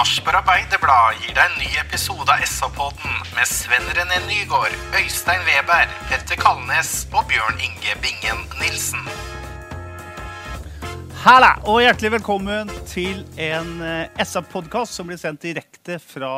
Sarpsborg 0.00 0.38
Arbeiderblad 0.38 1.18
gir 1.20 1.34
deg 1.36 1.42
en 1.44 1.58
ny 1.60 1.66
episode 1.76 2.32
av 2.32 2.40
SA-podden 2.48 3.18
med 3.34 3.44
Sven 3.44 3.84
René 3.92 4.16
Nygård, 4.24 4.72
Øystein 4.96 5.42
Weber, 5.44 5.90
Petter 6.08 6.40
Kalnes 6.40 7.02
og 7.12 7.26
Bjørn 7.28 7.60
Inge 7.60 7.98
Bingen 8.00 8.40
Nilsen. 8.62 9.04
Halla, 11.20 11.50
og 11.68 11.82
hjertelig 11.84 12.14
velkommen 12.14 12.72
til 12.88 13.26
en 13.36 13.84
eh, 13.84 14.24
SA-podkast 14.24 14.96
som 14.96 15.10
blir 15.10 15.20
sendt 15.20 15.44
direkte 15.44 16.00
fra 16.00 16.32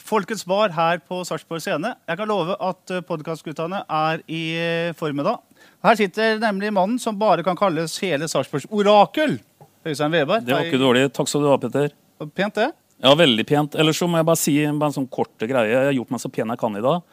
Folkets 0.00 0.48
Bar 0.48 0.72
her 0.78 1.04
på 1.04 1.20
Sarpsborg 1.28 1.60
Scene. 1.60 1.92
Jeg 2.08 2.22
kan 2.22 2.32
love 2.32 2.56
at 2.56 2.96
podkastguttene 3.10 3.84
er 3.84 4.24
i 4.32 4.44
eh, 4.56 4.96
form 4.96 5.20
i 5.20 5.28
dag. 5.28 5.44
Her 5.84 6.00
sitter 6.00 6.40
nemlig 6.40 6.72
mannen 6.72 6.96
som 7.02 7.20
bare 7.20 7.44
kan 7.44 7.60
kalles 7.60 8.00
hele 8.00 8.32
Sarpsborgs 8.32 8.70
orakel. 8.72 9.42
Øystein 9.84 10.12
Weber. 10.12 10.40
Det 10.40 10.56
var 10.56 10.70
ikke 10.72 10.80
dårlig. 10.80 11.10
Takk 11.12 11.28
skal 11.28 11.44
du 11.44 11.52
ha, 11.52 11.60
Petter. 11.60 11.99
Pent, 12.28 12.54
det. 12.54 12.70
Ja, 13.00 13.14
veldig 13.16 13.46
pent. 13.48 13.74
Ellers 13.80 13.96
så 13.96 14.04
må 14.10 14.18
jeg 14.20 14.26
bare 14.28 14.36
si 14.36 14.54
bare 14.66 14.90
en 14.90 14.96
sånn 14.98 15.08
korte 15.08 15.48
greie. 15.48 15.70
Jeg 15.70 15.86
har 15.88 15.94
gjort 15.96 16.10
meg 16.12 16.20
så 16.20 16.30
pen 16.32 16.52
jeg 16.52 16.60
kan 16.60 16.76
i 16.76 16.82
dag. 16.84 17.06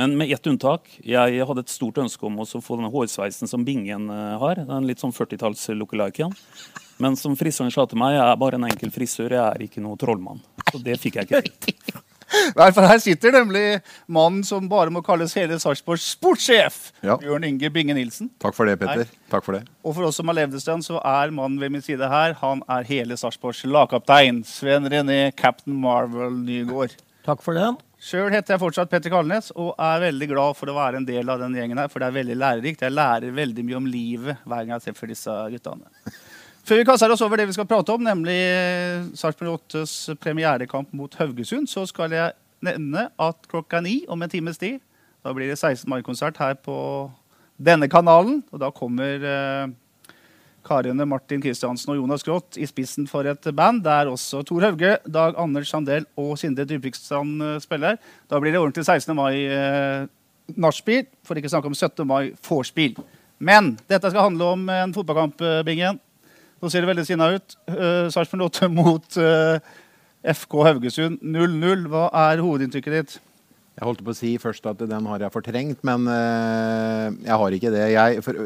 Men 0.00 0.16
med 0.16 0.32
ett 0.32 0.48
unntak. 0.48 0.88
Jeg 1.04 1.44
hadde 1.50 1.64
et 1.66 1.74
stort 1.74 2.00
ønske 2.00 2.24
om 2.24 2.40
å 2.40 2.46
få 2.48 2.78
denne 2.78 2.92
hårsveisen 2.94 3.50
som 3.50 3.66
Bingen 3.66 4.08
eh, 4.08 4.38
har. 4.40 4.62
Den 4.64 4.88
litt 4.88 5.04
sånn 5.04 5.12
40-talls 5.12 5.68
lookaliken. 5.76 6.32
Men 7.02 7.18
som 7.20 7.36
frisøren 7.36 7.74
sa 7.74 7.84
til 7.90 8.00
meg, 8.00 8.16
jeg 8.16 8.24
er 8.24 8.40
bare 8.40 8.56
en 8.56 8.66
enkel 8.70 8.94
frisør, 8.94 9.36
jeg 9.36 9.44
er 9.44 9.68
ikke 9.68 9.84
noe 9.84 10.00
trollmann. 10.00 10.40
Så 10.70 10.80
det 10.80 10.96
fikk 11.02 11.20
jeg 11.20 11.28
ikke 11.28 11.44
til. 11.68 12.00
Nei, 12.58 12.68
for 12.74 12.86
Her 12.88 13.00
sitter 13.02 13.34
nemlig 13.34 13.64
mannen 14.06 14.44
som 14.46 14.68
bare 14.70 14.92
må 14.94 15.02
kalles 15.04 15.34
hele 15.38 15.58
Sarpsborgs 15.62 16.06
sportssjef. 16.16 16.80
Ja. 17.04 17.16
Bjørn 17.20 17.46
Inge 17.48 17.70
Binge 17.74 17.96
Nilsen. 17.96 18.30
Takk 18.42 18.56
for 18.56 18.68
det, 18.68 18.76
Petter. 18.82 19.08
Takk 19.32 19.46
for 19.46 19.58
det. 19.58 19.64
Og 19.84 19.96
for 19.96 20.08
oss 20.08 20.20
som 20.20 20.30
har 20.30 20.38
levd 20.40 20.58
en 20.58 20.64
stund, 20.64 20.86
så 20.86 21.00
er 21.00 21.34
mannen 21.34 21.60
ved 21.62 21.72
min 21.74 21.84
side 21.84 22.08
her 22.10 22.36
Han 22.42 22.62
er 22.70 22.86
hele 22.88 23.18
Sarpsborgs 23.20 23.64
lagkaptein. 23.68 24.44
Sven 24.48 24.90
René 24.90 25.28
Captain 25.36 25.76
Marvel 25.80 26.38
Nygård. 26.44 26.96
Takk 27.24 27.40
for 27.44 27.56
den. 27.56 27.78
Sjøl 28.04 28.28
heter 28.34 28.52
jeg 28.52 28.60
fortsatt 28.60 28.90
Petter 28.92 29.08
Kalnes 29.08 29.46
og 29.56 29.70
er 29.80 30.02
veldig 30.02 30.26
glad 30.28 30.58
for 30.58 30.68
å 30.68 30.74
være 30.76 30.98
en 31.00 31.06
del 31.08 31.30
av 31.32 31.40
den 31.40 31.54
gjengen 31.56 31.78
her, 31.80 31.88
for 31.88 32.02
det 32.02 32.10
er 32.10 32.18
veldig 32.18 32.36
lærerikt. 32.36 32.84
Jeg 32.84 32.92
lærer 32.92 33.32
veldig 33.32 33.64
mye 33.64 33.78
om 33.78 33.86
livet 33.88 34.42
hver 34.44 34.66
gang 34.66 34.74
jeg 34.76 34.90
treffer 34.90 35.08
disse 35.08 35.36
guttene. 35.54 35.88
Før 36.64 36.80
vi 36.80 36.86
kaster 36.88 37.12
oss 37.12 37.20
over 37.24 37.36
det 37.36 37.44
vi 37.50 37.54
skal 37.56 37.68
prate 37.68 37.92
om, 37.92 38.00
nemlig 38.00 38.38
Sarpsborg 39.20 39.58
8s 39.68 40.14
premierekamp 40.16 40.94
mot 40.96 41.12
Haugesund, 41.20 41.68
så 41.68 41.84
skal 41.86 42.14
jeg 42.16 42.32
nevne 42.64 43.10
at 43.20 43.48
klokka 43.50 43.82
ni 43.84 43.98
om 44.08 44.22
en 44.24 44.32
times 44.32 44.56
tid 44.60 44.80
da 45.24 45.32
blir 45.32 45.48
det 45.48 45.56
16. 45.56 45.88
mai-konsert 45.88 46.36
her 46.36 46.56
på 46.60 46.76
denne 47.56 47.88
kanalen. 47.88 48.42
Og 48.52 48.60
da 48.60 48.68
kommer 48.74 49.22
eh, 49.24 49.70
karene 50.66 51.06
Martin 51.08 51.40
Kristiansen 51.40 51.94
og 51.94 52.02
Jonas 52.02 52.26
Groth 52.26 52.60
i 52.60 52.68
spissen 52.68 53.08
for 53.08 53.24
et 53.30 53.48
band 53.56 53.80
der 53.86 54.10
også 54.12 54.42
Tor 54.44 54.66
Hauge, 54.66 54.98
Dag 55.08 55.38
Anders 55.40 55.72
Sandel 55.72 56.04
og 56.20 56.36
Sinde 56.40 56.66
Dybvikstrand 56.68 57.40
eh, 57.40 57.56
spiller. 57.64 57.96
Da 58.28 58.40
blir 58.40 58.52
det 58.52 58.60
ordentlig 58.60 58.84
16. 58.84 59.16
mai 59.16 59.46
eh, 59.48 60.04
for 61.24 61.40
ikke 61.40 61.48
å 61.48 61.54
snakke 61.56 61.72
om 61.72 61.78
17. 61.78 62.04
mai 62.04 62.34
vorspiel. 62.44 62.98
Men 63.40 63.78
dette 63.88 64.12
skal 64.12 64.28
handle 64.28 64.52
om 64.58 64.68
en 64.68 64.92
fotballkamp, 64.92 65.40
eh, 65.40 65.62
Bingen. 65.64 66.00
Nå 66.64 66.70
ser 66.72 66.80
det 66.80 66.88
veldig 66.88 67.04
sinna 67.04 67.26
ut. 67.34 67.58
Uh, 67.68 68.08
Sarpsborg 68.08 68.46
8 68.48 68.70
mot 68.78 69.18
uh, 69.20 69.58
FK 70.24 70.54
Haugesund 70.70 71.20
0-0. 71.20 71.82
Hva 71.92 72.06
er 72.24 72.40
hovedinntrykket 72.40 72.96
ditt? 72.96 73.18
Jeg 73.74 73.84
holdt 73.84 74.00
på 74.06 74.14
å 74.14 74.16
si 74.16 74.30
først 74.40 74.64
at 74.70 74.80
den 74.88 75.10
har 75.10 75.26
jeg 75.26 75.34
fortrengt, 75.34 75.82
men 75.84 76.08
uh, 76.08 77.12
jeg 77.20 77.36
har 77.42 77.58
ikke 77.58 77.74
det. 77.74 77.84
Jeg, 77.92 78.24
for, 78.24 78.40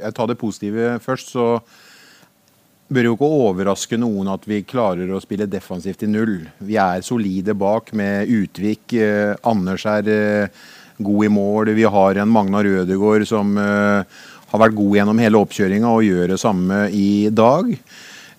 jeg 0.00 0.16
tar 0.16 0.32
det 0.32 0.38
positive 0.40 0.96
først, 1.04 1.30
så 1.36 1.46
bør 2.90 3.06
jo 3.06 3.14
ikke 3.14 3.30
overraske 3.44 3.98
noen 4.00 4.32
at 4.32 4.50
vi 4.50 4.64
klarer 4.66 5.12
å 5.14 5.22
spille 5.22 5.46
defensivt 5.46 6.02
i 6.02 6.10
null. 6.10 6.40
Vi 6.58 6.78
er 6.80 7.06
solide 7.06 7.54
bak 7.54 7.94
med 7.94 8.30
Utvik. 8.34 8.96
Eh, 8.98 9.36
Anders 9.46 9.86
er 9.86 10.10
eh, 10.10 10.64
god 10.98 11.28
i 11.28 11.30
mål. 11.30 11.70
Vi 11.78 11.86
har 11.86 12.18
en 12.18 12.32
Magnar 12.34 12.66
Rødegård 12.66 13.28
som 13.30 13.54
eh, 13.62 14.18
har 14.50 14.62
vært 14.64 14.78
god 14.78 14.96
gjennom 14.98 15.20
hele 15.22 15.40
oppkjøringa 15.40 15.90
og 15.90 16.06
gjør 16.06 16.32
det 16.34 16.40
samme 16.42 16.86
i 16.94 17.28
dag. 17.32 17.70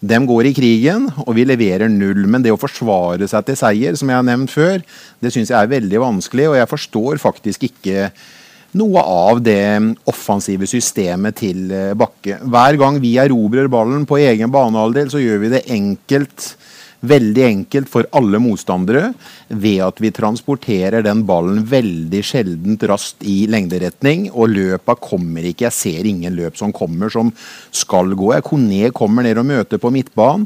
De 0.01 0.17
går 0.25 0.49
i 0.49 0.53
krigen, 0.57 1.05
og 1.27 1.35
vi 1.37 1.45
leverer 1.45 1.91
null. 1.91 2.25
Men 2.25 2.41
det 2.41 2.53
å 2.53 2.59
forsvare 2.59 3.27
seg 3.29 3.45
til 3.47 3.57
seier, 3.59 3.97
som 3.99 4.09
jeg 4.09 4.17
har 4.17 4.25
nevnt 4.25 4.53
før, 4.53 4.81
det 5.21 5.31
syns 5.33 5.53
jeg 5.53 5.59
er 5.59 5.73
veldig 5.75 6.01
vanskelig. 6.01 6.47
Og 6.49 6.57
jeg 6.57 6.71
forstår 6.71 7.21
faktisk 7.21 7.67
ikke 7.69 8.09
noe 8.79 9.03
av 9.03 9.41
det 9.43 9.61
offensive 10.09 10.67
systemet 10.69 11.37
til 11.41 11.71
eh, 11.75 11.93
Bakke. 11.97 12.39
Hver 12.41 12.79
gang 12.81 12.97
vi 13.03 13.17
erobrer 13.21 13.69
ballen 13.71 14.07
på 14.09 14.17
egen 14.23 14.51
banehalvdel, 14.53 15.11
så 15.11 15.21
gjør 15.21 15.43
vi 15.43 15.53
det 15.53 15.65
enkelt. 15.75 16.53
Veldig 17.01 17.41
enkelt 17.47 17.89
for 17.89 18.05
alle 18.13 18.37
motstandere 18.37 19.07
ved 19.49 19.79
at 19.81 20.01
vi 20.03 20.11
transporterer 20.13 21.01
den 21.01 21.23
ballen 21.25 21.63
veldig 21.65 22.21
sjeldent 22.21 22.83
raskt 22.85 23.25
i 23.25 23.47
lengderetning. 23.49 24.27
Og 24.29 24.51
løpa 24.53 24.93
kommer 25.01 25.47
ikke. 25.49 25.65
Jeg 25.65 25.77
ser 25.77 26.09
ingen 26.09 26.37
løp 26.37 26.59
som 26.59 26.73
kommer 26.75 27.09
som 27.09 27.31
skal 27.73 28.13
gå. 28.13 28.29
Kone 28.45 28.91
kommer 28.93 29.25
ned 29.25 29.41
og 29.41 29.49
møter 29.49 29.81
på 29.81 29.89
midtbanen. 29.93 30.45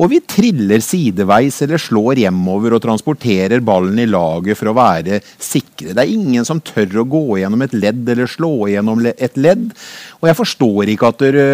Og 0.00 0.08
vi 0.14 0.22
triller 0.24 0.80
sideveis 0.80 1.58
eller 1.66 1.80
slår 1.80 2.22
hjemover 2.22 2.78
og 2.78 2.80
transporterer 2.86 3.60
ballen 3.60 4.00
i 4.00 4.08
laget 4.08 4.56
for 4.56 4.70
å 4.70 4.76
være 4.78 5.20
sikre. 5.36 5.92
Det 5.92 6.00
er 6.00 6.14
ingen 6.14 6.48
som 6.48 6.62
tør 6.64 7.02
å 7.02 7.08
gå 7.12 7.24
gjennom 7.42 7.66
et 7.66 7.76
ledd 7.76 8.08
eller 8.08 8.30
slå 8.30 8.70
gjennom 8.72 9.04
et 9.10 9.36
ledd. 9.36 9.68
Og 10.22 10.30
jeg 10.30 10.40
forstår 10.40 10.94
ikke 10.94 11.12
at 11.12 11.26
dere 11.26 11.48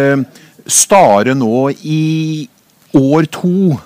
Stare 0.67 1.31
nå 1.31 1.69
i 1.87 2.47
år 2.97 3.27
to 3.31 3.77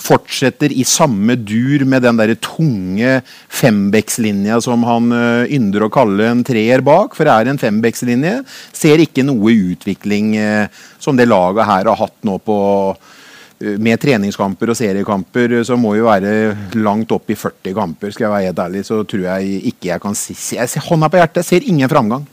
fortsetter 0.00 0.72
i 0.74 0.84
samme 0.86 1.36
dur 1.38 1.84
med 1.88 2.02
den 2.04 2.18
der 2.18 2.34
tunge 2.42 3.20
fembekslinja 3.52 4.60
som 4.64 4.84
han 4.88 5.12
uh, 5.14 5.46
ynder 5.46 5.86
å 5.86 5.92
kalle 5.92 6.28
en 6.30 6.44
treer 6.46 6.82
bak, 6.84 7.14
for 7.16 7.26
det 7.26 7.34
er 7.34 7.52
en 7.52 7.60
fembekslinje. 7.60 8.38
Ser 8.74 9.02
ikke 9.04 9.24
noe 9.26 9.54
utvikling 9.74 10.34
uh, 10.38 10.86
som 10.98 11.18
det 11.18 11.28
laget 11.30 11.68
her 11.70 11.90
har 11.90 12.00
hatt 12.00 12.16
nå 12.26 12.38
på 12.42 12.58
uh, 12.92 13.76
med 13.80 14.00
treningskamper 14.02 14.74
og 14.74 14.76
seriekamper 14.76 15.60
så 15.64 15.78
må 15.80 15.94
jo 15.96 16.08
være 16.08 16.74
langt 16.76 17.14
opp 17.14 17.30
i 17.30 17.38
40 17.38 17.76
kamper. 17.78 18.12
Skal 18.12 18.26
jeg 18.26 18.34
være 18.34 18.50
helt 18.50 18.62
ærlig, 18.66 18.84
så 18.84 19.00
tror 19.08 19.28
jeg 19.30 19.62
ikke 19.70 19.92
jeg 19.94 20.02
kan 20.02 20.18
si 20.18 20.36
jeg 20.58 20.70
ser 20.70 20.84
Hånda 20.84 21.08
på 21.08 21.22
hjertet, 21.22 21.46
ser 21.46 21.70
ingen 21.70 21.90
framgang. 21.90 22.26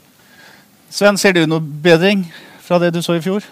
Sven, 0.92 1.16
ser 1.16 1.38
du 1.38 1.46
noe 1.48 1.62
bedring 1.62 2.26
fra 2.60 2.82
det 2.82 2.92
du 2.92 3.00
så 3.04 3.16
i 3.16 3.24
fjor? 3.24 3.46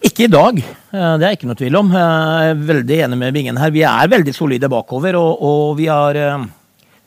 Ikke 0.00 0.24
i 0.24 0.32
dag, 0.32 0.56
eh, 0.58 1.14
det 1.20 1.26
er 1.26 1.34
ikke 1.36 1.48
noe 1.50 1.58
tvil 1.60 1.76
om. 1.76 1.90
Jeg 1.92 2.52
er 2.52 2.62
veldig 2.70 3.00
enig 3.04 3.18
med 3.20 3.34
Bingen 3.36 3.58
her. 3.60 3.72
Vi 3.74 3.82
er 3.84 4.08
veldig 4.08 4.32
solide 4.32 4.70
bakover, 4.72 5.18
og, 5.20 5.42
og 5.44 5.76
vi 5.76 5.90
har 5.92 6.16
eh, 6.16 6.46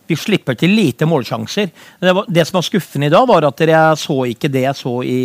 vi 0.05 0.17
slipper 0.19 0.57
til 0.59 0.75
lite 0.75 1.07
målsjanser. 1.09 1.71
Det, 1.99 2.13
var, 2.13 2.27
det, 2.27 2.45
som 2.45 2.59
var 2.59 2.67
skuffende 2.67 3.09
i 3.09 3.13
dag, 3.13 3.25
var 3.27 3.47
at 3.47 3.65
jeg 3.65 3.97
så 3.97 4.19
ikke 4.29 4.51
det 4.51 4.65
jeg 4.67 4.77
så 4.77 4.93
i 5.07 5.17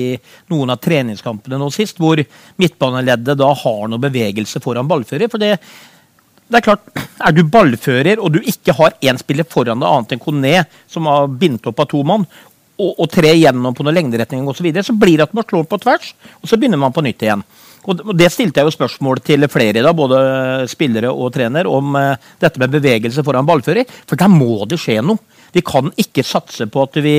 noen 0.48 0.72
av 0.72 0.80
treningskampene 0.80 1.60
nå 1.60 1.68
sist, 1.74 2.00
hvor 2.00 2.22
midtbaneleddet 2.62 3.36
da 3.36 3.52
har 3.64 3.84
noe 3.90 4.06
bevegelse 4.06 4.62
foran 4.64 4.88
ballfører. 4.88 5.28
for 5.28 5.42
det 5.42 5.56
det 6.48 6.62
er 6.62 6.64
klart, 6.64 6.86
Er 7.20 7.32
du 7.36 7.42
ballfører 7.44 8.20
og 8.22 8.32
du 8.32 8.38
ikke 8.40 8.72
har 8.72 8.94
én 9.02 9.18
spiller 9.20 9.44
foran 9.44 9.82
deg 9.82 9.88
annet 9.88 10.14
enn 10.14 10.20
Kone, 10.22 10.64
som 10.88 11.04
har 11.10 11.26
bindt 11.28 11.66
opp 11.68 11.80
av 11.82 11.88
to 11.90 12.00
mann, 12.06 12.24
og, 12.78 12.92
og 12.94 13.08
tre 13.12 13.34
gjennom 13.34 13.74
på 13.76 13.86
noen 13.86 13.98
lengderetning 13.98 14.46
osv., 14.46 14.60
så, 14.60 14.66
videre, 14.66 14.86
så 14.86 14.96
blir 14.96 15.18
det 15.18 15.28
at 15.28 15.34
man 15.36 15.46
slår 15.46 15.66
på 15.70 15.80
tvers, 15.82 16.12
og 16.40 16.50
så 16.50 16.58
begynner 16.58 16.80
man 16.80 16.94
på 16.94 17.04
nytt 17.04 17.26
igjen. 17.26 17.42
Og 17.88 18.14
Det 18.18 18.28
stilte 18.32 18.60
jeg 18.60 18.68
jo 18.68 18.74
spørsmål 18.74 19.22
til 19.24 19.46
flere, 19.48 19.80
i 19.80 19.84
dag, 19.84 19.96
både 19.96 20.66
spillere 20.68 21.12
og 21.12 21.32
trener, 21.32 21.68
om 21.70 21.96
eh, 21.96 22.30
dette 22.40 22.60
med 22.60 22.74
bevegelse 22.74 23.24
foran 23.24 23.46
ballfører. 23.48 23.88
For 24.04 24.18
der 24.18 24.28
må 24.32 24.66
det 24.68 24.80
skje 24.82 25.00
noe. 25.04 25.22
Vi 25.54 25.62
kan 25.64 25.88
ikke 25.96 26.24
satse 26.26 26.66
på 26.68 26.82
at 26.84 26.98
vi 27.00 27.14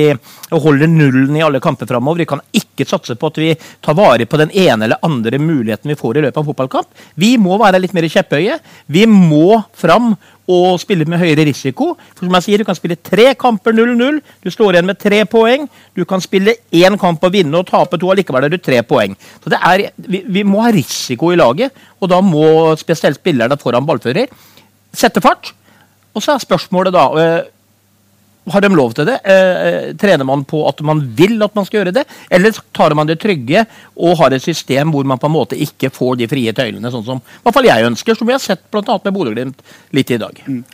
holder 0.52 0.86
nullen 0.86 1.34
i 1.34 1.42
alle 1.42 1.58
kamper 1.62 1.88
framover. 1.90 2.22
Vi 2.22 2.28
kan 2.30 2.42
ikke 2.54 2.86
satse 2.86 3.16
på 3.18 3.30
at 3.30 3.40
vi 3.42 3.48
tar 3.82 3.96
vare 3.98 4.28
på 4.30 4.38
den 4.38 4.52
ene 4.54 4.86
eller 4.86 5.02
andre 5.02 5.40
muligheten 5.42 5.90
vi 5.90 5.98
får 5.98 6.20
i 6.20 6.22
løpet 6.26 6.38
av 6.38 6.44
en 6.44 6.50
fotballkamp. 6.52 7.02
Vi 7.18 7.32
må 7.42 7.58
være 7.58 7.80
litt 7.82 7.96
mer 7.96 8.06
kjepphøye. 8.06 8.60
Vi 8.86 9.02
må 9.10 9.58
fram 9.74 10.12
og 10.50 10.80
spille 10.82 11.06
med 11.08 11.20
høyere 11.22 11.46
risiko. 11.48 11.92
For 12.16 12.26
som 12.26 12.36
jeg 12.38 12.46
sier, 12.46 12.58
Du 12.60 12.68
kan 12.68 12.78
spille 12.78 12.96
tre 12.96 13.34
kamper 13.38 13.72
0-0. 13.76 14.20
Du 14.44 14.50
står 14.50 14.74
igjen 14.74 14.88
med 14.90 14.98
tre 14.98 15.22
poeng. 15.24 15.68
Du 15.96 16.04
kan 16.04 16.20
spille 16.20 16.56
én 16.72 16.98
kamp 16.98 17.22
og 17.24 17.32
vinne 17.32 17.56
og 17.56 17.68
tape 17.70 17.98
to, 17.98 18.10
og 18.10 18.18
likevel 18.18 18.46
har 18.46 18.52
du 18.52 18.58
tre 18.58 18.82
poeng. 18.82 19.16
Så 19.44 19.54
er, 19.56 19.90
vi, 19.96 20.24
vi 20.26 20.42
må 20.42 20.64
ha 20.64 20.72
risiko 20.74 21.30
i 21.32 21.38
laget, 21.38 21.72
og 22.00 22.10
da 22.10 22.20
må 22.20 22.74
spesielt 22.80 23.20
spillerne 23.20 23.58
foran 23.60 23.86
ballfører 23.86 24.28
sette 24.92 25.22
fart. 25.22 25.52
Og 26.14 26.22
så 26.24 26.34
er 26.34 26.42
spørsmålet 26.42 26.94
da 26.94 27.06
eh, 27.22 27.48
har 28.54 28.64
de 28.64 28.70
lov 28.74 28.94
til 28.96 29.08
det? 29.08 29.18
Eh, 29.24 29.90
trener 30.00 30.26
man 30.28 30.44
på 30.48 30.62
at 30.68 30.80
man 30.86 31.02
vil 31.16 31.36
at 31.44 31.54
man 31.56 31.66
skal 31.66 31.80
gjøre 31.80 31.94
det, 32.00 32.06
eller 32.30 32.56
tar 32.76 32.94
man 32.98 33.08
det 33.10 33.20
trygge 33.22 33.64
og 33.96 34.16
har 34.20 34.36
et 34.36 34.44
system 34.44 34.94
hvor 34.94 35.06
man 35.08 35.20
på 35.20 35.30
en 35.30 35.36
måte 35.36 35.58
ikke 35.58 35.92
får 35.94 36.20
de 36.20 36.30
frie 36.30 36.54
tøylene, 36.56 36.92
sånn 36.92 37.06
som 37.06 37.22
i 37.22 37.44
hvert 37.44 37.56
fall 37.56 37.70
jeg 37.70 37.90
ønsker, 37.90 38.18
som 38.18 38.28
vi 38.28 38.36
har 38.36 38.42
sett 38.42 38.66
bl.a. 38.72 38.98
med 39.04 39.14
Bodø-Glimt 39.14 39.62
litt 39.96 40.10
i 40.14 40.20
dag. 40.20 40.42
Mm. 40.46 40.64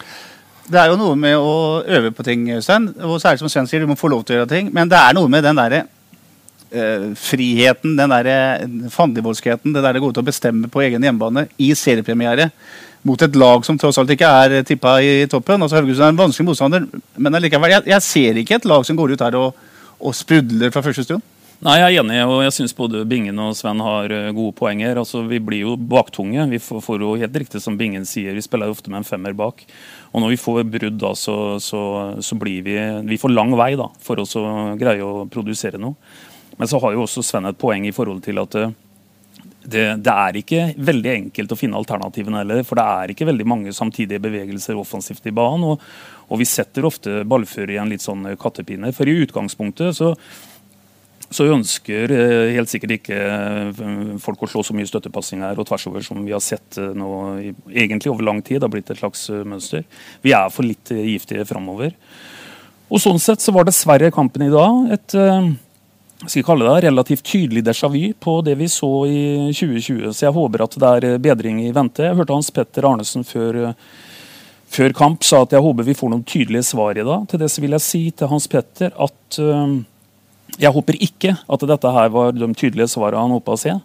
Det 0.66 0.78
er 0.80 0.90
jo 0.90 0.98
noe 0.98 1.18
med 1.18 1.36
å 1.38 1.82
øve 1.98 2.10
på 2.14 2.24
ting, 2.26 2.48
Øystein. 2.56 2.88
Og 3.06 3.20
særlig 3.22 3.44
som 3.44 3.50
Sven 3.52 3.68
sier, 3.70 3.84
du 3.84 3.90
må 3.90 3.98
få 3.98 4.10
lov 4.10 4.24
til 4.26 4.34
å 4.34 4.40
gjøre 4.40 4.50
ting. 4.50 4.72
Men 4.74 4.90
det 4.90 4.98
er 4.98 5.14
noe 5.16 5.30
med 5.32 5.46
den 5.46 5.62
derre 5.62 5.86
Uh, 6.66 7.12
friheten, 7.14 7.92
den 7.94 8.10
der 8.10 8.26
fandenivoldskheten, 8.90 9.70
det 9.72 9.84
der 9.84 9.96
å 9.96 10.00
gå 10.02 10.08
ut 10.10 10.18
og 10.18 10.26
bestemme 10.26 10.66
på 10.68 10.80
egen 10.82 11.04
hjemmebane 11.06 11.44
i 11.62 11.68
seriepremiere 11.78 12.48
mot 13.06 13.22
et 13.22 13.38
lag 13.38 13.64
som 13.66 13.78
tross 13.78 13.98
alt 14.00 14.10
ikke 14.12 14.32
er 14.42 14.58
tippa 14.66 14.98
i 15.04 15.14
toppen. 15.30 15.62
Altså 15.62 15.78
Haugesund 15.78 16.08
er 16.08 16.12
en 16.14 16.20
vanskelig 16.24 16.50
motstander, 16.50 16.90
men 17.16 17.38
allikevel, 17.38 17.76
jeg, 17.76 17.86
jeg, 17.92 18.04
ser 18.04 18.42
ikke 18.42 18.58
et 18.58 18.68
lag 18.68 18.84
som 18.86 18.98
går 18.98 19.14
ut 19.14 19.24
her 19.26 19.38
og, 19.38 19.64
og 20.00 20.14
sprudler 20.16 20.74
fra 20.74 20.84
første 20.84 21.06
stund. 21.06 21.24
Nei, 21.64 21.78
Jeg 21.80 21.94
er 21.94 22.02
enig, 22.02 22.18
og 22.28 22.42
jeg 22.44 22.52
syns 22.52 22.74
både 22.76 23.06
Bingen 23.08 23.38
og 23.40 23.54
Sven 23.56 23.78
har 23.80 24.12
eh, 24.12 24.32
gode 24.36 24.52
poenger. 24.58 24.98
Altså, 25.00 25.22
Vi 25.24 25.38
blir 25.40 25.62
jo 25.62 25.76
baktunge. 25.80 26.44
Vi 26.50 26.60
får, 26.60 26.82
får, 26.84 27.00
jo 27.00 27.14
helt 27.16 27.38
riktig 27.40 27.62
som 27.64 27.78
Bingen 27.80 28.04
sier, 28.04 28.36
vi 28.36 28.44
spiller 28.44 28.68
jo 28.68 28.76
ofte 28.76 28.92
med 28.92 29.00
en 29.00 29.08
femmer 29.08 29.32
bak. 29.32 29.64
Og 30.12 30.20
når 30.20 30.34
vi 30.34 30.40
får 30.42 30.66
brudd, 30.68 30.98
da, 31.00 31.14
så, 31.16 31.56
så, 31.64 31.80
så 32.20 32.36
blir 32.36 32.60
vi 32.66 32.76
Vi 33.08 33.20
får 33.22 33.32
lang 33.32 33.56
vei 33.56 33.72
da, 33.80 33.88
for 34.04 34.20
å 34.20 34.44
greie 34.76 35.00
å 35.00 35.24
produsere 35.32 35.80
noe. 35.80 35.96
Men 36.60 36.68
så 36.68 36.80
har 36.82 36.92
jo 36.92 37.06
også 37.06 37.24
Sven 37.24 37.48
et 37.48 37.58
poeng 37.60 37.88
i 37.88 37.94
forhold 37.96 38.20
til 38.28 38.42
at 38.44 38.60
eh, 38.60 38.76
det, 39.70 39.84
det, 40.04 40.12
er 40.12 40.40
ikke 40.40 40.66
veldig 40.88 41.12
enkelt 41.12 41.52
å 41.52 41.58
finne 41.58 41.78
alternativene 41.78 42.42
heller. 42.42 42.64
For 42.66 42.78
det 42.78 42.86
er 42.86 43.12
ikke 43.12 43.28
veldig 43.28 43.46
mange 43.48 43.74
samtidige 43.76 44.22
bevegelser 44.22 44.78
offensivt 44.78 45.26
i 45.28 45.34
banen. 45.36 45.72
Og, 45.72 45.86
og 46.30 46.40
vi 46.40 46.48
setter 46.48 46.86
ofte 46.88 47.22
ballfører 47.28 47.76
i 47.76 47.80
en 47.82 47.90
litt 47.92 48.04
sånn 48.04 48.28
kattepine. 48.40 48.92
For 48.96 49.08
i 49.08 49.16
utgangspunktet 49.24 49.98
så, 49.98 50.12
så 51.28 51.48
ønsker 51.50 52.14
eh, 52.14 52.54
helt 52.54 52.70
sikkert 52.70 52.96
ikke 52.98 53.18
eh, 53.18 54.14
folk 54.22 54.46
å 54.46 54.50
slå 54.50 54.64
så 54.66 54.76
mye 54.76 54.88
støttepassinger 54.88 55.58
og 55.58 55.68
tversover 55.68 56.06
som 56.06 56.22
vi 56.26 56.34
har 56.34 56.44
sett 56.44 56.78
eh, 56.82 56.94
nå 56.94 57.10
egentlig 57.72 58.14
over 58.14 58.26
lang 58.28 58.42
tid. 58.42 58.60
Det 58.60 58.68
har 58.68 58.74
blitt 58.76 58.94
et 58.94 59.02
slags 59.02 59.28
mønster. 59.42 59.86
Vi 60.22 60.34
er 60.36 60.50
for 60.54 60.66
litt 60.66 60.94
giftige 60.94 61.46
framover. 61.48 61.94
Og 62.86 63.02
sånn 63.02 63.18
sett 63.18 63.42
så 63.42 63.50
var 63.54 63.66
dessverre 63.66 64.12
kampen 64.14 64.46
i 64.46 64.52
dag 64.52 64.92
et 64.94 65.14
skal 66.28 66.40
jeg 66.40 66.46
kalle 66.46 66.66
det, 66.68 66.86
relativt 66.86 67.24
tydelig 67.26 67.62
déjà 67.66 67.88
vu 67.92 68.12
på 68.20 68.36
det 68.46 68.56
vi 68.58 68.68
så 68.70 68.90
i 69.08 69.22
2020. 69.54 70.12
Så 70.12 70.26
jeg 70.26 70.34
håper 70.36 70.64
at 70.64 70.76
det 70.82 70.92
er 70.92 71.18
bedring 71.22 71.62
i 71.64 71.72
vente. 71.74 72.04
Jeg 72.04 72.18
hørte 72.18 72.36
Hans 72.36 72.52
Petter 72.54 72.86
Arnesen 72.88 73.26
før, 73.26 73.74
før 74.72 74.94
kamp 74.96 75.26
sa 75.26 75.42
at 75.46 75.56
jeg 75.56 75.64
håper 75.64 75.86
vi 75.86 75.96
får 75.96 76.12
noen 76.12 76.24
tydelige 76.26 76.68
svar 76.70 76.98
i 76.98 77.06
dag. 77.06 77.26
Til 77.30 77.42
det 77.42 77.50
så 77.52 77.64
vil 77.64 77.76
jeg 77.76 77.86
si 77.86 78.02
til 78.10 78.32
Hans 78.32 78.48
Petter 78.50 78.92
at 78.92 79.40
uh, 79.42 79.76
jeg 80.56 80.72
håper 80.72 81.00
ikke 81.08 81.36
at 81.36 81.68
dette 81.72 81.94
her 81.98 82.12
var 82.14 82.34
de 82.36 82.52
tydelige 82.54 82.90
svarene 82.92 83.22
han 83.26 83.36
håpa 83.38 83.56
å 83.56 83.60
se. 83.60 83.76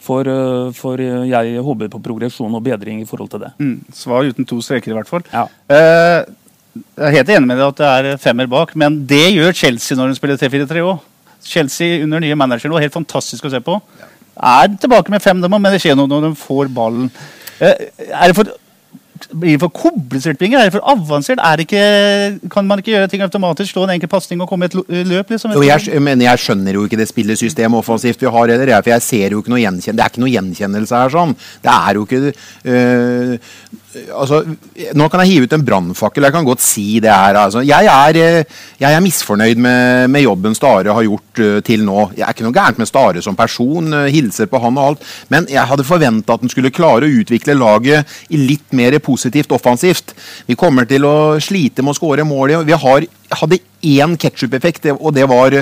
For, 0.00 0.24
uh, 0.24 0.72
for, 0.76 1.00
jeg 1.00 1.64
håper 1.64 1.92
på 1.92 2.02
progresjon 2.04 2.54
og 2.56 2.64
bedring 2.64 3.02
i 3.02 3.08
forhold 3.08 3.32
til 3.34 3.44
det. 3.44 3.54
Mm, 3.60 3.78
svar 3.92 4.28
uten 4.28 4.48
to 4.48 4.62
streker, 4.64 4.94
i 4.94 4.96
hvert 4.96 5.10
fall. 5.10 5.26
Ja. 5.34 5.48
Uh, 5.68 6.36
jeg 6.70 7.06
er 7.08 7.16
helt 7.18 7.30
enig 7.34 7.48
med 7.50 7.58
deg 7.58 7.66
at 7.66 7.80
det 7.80 7.88
er 8.14 8.20
femmer 8.22 8.48
bak, 8.50 8.76
men 8.78 9.00
det 9.08 9.32
gjør 9.34 9.56
Chelsea 9.56 9.98
når 9.98 10.12
de 10.12 10.18
spiller 10.18 10.38
3-4-3 10.38 10.84
òg. 10.86 11.06
Chelsea 11.44 12.02
under 12.04 12.22
nye 12.22 12.38
manager 12.38 12.72
nå, 12.72 12.80
helt 12.82 12.96
fantastisk 12.96 13.46
å 13.46 13.52
se 13.52 13.60
på. 13.64 13.78
Er 14.40 14.72
tilbake 14.80 15.12
med 15.12 15.22
fem, 15.22 15.40
men 15.40 15.70
det 15.70 15.82
skjer 15.82 15.98
noe 15.98 16.10
når 16.10 16.30
de 16.30 16.34
får 16.38 16.72
ballen. 16.74 17.10
Eh, 17.60 17.88
er 18.08 18.30
det 18.30 18.36
for 18.38 18.50
blir 19.36 19.54
det 19.54 19.60
for 19.60 19.72
koblestilpinger? 19.74 20.58
Er 20.58 20.70
det 20.70 20.74
for 20.74 20.86
avansert? 20.90 21.40
Er 21.44 21.56
det 21.56 21.66
ikke, 21.68 22.48
kan 22.50 22.66
man 22.66 22.80
ikke 22.80 22.94
gjøre 22.94 23.10
ting 23.12 23.22
automatisk? 23.22 23.72
Slå 23.72 23.84
en 23.84 23.94
enkel 23.94 24.10
pasning 24.10 24.40
og 24.42 24.48
komme 24.48 24.66
i 24.66 24.70
et 24.70 25.06
løp? 25.08 25.30
Liksom, 25.30 25.52
jo, 25.54 25.62
jeg, 25.66 26.02
men 26.02 26.24
jeg 26.24 26.42
skjønner 26.44 26.78
jo 26.78 26.86
ikke 26.88 26.98
det 27.00 27.08
spillesystemet 27.10 27.78
offensivt 27.78 28.22
vi 28.22 28.32
har 28.32 28.54
heller. 28.54 28.74
For 28.80 28.94
jeg 28.94 29.06
ser 29.06 29.36
jo 29.36 29.42
ikke 29.42 29.54
noe 29.54 29.62
gjenkjennelse. 29.62 29.98
Det 29.98 30.06
er 30.06 30.14
ikke 30.14 30.24
noe 30.24 30.34
gjenkjennelse 30.34 31.02
her. 31.02 31.14
sånn. 31.14 31.36
Det 31.64 31.76
er 31.76 32.00
jo 32.00 32.06
ikke 32.08 32.22
øh, 32.74 33.52
altså, 33.90 34.40
Nå 34.96 35.08
kan 35.10 35.22
jeg 35.24 35.32
hive 35.32 35.48
ut 35.48 35.54
en 35.56 35.64
brannfakkel. 35.66 36.26
Jeg 36.26 36.34
kan 36.34 36.46
godt 36.46 36.62
si 36.64 37.00
det 37.02 37.10
her. 37.10 37.38
Altså. 37.40 37.62
Jeg, 37.66 37.86
er, 37.90 38.18
eh, 38.20 38.60
jeg, 38.80 38.92
er, 38.92 39.04
misfornøyd 39.04 39.60
med, 39.60 40.08
med, 40.10 40.24
jobben 40.24 40.54
Stare 40.54 40.94
har 40.94 41.06
gjort 41.06 41.42
uh, 41.42 41.58
til 41.66 41.84
nå. 41.86 42.10
Jeg 42.16 42.26
er 42.26 42.34
ikke 42.34 42.46
noe 42.46 42.56
gærent 42.56 42.80
med 42.80 42.90
Stare 42.90 43.22
som 43.24 43.38
person. 43.38 43.92
Uh, 43.92 44.08
hilser 44.12 44.50
på 44.50 44.60
han 44.62 44.78
og 44.78 44.92
alt. 44.92 45.06
Men 45.32 45.48
jeg 45.50 45.66
hadde 45.70 45.86
forventa 45.86 46.36
at 46.36 46.44
han 46.44 46.52
skulle 46.52 46.74
klare 46.74 47.08
å 47.08 47.20
utvikle 47.22 47.58
laget 47.58 48.18
i 48.30 48.40
litt 48.40 48.76
mer 48.76 48.98
positivt 49.04 49.52
offensivt. 49.56 50.14
Vi 50.46 50.58
kommer 50.58 50.88
til 50.90 51.06
å 51.08 51.16
slite 51.42 51.84
med 51.84 51.94
å 51.94 51.98
skåre 51.98 52.26
mål. 52.26 52.60
Vi 52.66 52.82
har, 52.84 53.08
hadde 53.42 53.62
én 53.86 54.16
ketsjup-effekt, 54.20 54.90
og 54.98 55.14
det 55.16 55.26
var 55.30 55.56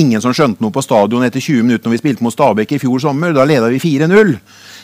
ingen 0.00 0.22
som 0.22 0.34
skjønte 0.34 0.62
noe 0.64 0.74
på 0.74 0.82
stadion 0.82 1.22
etter 1.26 1.42
20 1.42 1.66
minutter 1.66 1.86
når 1.86 1.94
vi 1.94 2.00
spilte 2.02 2.24
mot 2.26 2.34
Stabæk 2.34 2.74
i 2.74 2.80
fjor 2.82 3.02
sommer. 3.02 3.34
Da 3.36 3.46
leda 3.46 3.70
vi 3.70 3.82
4-0 3.82 4.34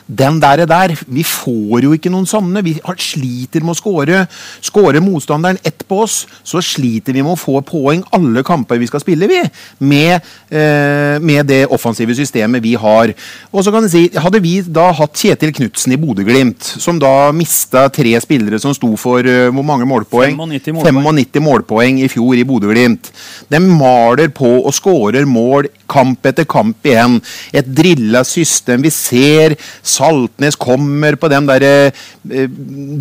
den 0.07 0.41
der, 0.41 0.65
der, 0.67 0.95
Vi 1.07 1.23
får 1.23 1.85
jo 1.85 1.93
ikke 1.97 2.11
noen 2.13 2.27
sånne. 2.29 2.63
Vi 2.65 2.77
sliter 2.99 3.65
med 3.65 3.75
å 3.75 3.79
skåre. 3.79 4.25
Skårer 4.65 5.03
motstanderen 5.05 5.59
ett 5.65 5.85
på 5.89 6.03
oss, 6.05 6.27
så 6.45 6.63
sliter 6.65 7.15
vi 7.15 7.23
med 7.23 7.35
å 7.35 7.41
få 7.41 7.61
poeng 7.67 8.03
alle 8.15 8.43
kamper 8.47 8.79
vi 8.81 8.89
skal 8.91 9.03
spille, 9.03 9.29
vi. 9.31 9.41
Med, 9.79 10.21
eh, 10.51 11.19
med 11.19 11.47
det 11.47 11.67
offensive 11.71 12.15
systemet 12.15 12.63
vi 12.63 12.75
har. 12.75 13.15
Og 13.53 13.65
så 13.65 13.73
kan 13.73 13.87
jeg 13.87 13.91
si, 13.91 14.19
Hadde 14.21 14.41
vi 14.43 14.61
da 14.63 14.91
hatt 14.93 15.17
Kjetil 15.17 15.53
Knutsen 15.55 15.95
i 15.95 15.99
Bodø-Glimt, 16.01 16.63
som 16.81 16.99
da 16.99 17.31
mista 17.33 17.89
tre 17.89 18.13
spillere 18.21 18.59
som 18.61 18.75
sto 18.75 18.91
for 19.01 19.25
uh, 19.25 19.49
hvor 19.55 19.65
mange 19.67 19.87
målpoeng? 19.89 20.37
95 20.37 20.75
målpoeng. 20.77 21.21
95 21.31 21.45
målpoeng 21.45 22.01
i 22.05 22.09
fjor 22.11 22.37
i 22.37 22.45
Bodø-Glimt. 22.47 23.11
De 23.51 23.61
maler 23.63 24.33
på 24.35 24.51
og 24.61 24.75
skårer 24.75 25.29
mål 25.29 25.71
kamp 25.91 26.27
etter 26.27 26.47
kamp 26.49 26.87
igjen. 26.87 27.19
Et 27.53 27.67
drilla 27.67 28.23
system. 28.27 28.85
Vi 28.85 28.93
ser 28.95 29.57
Saltnes 30.01 30.57
kommer 30.61 31.17
på 31.21 31.29
den 31.29 31.47
der, 31.49 31.67
eh, 31.67 32.49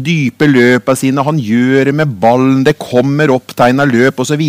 dype 0.10 0.48
løpa 0.48 0.96
sine. 0.96 1.24
Han 1.24 1.40
gjør 1.40 1.86
det 1.86 1.96
med 1.96 2.20
ballen, 2.20 2.64
det 2.64 2.78
kommer 2.80 3.32
opptegna 3.32 3.86
løp 3.86 4.20
osv. 4.20 4.44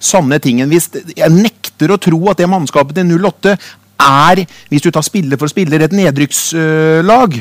Sanne 0.00 0.40
tingen. 0.40 0.68
Hvis, 0.68 0.90
jeg 1.16 1.30
nekter 1.30 1.92
å 1.92 2.00
tro 2.00 2.20
at 2.30 2.38
det 2.38 2.48
mannskapet 2.48 2.94
til 2.96 3.06
08 3.18 3.56
er, 4.02 4.44
hvis 4.70 4.82
du 4.82 4.90
tar 4.90 5.04
spiller 5.06 5.38
for 5.38 5.50
spiller, 5.50 5.82
et 5.82 5.94
nedrykkslag. 5.94 7.38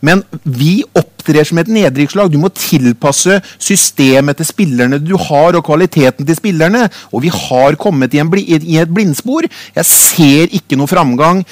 Men 0.00 0.22
vi 0.44 0.84
opptrer 0.96 1.44
som 1.44 1.58
et 1.58 1.68
nedrykkslag. 1.68 2.30
Du 2.32 2.38
må 2.40 2.50
tilpasse 2.54 3.40
systemet 3.58 4.38
til 4.38 4.48
spillerne 4.48 5.00
du 5.02 5.16
har, 5.28 5.56
og 5.58 5.66
kvaliteten 5.66 6.26
til 6.26 6.38
spillerne. 6.38 6.86
Og 7.12 7.26
vi 7.26 7.32
har 7.34 7.78
kommet 7.80 8.14
i, 8.14 8.22
bli, 8.22 8.46
i 8.46 8.78
et 8.80 8.94
blindspor. 8.94 9.48
Jeg 9.76 9.90
ser 9.90 10.56
ikke 10.60 10.78
noe 10.78 10.90
framgang 10.90 11.44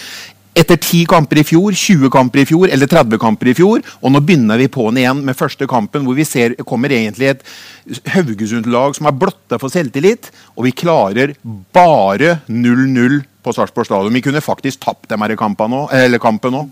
etter 0.56 0.78
10 0.78 1.04
kamper 1.10 1.42
i 1.42 1.44
fjor, 1.44 1.74
20 1.76 2.10
kamper 2.12 2.40
i 2.40 2.46
fjor 2.48 2.70
eller 2.72 2.88
30 2.88 3.20
kamper 3.20 3.50
i 3.52 3.54
fjor. 3.58 3.82
Og 4.00 4.12
nå 4.12 4.22
begynner 4.24 4.60
vi 4.60 4.70
på'n 4.72 5.00
igjen 5.02 5.20
med 5.26 5.36
første 5.36 5.68
kampen, 5.68 6.06
hvor 6.06 6.16
vi 6.16 6.24
ser 6.28 6.56
kommer 6.64 6.94
egentlig 6.96 7.34
et 7.34 7.44
Haugesund-lag 8.14 8.96
som 8.96 9.10
er 9.10 9.18
blotta 9.20 9.60
for 9.60 9.72
selvtillit. 9.72 10.30
Og 10.56 10.68
vi 10.68 10.74
klarer 10.76 11.36
bare 11.76 12.38
0-0 12.48 13.20
på 13.44 13.54
Sarpsborg 13.54 13.90
stadion. 13.90 14.16
Vi 14.16 14.24
kunne 14.24 14.44
faktisk 14.44 14.80
tapt 14.86 15.10
dem 15.12 15.22
her 15.22 15.36
i 15.36 15.38
kampen 15.38 15.72
nå. 16.56 16.64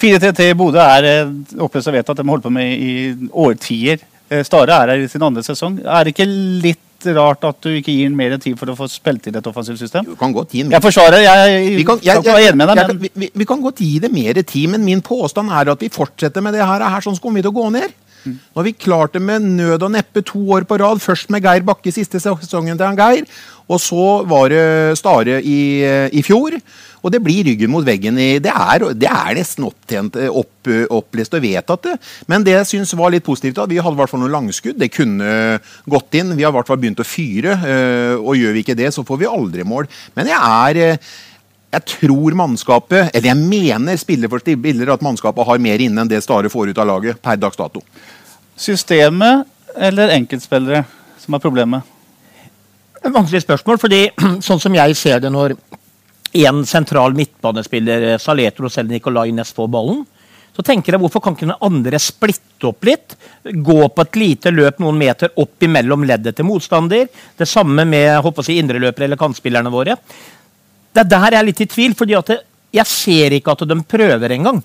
4-3-3 0.00 0.50
i 0.50 0.56
Bodø 0.56 0.80
er 0.82 1.06
oppløst 1.24 1.60
opplest 1.62 1.88
og 1.92 1.96
vedtatt. 1.96 2.18
De 2.20 2.28
holdt 2.28 2.44
på 2.48 2.52
med 2.52 2.72
i 2.72 2.92
årtier. 3.32 4.02
Eh, 4.28 4.42
Stare 4.44 4.74
er 4.74 4.92
her 4.92 5.04
i 5.04 5.08
sin 5.08 5.22
andre 5.22 5.44
sesong. 5.46 5.78
Er 5.84 6.04
det 6.04 6.16
ikke 6.16 6.26
litt 6.64 6.82
rart 7.16 7.44
at 7.44 7.58
du 7.64 7.70
ikke 7.76 7.92
gir 7.92 8.14
mer 8.16 8.36
tid 8.42 8.56
for 8.58 8.72
å 8.72 8.76
få 8.78 8.88
spilt 8.90 9.28
inn 9.28 9.36
et 9.38 9.50
offensivt 9.50 9.80
system? 9.82 10.06
Du 10.08 10.16
kan 10.18 10.32
godt 10.34 10.54
gi 10.56 10.64
Jeg 10.64 10.82
forsvarer, 10.82 11.22
jeg, 11.24 11.60
vi 11.76 11.84
kan, 11.86 12.00
jeg, 12.02 12.22
jeg, 12.24 12.46
jeg 12.46 12.56
men... 12.56 13.12
vi, 13.12 13.30
vi, 13.34 13.48
kan 13.48 13.62
godt 13.62 13.82
gi 13.84 13.98
det 14.02 14.10
mer 14.12 14.40
tid, 14.42 14.72
men 14.72 14.84
min 14.86 15.04
påstand 15.04 15.52
er 15.52 15.72
at 15.74 15.84
vi 15.84 15.92
fortsetter 15.92 16.44
med 16.44 16.56
det 16.56 16.64
her, 16.64 16.84
her 16.86 17.04
sånn 17.04 17.18
så 17.18 17.22
kommer 17.22 17.42
vi 17.42 17.46
til 17.46 17.54
å 17.54 17.58
gå 17.60 17.68
ned. 17.76 17.94
Mm. 18.26 18.38
Nå 18.38 18.60
har 18.60 18.66
vi 18.66 18.74
klart 18.86 19.14
det 19.14 19.22
med 19.22 19.44
nød 19.44 19.84
og 19.86 19.92
neppe 19.94 20.22
to 20.26 20.40
år 20.56 20.66
på 20.66 20.78
rad. 20.82 21.02
Først 21.02 21.30
med 21.30 21.44
Geir 21.46 21.66
Bakke 21.66 21.92
siste 21.94 22.20
sesongen 22.22 22.78
til 22.78 22.86
han 22.88 22.98
Geir. 22.98 23.28
Og 23.66 23.80
så 23.82 24.04
var 24.30 24.52
det 24.52 24.98
Stare 25.00 25.40
i, 25.42 25.82
i 26.14 26.22
fjor. 26.22 26.54
Og 27.06 27.12
det 27.14 27.20
blir 27.22 27.44
ryggen 27.46 27.70
mot 27.70 27.84
veggen. 27.86 28.18
I, 28.18 28.40
det, 28.42 28.50
er, 28.50 28.84
det 28.98 29.10
er 29.10 29.36
nesten 29.38 29.66
opptjent, 29.68 30.16
opp, 30.26 30.70
opplest 30.90 31.36
og 31.38 31.44
vedtatt. 31.44 31.86
Men 32.30 32.46
det 32.46 32.56
jeg 32.56 32.70
syns 32.72 32.96
var 32.98 33.12
litt 33.14 33.26
positivt, 33.26 33.60
at 33.62 33.70
vi 33.70 33.78
hadde 33.78 33.94
i 33.94 34.00
hvert 34.00 34.10
fall 34.10 34.22
noen 34.24 34.34
langskudd. 34.34 34.78
Det 34.80 34.90
kunne 34.94 35.60
gått 35.86 36.18
inn. 36.18 36.34
Vi 36.34 36.46
har 36.46 36.54
i 36.54 36.58
hvert 36.58 36.70
fall 36.70 36.80
begynt 36.82 37.02
å 37.02 37.06
fyre. 37.06 37.54
øh, 37.54 38.14
Og 38.18 38.40
gjør 38.40 38.56
vi 38.56 38.66
ikke 38.66 38.78
det, 38.78 38.90
så 38.94 39.06
får 39.06 39.22
vi 39.22 39.30
aldri 39.30 39.66
mål. 39.66 39.90
Men 40.18 40.32
jeg 40.32 40.42
er 40.42 40.82
øh, 40.88 41.08
jeg 41.76 41.84
tror 41.90 42.36
mannskapet, 42.38 43.10
eller 43.12 43.28
jeg 43.28 43.36
mener 43.50 43.98
spiller 44.00 44.30
for 44.32 44.40
spiller 44.40 44.92
at 44.94 45.02
mannskapet 45.04 45.44
har 45.44 45.58
mer 45.60 45.82
inne 45.82 46.00
enn 46.00 46.08
det 46.08 46.22
Stare 46.24 46.48
får 46.48 46.70
ut 46.70 46.78
av 46.80 46.88
laget 46.88 47.20
per 47.20 47.36
dags 47.36 47.58
dato. 47.58 47.82
Systemet 48.56 49.44
eller 49.76 50.14
enkeltspillere 50.14 50.86
som 51.20 51.36
er 51.36 51.42
problemet? 51.42 51.95
Vanskelig 53.06 53.44
spørsmål, 53.44 53.78
fordi 53.78 54.00
sånn 54.46 54.60
som 54.62 54.74
jeg 54.74 54.96
ser 54.98 55.22
det 55.22 55.30
når 55.30 55.54
en 56.36 56.62
sentral 56.68 57.14
midtbanespiller, 57.16 58.12
eh, 58.12 58.20
Saletro 58.22 58.70
selv 58.72 58.90
Nicolay 58.92 59.32
Næss, 59.34 59.54
får 59.56 59.70
ballen, 59.72 60.02
så 60.56 60.64
tenker 60.64 60.94
jeg 60.96 61.02
hvorfor 61.02 61.20
kan 61.20 61.34
ikke 61.36 61.50
den 61.50 61.66
andre 61.68 61.98
splitte 62.00 62.70
opp 62.70 62.86
litt? 62.88 63.14
Gå 63.44 63.80
på 63.92 64.04
et 64.06 64.16
lite 64.16 64.52
løp 64.54 64.80
noen 64.80 64.96
meter 64.98 65.34
opp 65.36 65.62
imellom 65.62 66.06
leddet 66.08 66.38
til 66.38 66.48
motstander. 66.48 67.10
Det 67.36 67.48
samme 67.48 67.84
med 67.84 68.22
håper 68.24 68.46
si, 68.46 68.56
indreløpere 68.62 69.04
eller 69.04 69.20
kantspillerne 69.20 69.72
våre. 69.72 69.98
Det 70.96 71.02
er 71.04 71.10
der 71.12 71.26
jeg 71.28 71.40
er 71.42 71.48
litt 71.50 71.60
i 71.60 71.68
tvil, 71.68 71.92
fordi 71.98 72.16
at 72.16 72.32
det, 72.32 72.38
jeg 72.72 72.88
ser 72.88 73.36
ikke 73.36 73.52
at 73.52 73.66
de 73.68 73.76
prøver 73.84 74.32
engang. 74.32 74.62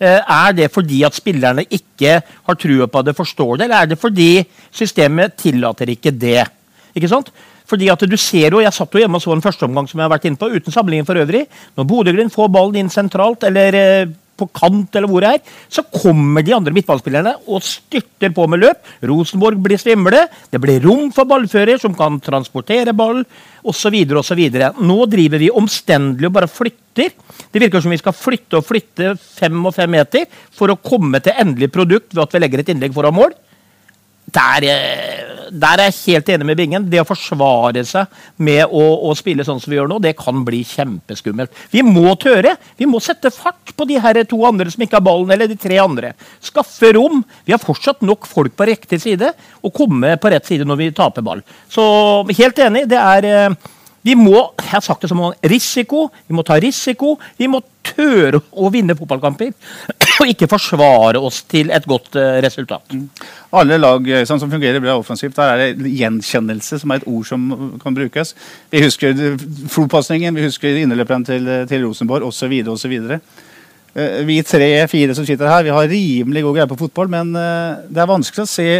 Eh, 0.00 0.18
Er 0.18 0.56
det 0.56 0.72
fordi 0.72 1.04
at 1.04 1.14
spillerne 1.14 1.66
ikke 1.68 2.22
har 2.24 2.56
trua 2.56 2.88
på 2.88 3.04
det, 3.04 3.14
forstår 3.14 3.58
det, 3.58 3.66
eller 3.68 3.82
er 3.82 3.92
det 3.92 4.00
fordi 4.00 4.30
systemet 4.72 5.36
tillater 5.36 5.92
ikke 5.92 6.10
det? 6.10 6.46
Ikke 6.96 7.10
sant? 7.12 7.28
Fordi 7.74 7.90
at 7.90 8.04
du 8.06 8.18
ser 8.20 8.54
jo, 8.54 8.62
Jeg 8.62 8.74
satt 8.74 8.94
jo 8.94 9.02
hjemme 9.02 9.18
og 9.18 9.24
så 9.24 9.34
en 9.34 9.42
førsteomgang 9.42 9.88
som 9.90 9.98
jeg 9.98 10.06
har 10.06 10.14
vært 10.14 10.28
inne 10.30 10.38
på, 10.38 10.52
uten 10.52 10.74
sammenligning 10.74 11.08
for 11.08 11.18
øvrig. 11.18 11.46
Når 11.74 11.88
Bodø-Glimt 11.90 12.34
får 12.34 12.52
ballen 12.54 12.84
inn 12.84 12.92
sentralt 12.92 13.42
eller 13.48 13.78
eh, 13.78 14.12
på 14.38 14.48
kant, 14.54 14.94
eller 14.94 15.10
hvor 15.10 15.22
det 15.22 15.32
er, 15.36 15.42
så 15.70 15.84
kommer 15.94 16.42
de 16.42 16.54
andre 16.54 16.74
midtballspillerne 16.74 17.34
og 17.46 17.62
styrter 17.66 18.32
på 18.34 18.46
med 18.50 18.62
løp. 18.64 18.88
Rosenborg 19.06 19.60
blir 19.62 19.80
svimle. 19.80 20.24
Det 20.50 20.60
blir 20.62 20.82
rom 20.84 21.10
for 21.14 21.28
ballfører 21.30 21.82
som 21.82 21.94
kan 21.98 22.20
transportere 22.22 22.94
ball 22.96 23.22
osv. 23.66 23.98
osv. 24.22 24.42
Nå 24.82 24.98
driver 25.10 25.42
vi 25.42 25.52
omstendelig 25.54 26.30
og 26.30 26.36
bare 26.38 26.50
flytter. 26.50 27.14
Det 27.50 27.62
virker 27.62 27.82
som 27.82 27.94
vi 27.94 28.02
skal 28.02 28.16
flytte 28.16 28.58
og 28.60 28.66
flytte 28.66 29.14
fem 29.18 29.58
og 29.62 29.74
fem 29.74 29.90
meter 29.94 30.26
for 30.54 30.70
å 30.70 30.78
komme 30.82 31.22
til 31.22 31.38
endelig 31.42 31.72
produkt 31.74 32.14
ved 32.14 32.26
at 32.26 32.34
vi 32.34 32.42
legger 32.42 32.62
et 32.64 32.74
innlegg 32.74 32.94
foran 32.94 33.18
mål. 33.18 33.34
Der, 34.34 34.66
eh, 34.66 35.33
der 35.54 35.80
er 35.80 35.90
jeg 35.90 36.16
helt 36.16 36.30
enig 36.34 36.46
med 36.48 36.58
Bingen. 36.58 36.86
Det 36.90 37.00
å 37.02 37.06
forsvare 37.06 37.84
seg 37.86 38.10
med 38.42 38.64
å, 38.66 38.82
å 39.06 39.12
spille 39.18 39.46
sånn 39.46 39.60
som 39.62 39.70
vi 39.70 39.78
gjør 39.78 39.90
nå, 39.90 40.00
det 40.02 40.16
kan 40.18 40.42
bli 40.46 40.62
kjempeskummelt. 40.66 41.52
Vi 41.70 41.84
må 41.86 42.14
tøre. 42.20 42.56
Vi 42.80 42.88
må 42.90 43.00
sette 43.02 43.32
fart 43.34 43.74
på 43.76 43.86
de 43.88 44.00
her 44.02 44.22
to 44.28 44.40
andre 44.48 44.72
som 44.72 44.84
ikke 44.84 44.98
har 44.98 45.06
ballen, 45.06 45.30
eller 45.34 45.50
de 45.50 45.58
tre 45.60 45.78
andre. 45.82 46.14
Skaffe 46.44 46.94
rom. 46.96 47.22
Vi 47.46 47.54
har 47.54 47.62
fortsatt 47.62 48.02
nok 48.06 48.26
folk 48.30 48.56
på 48.58 48.68
riktig 48.70 49.00
side, 49.04 49.30
og 49.62 49.74
komme 49.76 50.16
på 50.20 50.34
rett 50.34 50.50
side 50.50 50.66
når 50.66 50.80
vi 50.80 50.90
taper 50.96 51.24
ball. 51.26 51.44
Så 51.70 51.84
helt 52.34 52.60
enig. 52.66 52.86
Det 52.90 53.00
er 53.00 53.30
eh, 53.30 53.72
vi 54.04 54.14
må 54.18 54.36
jeg 54.74 54.80
har 54.80 54.82
sagt 54.84 55.04
det 55.04 55.08
som 55.10 55.20
mange 55.20 55.48
risiko, 55.48 56.08
vi 56.26 56.34
må 56.36 56.42
ta 56.46 56.56
risiko. 56.60 57.14
Vi 57.38 57.46
må 57.50 57.60
tøre 57.84 58.40
å 58.50 58.70
vinne 58.72 58.96
fotballkamper. 58.98 59.52
Og 60.22 60.30
ikke 60.30 60.48
forsvare 60.50 61.20
oss 61.22 61.42
til 61.50 61.70
et 61.74 61.86
godt 61.88 62.16
resultat. 62.42 62.44
resultat. 62.90 63.28
Alle 63.54 63.78
lag 63.78 64.08
eh, 64.10 64.24
sånn 64.26 64.40
som 64.42 64.50
fungerer 64.50 64.82
bra 64.82 64.96
offensivt, 64.98 65.36
der 65.36 65.52
er 65.52 65.78
det 65.78 65.92
gjenkjennelse 65.94 66.80
som 66.82 66.90
er 66.90 67.02
et 67.02 67.08
ord 67.10 67.26
som 67.28 67.46
kan 67.82 67.96
brukes. 67.96 68.34
Vi 68.72 68.82
husker 68.84 69.14
flopasningen, 69.70 70.34
vi 70.34 70.46
husker 70.48 70.80
innerløperen 70.82 71.26
til, 71.28 71.50
til 71.70 71.86
Rosenborg 71.86 72.26
osv. 72.28 72.54
osv. 72.74 72.94
Eh, 73.94 74.20
Vi 74.26 74.42
tre-fire 74.42 75.14
som 75.14 75.26
sitter 75.26 75.50
her, 75.50 75.66
vi 75.66 75.74
har 75.74 75.90
rimelig 75.90 76.44
god 76.46 76.58
greie 76.58 76.72
på 76.74 76.82
fotball, 76.82 77.10
men 77.14 77.34
eh, 77.38 77.82
det 77.88 78.02
er 78.02 78.10
vanskelig 78.10 78.46
å 78.46 78.52
se 78.56 78.70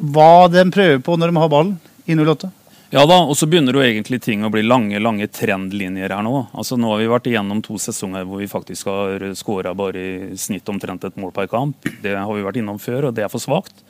hva 0.00 0.48
de 0.52 0.64
prøver 0.72 1.02
på 1.04 1.16
når 1.16 1.32
de 1.32 1.42
har 1.44 1.52
ballen 1.52 1.76
i 2.08 2.16
08. 2.16 2.59
Ja 2.90 3.04
da, 3.06 3.20
og 3.22 3.36
så 3.38 3.46
begynner 3.46 3.76
jo 3.76 3.82
egentlig 3.84 4.18
ting 4.24 4.42
å 4.42 4.48
bli 4.50 4.64
lange 4.66 4.98
lange 4.98 5.28
trendlinjer 5.30 6.10
her 6.10 6.24
nå. 6.26 6.40
Altså 6.58 6.74
Nå 6.74 6.88
har 6.90 6.98
vi 6.98 7.10
vært 7.12 7.28
igjennom 7.30 7.60
to 7.62 7.76
sesonger 7.78 8.24
hvor 8.26 8.40
vi 8.42 8.48
faktisk 8.50 8.88
har 8.90 9.28
skåra 9.38 9.76
bare 9.78 10.00
i 10.02 10.38
snitt 10.38 10.66
omtrent 10.72 11.06
et 11.06 11.20
mål 11.20 11.30
per 11.36 11.46
kamp. 11.52 11.86
Det 12.02 12.16
har 12.18 12.32
vi 12.34 12.42
vært 12.42 12.58
innom 12.58 12.80
før, 12.82 13.06
og 13.08 13.14
det 13.14 13.22
er 13.22 13.30
for 13.30 13.42
svakt. 13.42 13.84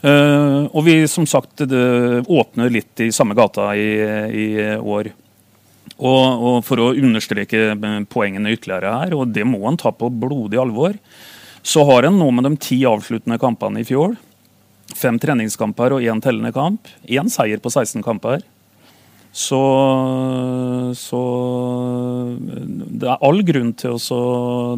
Uh, 0.00 0.70
og 0.70 0.86
vi 0.86 1.02
som 1.10 1.26
sagt 1.28 1.66
det 1.68 1.82
åpner 2.30 2.72
litt 2.72 3.02
i 3.04 3.10
samme 3.12 3.36
gata 3.36 3.74
i, 3.76 3.90
i 4.32 4.48
år. 4.78 5.10
Og, 5.98 6.22
og 6.48 6.56
For 6.64 6.80
å 6.80 6.94
understreke 6.94 7.74
poengene 8.08 8.54
ytterligere 8.56 8.94
her, 9.02 9.18
og 9.18 9.34
det 9.36 9.44
må 9.44 9.60
en 9.68 9.76
ta 9.76 9.92
på 9.92 10.08
blodig 10.08 10.62
alvor, 10.62 10.96
så 11.60 11.84
har 11.84 12.08
en 12.08 12.16
nå 12.16 12.30
med 12.32 12.48
de 12.48 12.54
ti 12.70 12.80
avsluttende 12.88 13.36
kampene 13.42 13.82
i 13.82 13.88
fjor 13.88 14.16
Fem 14.98 15.18
treningskamper 15.22 15.94
og 15.96 16.04
én 16.04 16.22
tellende 16.24 16.52
kamp. 16.54 16.90
Én 17.06 17.30
seier 17.32 17.62
på 17.62 17.70
16 17.70 18.02
kamper. 18.06 18.42
Så, 19.38 19.58
så 20.96 21.18
det 22.98 23.06
er 23.06 23.20
all 23.28 23.42
grunn 23.46 23.74
til 23.78 23.94
å, 23.94 24.22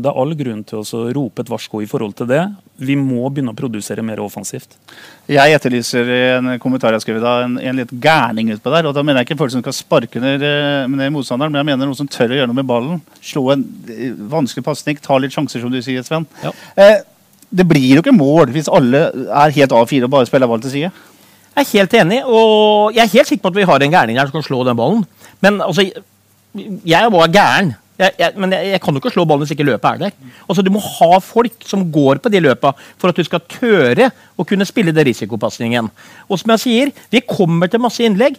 det 0.02 0.10
er 0.10 0.18
all 0.20 0.34
grunn 0.36 0.64
til 0.66 0.82
å 0.82 1.04
rope 1.16 1.44
et 1.44 1.52
varsko 1.52 1.80
i 1.80 1.88
forhold 1.88 2.16
til 2.18 2.28
det. 2.28 2.42
Vi 2.82 2.96
må 2.98 3.22
begynne 3.30 3.54
å 3.54 3.56
produsere 3.56 4.04
mer 4.04 4.20
offensivt. 4.20 4.74
Jeg 5.30 5.54
etterlyser 5.54 6.10
en 6.34 6.50
kommentar 6.60 6.96
jeg 6.96 7.06
skrev 7.06 7.22
da, 7.22 7.36
en, 7.46 7.56
en 7.62 7.80
litt 7.80 7.94
gærning 8.02 8.50
utpå 8.56 8.74
der. 8.74 8.90
og 8.90 8.96
Da 8.96 9.04
mener 9.06 9.22
jeg 9.22 9.30
ikke 9.30 9.38
folk 9.44 9.54
som 9.54 9.62
skal 9.64 9.76
sparke 9.76 10.22
ned, 10.22 10.44
eh, 10.44 10.90
ned 10.90 11.14
motstanderen, 11.14 11.54
men 11.54 11.62
jeg 11.62 11.70
mener 11.70 11.88
noen 11.88 12.00
som 12.02 12.10
tør 12.10 12.34
å 12.34 12.40
gjøre 12.40 12.50
noe 12.50 12.60
med 12.60 12.68
ballen. 12.68 13.00
Slå 13.22 13.46
en 13.54 13.64
eh, 13.86 14.10
vanskelig 14.34 14.66
pasning, 14.66 15.00
ta 15.00 15.16
litt 15.22 15.36
sjanser, 15.36 15.62
som 15.62 15.72
du 15.72 15.80
sier, 15.84 16.04
Sven. 16.04 16.26
Ja. 16.42 16.52
Eh, 16.74 16.98
det 17.50 17.66
blir 17.68 17.96
jo 17.96 18.02
ikke 18.04 18.14
mål 18.14 18.52
hvis 18.54 18.70
alle 18.70 19.08
er 19.10 19.54
helt 19.56 19.74
A4 19.74 20.06
og 20.06 20.12
bare 20.12 20.28
spiller 20.28 20.50
ball 20.50 20.62
til 20.62 20.70
side. 20.74 20.90
Jeg 21.50 21.66
er 21.66 21.70
helt 21.74 21.94
enig, 21.98 22.20
og 22.24 22.94
jeg 22.94 23.02
er 23.02 23.14
helt 23.16 23.28
sikker 23.28 23.42
på 23.42 23.50
at 23.50 23.58
vi 23.58 23.66
har 23.68 23.82
en 23.82 23.92
gærning 23.92 24.18
her 24.20 24.28
som 24.28 24.38
kan 24.38 24.46
slå 24.46 24.62
den 24.64 24.78
ballen. 24.78 25.02
Men 25.42 25.58
altså, 25.60 25.84
jeg 26.54 27.12
var 27.12 27.32
gæren. 27.34 27.74
Jeg, 28.00 28.14
jeg, 28.18 28.32
men 28.40 28.54
jeg, 28.54 28.70
jeg 28.70 28.80
kan 28.80 28.96
jo 28.96 29.00
ikke 29.02 29.12
slå 29.12 29.26
ballen 29.28 29.44
hvis 29.44 29.52
ikke 29.52 29.66
løpet 29.66 29.88
er 29.90 29.98
der. 30.06 30.14
Altså, 30.48 30.62
Du 30.62 30.70
må 30.72 30.80
ha 30.80 31.18
folk 31.20 31.66
som 31.68 31.82
går 31.92 32.22
på 32.22 32.32
de 32.32 32.40
løpa 32.40 32.72
for 32.96 33.10
at 33.10 33.18
du 33.18 33.26
skal 33.26 33.42
tøre 33.50 34.08
å 34.38 34.46
kunne 34.46 34.64
spille 34.68 34.94
det 34.96 35.04
risikopasningen. 35.10 35.90
Og 36.30 36.40
som 36.40 36.54
jeg 36.54 36.64
sier, 36.64 36.94
vi 37.12 37.20
kommer 37.26 37.68
til 37.68 37.82
masse 37.82 38.06
innlegg. 38.06 38.38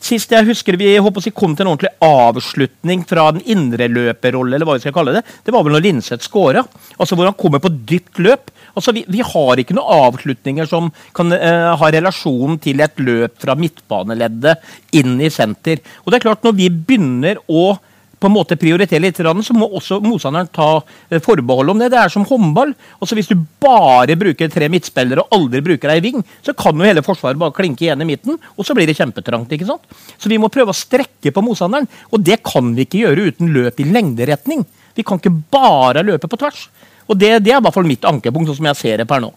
Sist 0.00 0.32
jeg 0.32 0.46
husker 0.48 0.78
vi 0.80 0.94
håper 0.96 1.20
å 1.28 1.32
kom 1.36 1.52
til 1.52 1.66
en 1.66 1.74
ordentlig 1.74 1.92
avslutning 2.00 3.02
fra 3.08 3.26
den 3.36 3.44
indre 3.52 3.88
løperrolle, 3.92 4.56
eller 4.56 4.68
hva 4.68 4.78
vi 4.78 4.84
skal 4.84 4.94
kalle 4.96 5.18
det, 5.18 5.22
det 5.44 5.52
var 5.52 5.66
vel 5.66 5.76
når 5.76 5.84
Linseth 5.84 6.24
scora. 6.24 6.62
Altså 6.96 7.18
hvor 7.18 7.28
han 7.28 7.36
kommer 7.36 7.60
på 7.60 7.72
dypt 7.72 8.22
løp. 8.24 8.48
Altså 8.72 8.94
vi, 8.96 9.04
vi 9.12 9.20
har 9.26 9.60
ikke 9.60 9.76
noen 9.76 10.08
avslutninger 10.08 10.68
som 10.70 10.88
kan 11.16 11.34
eh, 11.36 11.68
ha 11.76 11.92
relasjon 11.92 12.56
til 12.64 12.80
et 12.80 13.04
løp 13.04 13.36
fra 13.42 13.56
midtbaneleddet 13.60 14.96
inn 14.96 15.20
i 15.20 15.30
senter. 15.32 15.84
Og 16.04 16.10
det 16.10 16.20
er 16.20 16.26
klart, 16.30 16.44
når 16.46 16.56
vi 16.56 16.72
begynner 16.72 17.42
å 17.50 17.74
på 18.20 18.28
en 18.28 18.34
måte 18.34 18.58
prioritere 18.60 19.00
litt, 19.00 19.16
så 19.16 19.56
må 19.56 19.68
også 19.78 20.00
motstanderen 20.04 20.50
ta 20.52 20.68
eh, 21.08 21.20
forbehold 21.24 21.72
om 21.72 21.80
det. 21.80 21.90
Det 21.92 22.00
er 22.02 22.12
som 22.12 22.26
håndball. 22.28 22.74
Også 23.00 23.16
Hvis 23.16 23.30
du 23.30 23.38
bare 23.62 24.16
bruker 24.20 24.52
tre 24.52 24.68
midtspillere 24.72 25.24
og 25.24 25.36
aldri 25.36 25.62
bruker 25.64 25.94
ei 25.94 26.02
ving, 26.04 26.20
så 26.44 26.54
kan 26.56 26.76
jo 26.76 26.86
hele 26.86 27.04
forsvaret 27.06 27.40
bare 27.40 27.56
klinke 27.56 27.86
igjen 27.86 28.04
i 28.04 28.08
midten, 28.08 28.36
og 28.56 28.66
så 28.66 28.76
blir 28.76 28.90
det 28.90 28.98
kjempetrangt. 28.98 29.52
ikke 29.56 29.70
sant? 29.70 29.88
Så 30.20 30.28
vi 30.28 30.38
må 30.38 30.52
prøve 30.52 30.74
å 30.74 30.76
strekke 30.76 31.32
på 31.32 31.44
motstanderen, 31.44 31.88
og 32.12 32.20
det 32.26 32.42
kan 32.44 32.74
vi 32.76 32.84
ikke 32.84 33.04
gjøre 33.06 33.32
uten 33.32 33.54
løp 33.56 33.80
i 33.80 33.88
lengderetning. 33.88 34.66
Vi 34.94 35.06
kan 35.06 35.20
ikke 35.20 35.32
bare 35.52 36.04
løpe 36.04 36.28
på 36.28 36.38
tvers. 36.40 36.68
Og 37.10 37.18
det, 37.18 37.30
det 37.42 37.50
er 37.50 37.58
i 37.58 37.64
hvert 37.64 37.74
fall 37.74 37.88
mitt 37.88 38.04
ankepunkt, 38.06 38.52
sånn 38.52 38.60
som 38.60 38.68
jeg 38.70 38.78
ser 38.78 39.00
det 39.02 39.06
per 39.10 39.22
nå. 39.24 39.32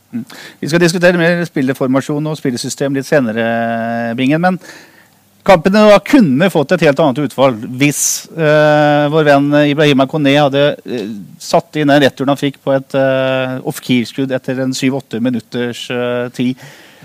Vi 0.62 0.70
skal 0.70 0.82
diskutere 0.84 1.18
mer 1.18 1.42
spilleformasjon 1.48 2.30
og 2.30 2.38
spillesystem 2.38 2.94
litt 2.94 3.08
senere, 3.08 4.14
Bingen. 4.20 4.44
men 4.44 4.60
Kampene 5.44 6.00
kunne 6.08 6.48
fått 6.52 6.72
et 6.72 6.86
helt 6.88 7.00
annet 7.04 7.20
utfall 7.26 7.58
hvis 7.80 8.02
uh, 8.32 9.10
vår 9.12 9.28
venn 9.28 9.50
Ibrahima 9.74 10.06
Kone 10.08 10.32
hadde 10.38 10.62
uh, 10.80 11.10
satt 11.42 11.80
inn 11.80 11.92
den 11.92 12.04
returen 12.04 12.32
han 12.32 12.40
fikk 12.40 12.62
på 12.64 12.72
et 12.78 12.96
uh, 12.96 13.60
off-keer-skudd 13.68 14.32
etter 14.36 14.62
en 14.64 14.72
7-8 14.76 15.20
minutters 15.24 15.86
tid. 16.38 16.62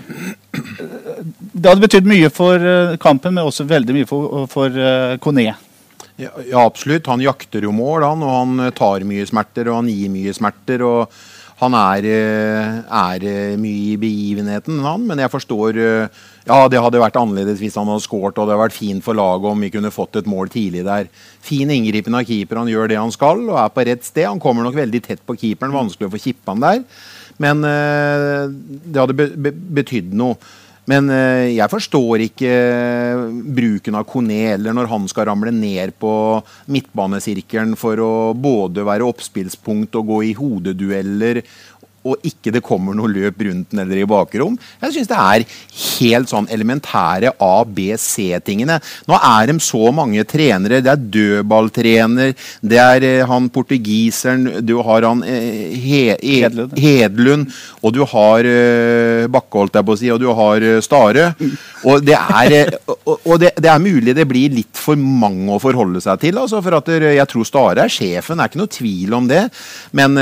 Det 0.07 1.67
hadde 1.67 1.83
betydd 1.83 2.07
mye 2.07 2.29
for 2.31 2.63
kampen, 3.03 3.35
men 3.35 3.49
også 3.49 3.67
veldig 3.67 3.97
mye 3.97 4.07
for, 4.07 4.45
for 4.51 4.77
Kone. 5.21 5.43
Ja, 6.19 6.31
ja, 6.47 6.63
absolutt. 6.63 7.07
Han 7.11 7.23
jakter 7.23 7.67
jo 7.67 7.73
mål, 7.75 8.05
han. 8.07 8.23
Og 8.23 8.31
han 8.37 8.71
tar 8.75 9.03
mye 9.07 9.27
smerter, 9.27 9.67
og 9.67 9.81
han 9.81 9.91
gir 9.91 10.11
mye 10.13 10.33
smerter. 10.35 10.83
og 10.87 11.19
han 11.59 11.75
er, 11.75 12.05
er, 12.87 13.23
mye 13.59 13.93
i 13.93 13.97
begivenheten, 13.99 14.79
han. 14.85 15.05
Men 15.07 15.19
jeg 15.19 15.31
forstår 15.33 15.79
Ja, 16.49 16.59
det 16.71 16.79
hadde 16.81 17.01
vært 17.01 17.19
annerledes 17.19 17.59
hvis 17.59 17.75
han 17.77 17.89
hadde 17.91 18.05
skåret, 18.05 18.37
og 18.37 18.47
det 18.47 18.55
hadde 18.55 18.63
vært 18.63 18.77
fint 18.77 19.03
for 19.05 19.17
laget 19.17 19.49
om 19.51 19.65
vi 19.65 19.71
kunne 19.73 19.91
fått 19.93 20.21
et 20.21 20.29
mål 20.29 20.49
tidlig 20.53 20.85
der. 20.87 21.09
Fin 21.45 21.69
inngripen 21.69 22.15
av 22.15 22.23
keeper. 22.25 22.61
Han 22.61 22.71
gjør 22.71 22.89
det 22.89 22.97
han 22.97 23.13
skal 23.13 23.43
og 23.43 23.59
er 23.59 23.75
på 23.75 23.85
rett 23.89 24.07
sted. 24.07 24.29
Han 24.29 24.41
kommer 24.41 24.65
nok 24.65 24.79
veldig 24.79 25.03
tett 25.05 25.25
på 25.27 25.35
keeperen. 25.37 25.75
Vanskelig 25.75 26.07
å 26.07 26.15
få 26.15 26.23
kippa 26.23 26.55
han 26.55 26.63
der. 26.63 26.81
Men 27.43 27.61
det 27.63 29.03
hadde 29.03 29.15
be 29.19 29.53
betydd 29.79 30.15
noe. 30.17 30.39
Men 30.89 31.09
eh, 31.13 31.51
jeg 31.53 31.69
forstår 31.69 32.23
ikke 32.25 32.49
eh, 32.49 33.23
bruken 33.59 33.97
av 33.99 34.07
Kone 34.09 34.39
eller 34.55 34.73
når 34.73 34.89
han 34.89 35.05
skal 35.11 35.27
ramle 35.29 35.53
ned 35.53 35.93
på 36.01 36.11
midtbanesirkelen 36.71 37.75
for 37.79 38.01
å 38.01 38.13
både 38.33 38.85
være 38.87 39.05
oppspillspunkt 39.05 39.99
og 39.99 40.09
gå 40.09 40.21
i 40.31 40.35
hodedueller 40.37 41.43
og 42.09 42.25
ikke 42.25 42.53
det 42.55 42.63
kommer 42.65 42.97
noe 42.97 43.11
løp 43.11 43.41
rundt 43.45 43.71
den 43.71 43.83
eller 43.83 44.01
i 44.01 44.07
bakrom. 44.09 44.57
Jeg 44.81 44.95
syns 44.95 45.09
det 45.11 45.19
er 45.19 45.45
helt 45.79 46.31
sånn 46.31 46.49
elementære 46.51 47.33
A, 47.43 47.53
B, 47.65 47.89
C-tingene. 47.99 48.79
Nå 49.09 49.19
er 49.19 49.49
de 49.49 49.57
så 49.63 49.91
mange 49.95 50.25
trenere. 50.29 50.81
Det 50.83 50.93
er 50.93 51.07
dødballtrener, 51.15 52.33
det 52.61 52.81
er 52.81 53.07
eh, 53.07 53.25
han 53.29 53.49
portugiseren, 53.53 54.47
du 54.65 54.77
har 54.85 55.07
han 55.07 55.23
eh, 55.27 55.75
he, 55.75 56.01
he, 56.21 56.39
Hedlund. 56.45 56.75
Hedlund, 56.79 57.57
og 57.83 57.95
du 57.95 58.03
har 58.09 58.47
eh, 58.47 59.27
Bakke, 59.31 59.61
holdt 59.61 59.79
jeg 59.79 59.87
på 59.87 59.95
å 59.95 60.01
si, 60.01 60.11
og 60.13 60.21
du 60.21 60.29
har 60.35 60.65
eh, 60.65 60.81
Stare. 60.85 61.31
Og, 61.83 62.03
det 62.05 62.17
er, 62.17 62.75
og, 62.89 63.15
og 63.15 63.39
det, 63.41 63.53
det, 63.59 63.71
er 63.71 63.83
mulig 63.83 64.15
det 64.17 64.27
blir 64.29 64.55
litt 64.59 64.79
for 64.79 64.99
mange 64.99 65.51
å 65.55 65.61
forholde 65.61 66.01
seg 66.03 66.21
til. 66.25 66.41
Altså, 66.41 66.63
for 66.65 66.79
at 66.79 66.91
jeg 66.99 67.29
tror 67.31 67.47
Stare 67.47 67.87
er 67.87 67.93
sjefen, 67.93 68.39
det 68.39 68.45
er 68.45 68.53
ikke 68.53 68.63
noe 68.63 68.77
tvil 68.79 69.17
om 69.19 69.29
det. 69.29 69.45
Men 69.97 70.17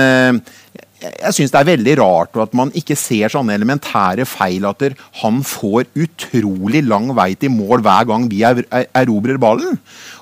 jeg 0.98 1.34
syns 1.36 1.52
det 1.54 1.60
er 1.60 1.68
veldig 1.68 1.94
rart 2.00 2.38
at 2.42 2.54
man 2.58 2.72
ikke 2.78 2.96
ser 2.98 3.30
sånne 3.30 3.54
elementære 3.58 4.26
feil. 4.26 4.66
At 4.66 4.82
han 5.22 5.42
får 5.46 5.90
utrolig 5.94 6.82
lang 6.88 7.12
vei 7.18 7.34
til 7.38 7.54
mål 7.54 7.84
hver 7.86 8.08
gang 8.10 8.26
vi 8.32 8.42
erobrer 8.44 9.38
ballen. 9.42 9.78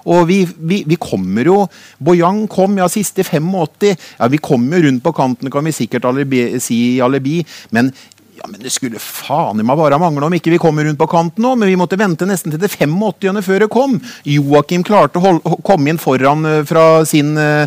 Og 0.05 0.27
vi, 0.29 0.41
vi, 0.45 0.83
vi, 0.85 0.97
kommer 1.01 1.47
jo 1.47 1.55
Boyang 2.03 2.43
kom 2.51 2.75
ja 2.77 2.89
siste 2.91 3.23
85. 3.23 3.95
Ja, 4.19 4.27
Vi 4.29 4.41
kommer 4.43 4.77
jo 4.77 4.89
rundt 4.89 5.03
på 5.03 5.15
kanten, 5.15 5.49
kan 5.51 5.65
vi 5.65 5.73
sikkert 5.73 6.05
alibi, 6.05 6.59
si 6.59 6.99
alibi. 7.01 7.39
Men 7.71 7.93
ja, 8.45 8.51
men 8.51 8.61
Det 8.61 8.69
skulle 8.73 8.99
faen 9.01 9.61
meg 9.65 9.77
bare 9.79 9.97
mangle 9.97 10.27
om 10.27 10.33
ikke 10.37 10.53
vi 10.53 10.61
kommer 10.61 10.85
rundt 10.85 10.99
på 10.99 11.07
kanten 11.09 11.43
nå, 11.43 11.55
men 11.57 11.69
vi 11.69 11.77
måtte 11.79 11.97
vente 11.97 12.27
nesten 12.29 12.53
til 12.53 12.61
det 12.61 12.69
85. 12.69 13.41
før 13.45 13.63
det 13.63 13.69
kom. 13.73 13.95
Joakim 14.29 14.83
klarte 14.85 15.17
å 15.17 15.55
komme 15.65 15.89
inn 15.89 16.01
foran 16.01 16.45
uh, 16.45 16.61
fra 16.67 17.03
sin 17.07 17.33
eh, 17.37 17.65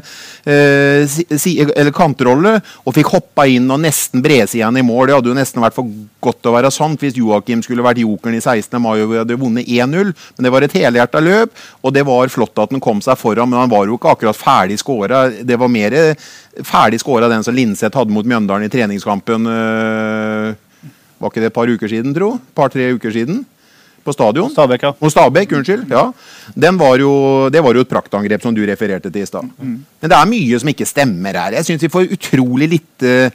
si, 1.08 1.56
eller 1.64 1.90
kantrolle 1.94 2.58
og 2.84 2.94
fikk 2.94 3.10
hoppa 3.16 3.46
inn 3.50 3.66
og 3.70 3.82
nesten 3.82 4.22
igjen 4.22 4.78
i 4.78 4.84
mål. 4.86 5.08
Det 5.08 5.16
hadde 5.16 5.32
jo 5.32 5.38
nesten 5.38 5.64
vært 5.64 5.76
for 5.76 5.90
godt 6.22 6.46
å 6.46 6.54
være 6.54 6.70
sant 6.74 7.02
hvis 7.02 7.18
Joakim 7.18 7.62
skulle 7.64 7.84
vært 7.84 8.02
jokeren 8.04 8.38
i 8.38 8.42
16. 8.42 8.78
mai 8.82 9.00
og 9.00 9.10
vi 9.10 9.20
hadde 9.20 9.40
vunnet 9.40 9.66
1-0. 9.66 10.14
Men 10.36 10.46
det 10.46 10.54
var 10.54 10.66
et 10.66 10.78
helhjerta 10.78 11.22
løp, 11.24 11.58
og 11.82 11.94
det 11.96 12.06
var 12.06 12.30
flott 12.32 12.62
at 12.62 12.74
han 12.74 12.84
kom 12.84 13.02
seg 13.02 13.18
foran, 13.18 13.50
men 13.50 13.64
han 13.64 13.72
var 13.72 13.88
jo 13.88 13.98
ikke 13.98 14.14
akkurat 14.14 14.38
ferdig 14.38 14.78
skåra. 14.78 15.26
Det 15.42 15.58
var 15.58 15.72
mer 15.72 15.98
ferdig 16.62 17.02
skåra 17.02 17.30
den 17.30 17.44
som 17.46 17.56
Linseth 17.56 17.98
hadde 17.98 18.14
mot 18.14 18.26
Mjøndalen 18.26 18.68
i 18.68 18.72
treningskampen. 18.72 19.46
Uh, 19.48 20.67
var 21.18 21.32
ikke 21.32 21.44
det 21.44 21.52
et 21.52 21.56
par 21.58 21.70
uker 21.70 21.90
siden, 21.90 22.16
tro? 22.16 22.32
Par-tre 22.56 22.90
uker 22.96 23.14
siden? 23.14 23.44
På 24.06 24.14
stadion? 24.14 24.50
Stabæk, 24.50 24.82
ja. 24.86 24.92
Og 25.00 25.12
Stabæk, 25.12 25.52
unnskyld. 25.58 25.86
ja. 25.90 26.08
Var 26.56 26.98
jo, 27.02 27.12
det 27.52 27.62
var 27.62 27.74
jo 27.74 27.84
et 27.84 27.90
praktangrep 27.90 28.42
som 28.42 28.54
du 28.54 28.64
refererte 28.64 29.10
til 29.10 29.22
i 29.22 29.26
stad. 29.26 29.44
Mm. 29.58 29.78
Men 30.00 30.10
det 30.10 30.16
er 30.18 30.30
mye 30.30 30.60
som 30.60 30.68
ikke 30.72 30.86
stemmer 30.88 31.36
her. 31.36 31.58
Jeg 31.58 31.68
syns 31.68 31.82
vi 31.82 31.92
får 31.92 32.12
utrolig 32.16 32.70
lite 32.70 33.32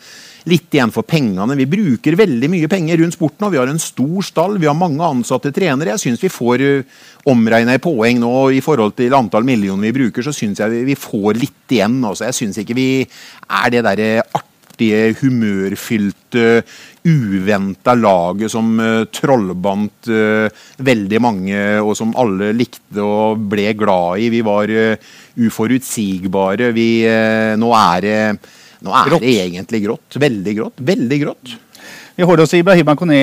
litt 0.49 0.75
igjen 0.75 0.91
for 0.91 1.07
pengene. 1.07 1.55
Vi 1.55 1.67
bruker 1.69 2.17
veldig 2.19 2.49
mye 2.51 2.69
penger 2.71 2.99
rundt 2.99 3.15
sporten, 3.15 3.47
og 3.47 3.53
vi 3.53 3.59
har 3.61 3.69
en 3.71 3.79
stor 3.79 4.25
stall. 4.27 4.57
Vi 4.59 4.67
har 4.67 4.75
mange 4.75 5.03
ansatte 5.05 5.53
trenere. 5.55 5.93
Jeg 5.93 6.03
syns 6.03 6.23
vi 6.23 6.31
får 6.31 6.63
uh, 6.63 7.03
omregna 7.31 7.77
i 7.77 7.83
poeng 7.83 8.19
nå 8.19 8.33
i 8.57 8.63
forhold 8.63 8.95
til 8.97 9.15
antall 9.15 9.47
millioner 9.47 9.87
vi 9.87 9.95
bruker, 10.01 10.25
så 10.25 10.35
syns 10.35 10.59
jeg 10.59 10.73
vi, 10.73 10.81
vi, 10.91 10.97
får 10.99 11.39
litt 11.39 11.77
igjen. 11.77 12.01
Også. 12.03 12.27
Jeg 12.27 12.39
syns 12.39 12.59
ikke 12.63 12.77
vi 12.77 12.87
er 13.03 13.71
det 13.73 13.85
derre 13.87 14.09
artige, 14.25 14.49
humørfylte 15.19 16.63
uventa 17.03 17.93
laget 17.95 18.51
som 18.51 18.77
uh, 18.79 19.03
trollbandt 19.11 20.09
uh, 20.11 20.47
veldig 20.83 21.19
mange, 21.23 21.59
og 21.83 21.95
som 21.99 22.13
alle 22.19 22.53
likte 22.55 23.03
og 23.03 23.43
ble 23.51 23.73
glad 23.77 24.23
i. 24.23 24.29
Vi 24.33 24.43
var 24.45 24.71
uh, 24.71 25.11
uforutsigbare. 25.43 26.71
Vi, 26.75 26.87
nå 27.59 27.73
er, 27.73 28.05
det, 28.05 28.17
nå 28.85 28.95
er 28.95 29.13
det 29.17 29.35
egentlig 29.43 29.83
grått. 29.87 30.17
Veldig 30.21 30.55
grått. 30.59 30.83
Veldig 30.93 31.19
grått. 31.25 31.55
Vi 32.13 32.25
holder 32.29 32.45
oss 32.45 32.53
i 32.53 32.59
Ibrahim 32.61 32.91
Kone, 32.93 33.17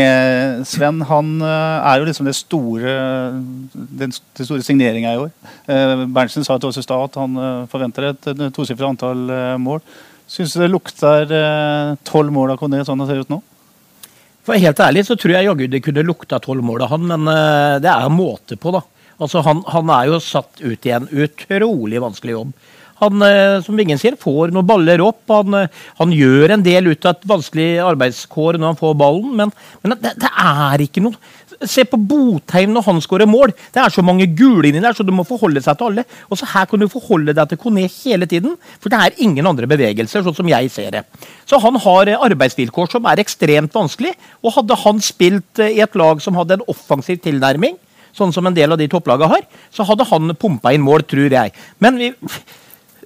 Sven. 0.67 0.99
Han 1.07 1.29
er 1.47 2.01
jo 2.01 2.09
liksom 2.09 2.27
det 2.27 2.35
store, 2.35 2.95
den, 3.71 4.11
den 4.11 4.49
store 4.49 4.67
signeringa 4.67 5.13
i 5.15 5.21
år. 5.23 5.31
Berntsen 6.11 6.43
sa 6.43 6.57
til 6.59 6.73
oss 6.73 6.81
i 6.81 6.83
stad 6.83 7.07
at 7.07 7.19
han 7.23 7.39
forventer 7.71 8.09
et 8.11 8.31
tosifra 8.57 8.91
antall 8.91 9.23
mål. 9.63 9.79
Syns 10.31 10.55
du 10.55 10.63
det 10.63 10.71
lukter 10.71 11.33
tolv 12.07 12.31
mål 12.31 12.55
av 12.55 12.61
Kone 12.61 12.85
sånn 12.87 13.03
det 13.03 13.09
ser 13.09 13.25
ut 13.25 13.33
nå? 13.33 13.41
For 14.47 14.59
helt 14.61 14.81
ærlig 14.81 15.05
så 15.07 15.17
tror 15.21 15.37
jeg 15.37 15.47
jaggu 15.47 15.67
det 15.71 15.83
kunne 15.85 16.07
lukta 16.07 16.41
tolv 16.43 16.65
mål 16.65 16.87
av 16.87 16.95
han, 16.95 17.07
men 17.13 17.29
uh, 17.29 17.77
det 17.83 17.91
er 17.93 18.13
måte 18.13 18.57
på, 18.61 18.73
da. 18.75 18.83
Altså, 19.21 19.43
han, 19.45 19.61
han, 19.69 19.91
er 19.93 20.09
jo 20.09 20.21
satt 20.25 20.63
ut 20.65 20.87
i 20.89 20.95
en 20.97 21.09
utrolig 21.13 22.01
vanskelig 22.01 22.39
jobb. 22.39 22.55
Han, 23.03 23.25
uh, 23.25 23.61
som 23.65 23.77
Vingen 23.77 24.01
sier, 24.01 24.17
får 24.21 24.55
noen 24.55 24.69
baller 24.69 25.03
opp. 25.05 25.21
Han, 25.29 25.59
han, 26.01 26.15
gjør 26.17 26.57
en 26.57 26.65
del 26.65 26.89
ut 26.89 27.05
av 27.05 27.19
et 27.19 27.29
vanskelig 27.29 27.69
arbeidskår 27.85 28.59
når 28.59 28.73
han 28.73 28.81
får 28.81 28.97
ballen, 29.03 29.37
men, 29.43 29.53
men 29.85 29.97
det, 30.01 30.17
det, 30.25 30.33
er 30.33 30.87
ikke 30.87 31.05
noe 31.05 31.21
Se 31.69 31.85
på 31.85 31.99
Botheim 32.01 32.71
når 32.73 32.87
han 32.87 33.01
skårer 33.05 33.29
mål. 33.29 33.53
Det 33.75 33.83
er 33.83 33.93
så 33.93 34.05
mange 34.05 34.25
gule 34.33 34.71
inni 34.71 34.81
der, 34.81 34.95
så 34.97 35.05
du 35.05 35.13
må 35.13 35.27
forholde 35.29 35.61
seg 35.61 35.77
til 35.77 35.91
alle. 35.91 36.05
Og 36.33 36.41
så 36.41 36.49
Her 36.49 36.65
kan 36.71 36.81
du 36.81 36.89
forholde 36.89 37.35
deg 37.37 37.51
til 37.51 37.61
Kone 37.61 37.85
hele 37.85 38.27
tiden, 38.27 38.57
for 38.81 38.89
det 38.89 39.01
er 39.01 39.19
ingen 39.21 39.47
andre 39.47 39.69
bevegelser. 39.69 40.25
sånn 40.25 40.37
som 40.37 40.49
jeg 40.49 40.71
ser 40.71 40.91
det. 40.91 41.05
Så 41.45 41.61
han 41.61 41.77
har 41.77 42.09
eh, 42.09 42.25
arbeidsvilkår 42.29 42.91
som 42.91 43.05
er 43.05 43.21
ekstremt 43.21 43.75
vanskelig. 43.75 44.15
Og 44.43 44.57
hadde 44.57 44.81
han 44.85 45.01
spilt 45.05 45.61
eh, 45.61 45.77
i 45.77 45.85
et 45.85 45.95
lag 45.95 46.23
som 46.25 46.35
hadde 46.41 46.57
en 46.57 46.67
offensiv 46.67 47.21
tilnærming, 47.21 47.77
sånn 48.17 48.33
som 48.33 48.47
en 48.47 48.57
del 48.57 48.73
av 48.73 48.81
de 48.81 48.89
topplagene 48.89 49.29
har, 49.29 49.45
så 49.71 49.85
hadde 49.85 50.09
han 50.09 50.35
pumpa 50.35 50.73
inn 50.73 50.83
mål, 50.83 51.05
tror 51.05 51.31
jeg. 51.31 51.53
Men 51.79 52.01
vi 52.01 52.15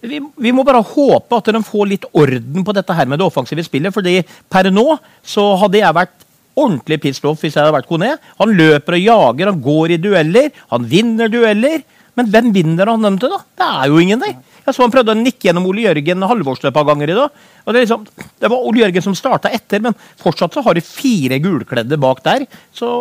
vi, 0.05 0.21
vi, 0.21 0.53
må 0.53 0.65
bare 0.67 0.83
håpe 0.85 1.39
at 1.39 1.51
de 1.55 1.63
får 1.65 1.89
litt 1.89 2.05
orden 2.13 2.65
på 2.65 2.75
dette 2.77 2.97
her 2.97 3.09
med 3.09 3.21
det 3.21 3.27
offensive 3.27 3.65
spillet. 3.65 3.95
fordi 3.95 4.19
per 4.53 4.71
nå 4.71 4.99
så 5.25 5.55
hadde 5.63 5.81
jeg 5.81 5.97
vært 5.97 6.24
ordentlig 6.55 7.01
pissed 7.03 7.27
off 7.29 7.43
hvis 7.43 7.57
jeg 7.57 7.63
hadde 7.63 7.75
vært 7.77 7.91
Kone. 7.91 8.15
Han 8.41 8.55
løper 8.59 8.99
og 8.99 9.05
jager, 9.05 9.51
han 9.51 9.63
går 9.65 9.95
i 9.97 10.01
dueller, 10.03 10.51
han 10.73 10.89
vinner 10.91 11.33
dueller. 11.33 11.85
Men 12.15 12.31
hvem 12.31 12.53
vinner 12.55 12.91
han 12.93 13.03
dem 13.03 13.17
til, 13.19 13.33
da? 13.33 13.41
Det 13.59 13.71
er 13.71 13.91
jo 13.91 14.03
ingen 14.03 14.23
der. 14.23 14.37
Jeg 14.65 14.77
så 14.77 14.85
han 14.85 14.93
prøvde 14.95 15.13
å 15.13 15.19
nikke 15.19 15.49
gjennom 15.49 15.67
Ole 15.69 15.83
Jørgen 15.85 16.25
Halvorsen 16.25 16.71
et 16.71 16.77
par 16.77 16.87
ganger 16.89 17.11
i 17.11 17.17
dag. 17.19 17.43
Og 17.65 17.75
det, 17.75 17.83
liksom, 17.85 18.07
det 18.41 18.51
var 18.53 18.65
Ole 18.65 18.85
Jørgen 18.85 19.05
som 19.05 19.17
starta 19.19 19.51
etter, 19.53 19.83
men 19.85 19.97
fortsatt 20.23 20.57
så 20.57 20.63
har 20.65 20.79
de 20.79 20.85
fire 20.85 21.41
gulkledde 21.43 21.99
bak 22.01 22.23
der. 22.25 22.47
Så 22.73 22.95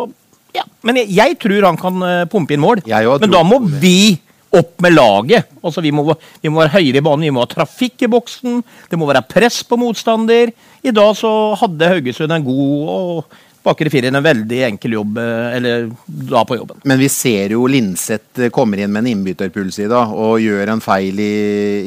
ja. 0.54 0.66
Men 0.86 1.00
jeg, 1.00 1.10
jeg 1.14 1.38
tror 1.42 1.70
han 1.70 1.80
kan 1.80 2.04
uh, 2.04 2.26
pumpe 2.30 2.54
inn 2.54 2.62
mål. 2.62 2.84
Men 2.86 3.32
da 3.32 3.42
må 3.46 3.62
vi 3.64 4.18
opp 4.54 4.76
med 4.84 4.94
laget. 4.94 5.48
Altså, 5.64 5.82
vi, 5.82 5.90
må, 5.94 6.04
vi 6.42 6.52
må 6.52 6.62
være 6.62 6.76
høyere 6.76 7.00
i 7.00 7.04
banen, 7.04 7.26
vi 7.26 7.32
må 7.34 7.42
ha 7.42 7.50
trafikk 7.50 8.04
i 8.06 8.10
boksen, 8.10 8.60
det 8.90 8.98
må 9.00 9.08
være 9.08 9.24
press 9.26 9.62
på 9.66 9.78
motstander. 9.80 10.52
I 10.84 10.94
dag 10.94 11.16
så 11.18 11.30
hadde 11.58 11.90
Haugesund 11.90 12.34
en 12.34 12.46
god 12.46 12.92
og 12.94 13.40
Bakre 13.64 13.88
firer 13.88 14.12
en 14.12 14.20
veldig 14.24 14.58
enkel 14.66 14.98
jobb 14.98 15.18
eh, 15.22 15.56
eller 15.56 15.86
da 16.04 16.42
på 16.44 16.58
jobben. 16.58 16.82
Men 16.84 17.00
vi 17.00 17.08
ser 17.12 17.54
jo 17.54 17.64
Linseth 17.70 18.42
eh, 18.44 18.52
kommer 18.52 18.80
inn 18.80 18.92
med 18.92 19.04
en 19.04 19.12
innbytterpuls 19.14 19.80
i 19.80 19.88
dag 19.88 20.12
og 20.12 20.42
gjør 20.44 20.74
en 20.74 20.84
feil 20.84 21.20
i, 21.24 21.34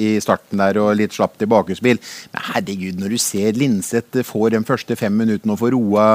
i 0.08 0.12
starten 0.24 0.58
der 0.58 0.82
og 0.82 0.96
litt 0.98 1.14
slapp 1.14 1.38
tilbakespill. 1.38 2.02
Men 2.34 2.48
herregud, 2.50 2.98
når 3.02 3.14
du 3.14 3.22
ser 3.22 3.58
Linseth 3.62 4.26
får 4.26 4.56
de 4.56 4.64
første 4.66 4.98
fem 4.98 5.14
minuttene 5.22 5.54
og 5.54 5.62
får 5.62 5.76
roa 5.78 6.08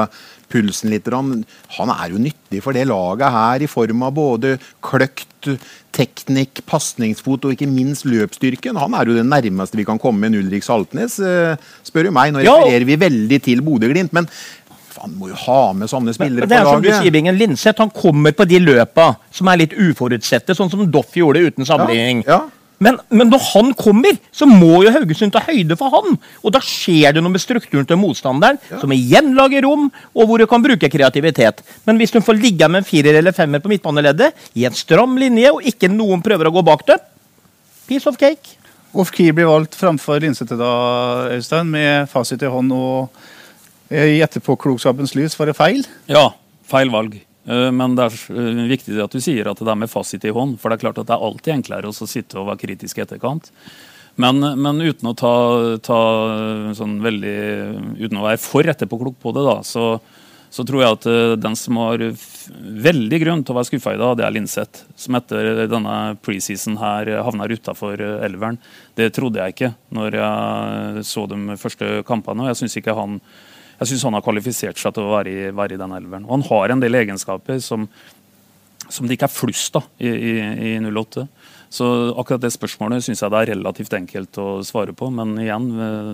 pulsen 0.53 0.93
litt 0.93 1.09
Han 1.09 1.91
er 1.93 2.13
jo 2.13 2.21
nyttig 2.21 2.61
for 2.63 2.75
det 2.75 2.85
laget 2.89 3.33
her 3.33 3.63
i 3.63 3.69
form 3.71 4.03
av 4.05 4.15
både 4.15 4.57
kløkt, 4.83 5.49
teknikk, 5.93 6.63
pasningsfot 6.69 7.47
og 7.47 7.55
ikke 7.55 7.69
minst 7.69 8.07
løpsstyrken. 8.07 8.79
Han 8.79 8.95
er 8.97 9.09
jo 9.09 9.17
det 9.17 9.25
nærmeste 9.27 9.79
vi 9.79 9.87
kan 9.87 10.01
komme 10.01 10.29
en 10.29 10.37
Ulrik 10.39 10.65
Saltnes, 10.65 11.19
eh, 11.19 11.55
spør 11.85 12.09
du 12.09 12.13
meg. 12.15 12.33
Nå 12.33 12.43
refererer 12.43 12.87
vi 12.87 12.99
veldig 13.01 13.41
til 13.43 13.63
Bodø-Glimt. 13.65 14.13
men 14.13 14.29
han 15.03 15.13
må 15.19 15.27
jo 15.27 15.37
ha 15.45 15.61
med 15.75 15.91
sånne 15.91 16.13
spillere 16.15 16.47
det 16.47 16.55
er 16.55 16.63
på 16.63 16.71
laget. 16.71 16.79
Som 16.79 16.83
du 16.85 17.03
sier, 17.03 17.11
Bingen 17.11 17.35
Linseth 17.35 17.83
han 17.83 17.91
kommer 17.91 18.31
på 18.35 18.47
de 18.47 18.61
løpa 18.63 19.09
som 19.35 19.49
er 19.51 19.65
litt 19.65 19.73
uforutsette, 19.75 20.55
sånn 20.55 20.71
som 20.71 20.83
Doff 20.91 21.17
gjorde 21.19 21.41
uten 21.43 21.67
sammenligning. 21.67 22.23
Ja, 22.27 22.37
ja. 22.39 22.59
Men, 22.83 22.97
men, 23.13 23.29
når 23.31 23.43
han 23.53 23.69
kommer, 23.79 24.17
så 24.33 24.47
må 24.49 24.81
jo 24.83 24.91
Haugesund 24.91 25.31
ta 25.35 25.43
høyde 25.45 25.77
for 25.79 25.93
han. 25.93 26.17
Og 26.43 26.51
da 26.55 26.59
skjer 26.63 27.15
det 27.15 27.21
noe 27.23 27.31
med 27.31 27.43
strukturen 27.43 27.85
til 27.87 27.99
motstanderen, 28.01 28.59
ja. 28.71 28.79
som 28.81 28.91
igjen 28.95 29.31
lager 29.37 29.63
rom, 29.67 29.85
og 30.15 30.27
hvor 30.27 30.41
du 30.41 30.47
kan 30.51 30.63
bruke 30.63 30.89
kreativitet. 30.91 31.61
Men 31.87 32.01
hvis 32.01 32.11
du 32.15 32.19
får 32.23 32.39
ligge 32.41 32.67
med 32.67 32.81
en 32.81 32.87
firer 32.87 33.19
eller 33.19 33.35
femmer 33.35 33.63
på 33.63 33.71
midtbaneleddet, 33.71 34.35
i 34.59 34.67
en 34.67 34.75
stram 34.75 35.15
linje, 35.21 35.53
og 35.53 35.69
ikke 35.69 35.91
noen 35.91 36.23
prøver 36.25 36.49
å 36.49 36.55
gå 36.57 36.65
bak 36.65 36.83
det, 36.89 36.99
piece 37.87 38.09
of 38.09 38.19
cake. 38.19 38.57
Off 38.93 39.09
Key 39.13 39.31
blir 39.33 39.47
valgt 39.49 39.77
framfor 39.77 40.19
Linsete 40.21 40.57
da, 40.59 40.73
Øystein, 41.33 41.71
med 41.73 42.11
fasit 42.11 42.43
i 42.45 42.51
hånd 42.51 42.75
og 42.75 43.23
i 43.91 44.21
etterpåklokskapens 44.23 45.15
lys 45.17 45.35
var 45.39 45.51
det 45.51 45.57
feil? 45.57 45.83
Ja, 46.11 46.29
feil 46.69 46.91
valg. 46.93 47.19
Eh, 47.45 47.69
men 47.75 47.97
det 47.97 48.07
er 48.07 48.19
eh, 48.31 48.61
viktig 48.71 48.99
at 49.03 49.13
du 49.13 49.21
sier 49.23 49.49
at 49.51 49.59
det 49.59 49.71
er 49.71 49.79
med 49.79 49.91
fasit 49.91 50.23
i 50.25 50.33
hånd. 50.33 50.57
For 50.61 50.69
det 50.71 50.79
er 50.79 50.85
klart 50.85 51.01
at 51.01 51.09
det 51.09 51.17
er 51.17 51.27
alltid 51.27 51.57
enklere 51.57 51.91
å 51.91 52.07
sitte 52.07 52.39
og 52.39 52.51
være 52.51 52.63
kritisk 52.63 52.99
i 52.99 53.05
etterkant. 53.05 53.51
Men, 54.21 54.45
men, 54.61 54.81
uten 54.85 55.09
å 55.09 55.15
ta, 55.17 55.35
ta, 55.81 55.99
sånn 56.77 56.99
veldig 57.01 57.37
Uten 57.97 58.19
å 58.19 58.27
være 58.27 58.37
for 58.37 58.67
etterpåklok 58.69 59.15
på 59.17 59.31
det, 59.33 59.41
da, 59.47 59.55
så, 59.65 59.87
så 60.53 60.61
tror 60.69 60.83
jeg 60.83 60.97
at 60.99 61.07
eh, 61.09 61.31
den 61.41 61.57
som 61.57 61.79
har 61.81 62.03
veldig 62.87 63.19
grunn 63.25 63.41
til 63.41 63.55
å 63.55 63.57
være 63.57 63.71
skuffa 63.71 63.95
i 63.95 64.01
dag, 64.01 64.19
det 64.19 64.27
er 64.27 64.35
Linseth. 64.35 64.83
Som 64.95 65.17
etter 65.17 65.65
denne 65.71 65.97
preseason 66.23 66.77
her 66.81 67.09
havner 67.25 67.57
utafor 67.57 67.99
elveren. 67.99 68.61
Det 68.95 69.09
trodde 69.17 69.41
jeg 69.41 69.57
ikke 69.57 69.73
når 69.97 70.21
jeg 70.21 71.09
så 71.09 71.25
de 71.31 71.57
første 71.57 71.97
kampene. 72.07 72.45
og 72.45 72.53
jeg 72.53 72.61
synes 72.61 72.79
ikke 72.79 72.95
han 73.01 73.17
jeg 73.79 73.89
synes 73.89 74.05
han 74.07 74.17
har 74.17 74.25
kvalifisert 74.25 74.79
seg 74.79 74.95
til 74.95 75.07
å 75.07 75.15
være 75.15 75.31
i, 75.31 75.47
være 75.55 75.77
i 75.77 75.81
den 75.81 75.95
elveren. 75.95 76.27
Og 76.27 76.37
han 76.37 76.47
har 76.49 76.73
en 76.73 76.83
del 76.83 76.99
egenskaper 77.01 77.59
som, 77.63 77.87
som 78.87 79.07
det 79.07 79.17
ikke 79.17 79.29
er 79.29 79.35
flust 79.35 79.79
av 79.79 79.89
i, 79.97 80.11
i, 80.11 80.33
i 80.73 80.75
08. 80.85 81.27
Så 81.73 81.87
akkurat 82.21 82.43
det 82.43 82.53
spørsmålet 82.53 83.01
syns 83.01 83.23
jeg 83.23 83.33
det 83.33 83.39
er 83.39 83.51
relativt 83.55 83.95
enkelt 83.97 84.37
å 84.37 84.47
svare 84.67 84.93
på. 84.93 85.09
Men 85.09 85.33
igjen, 85.41 85.71
eh, 85.73 86.11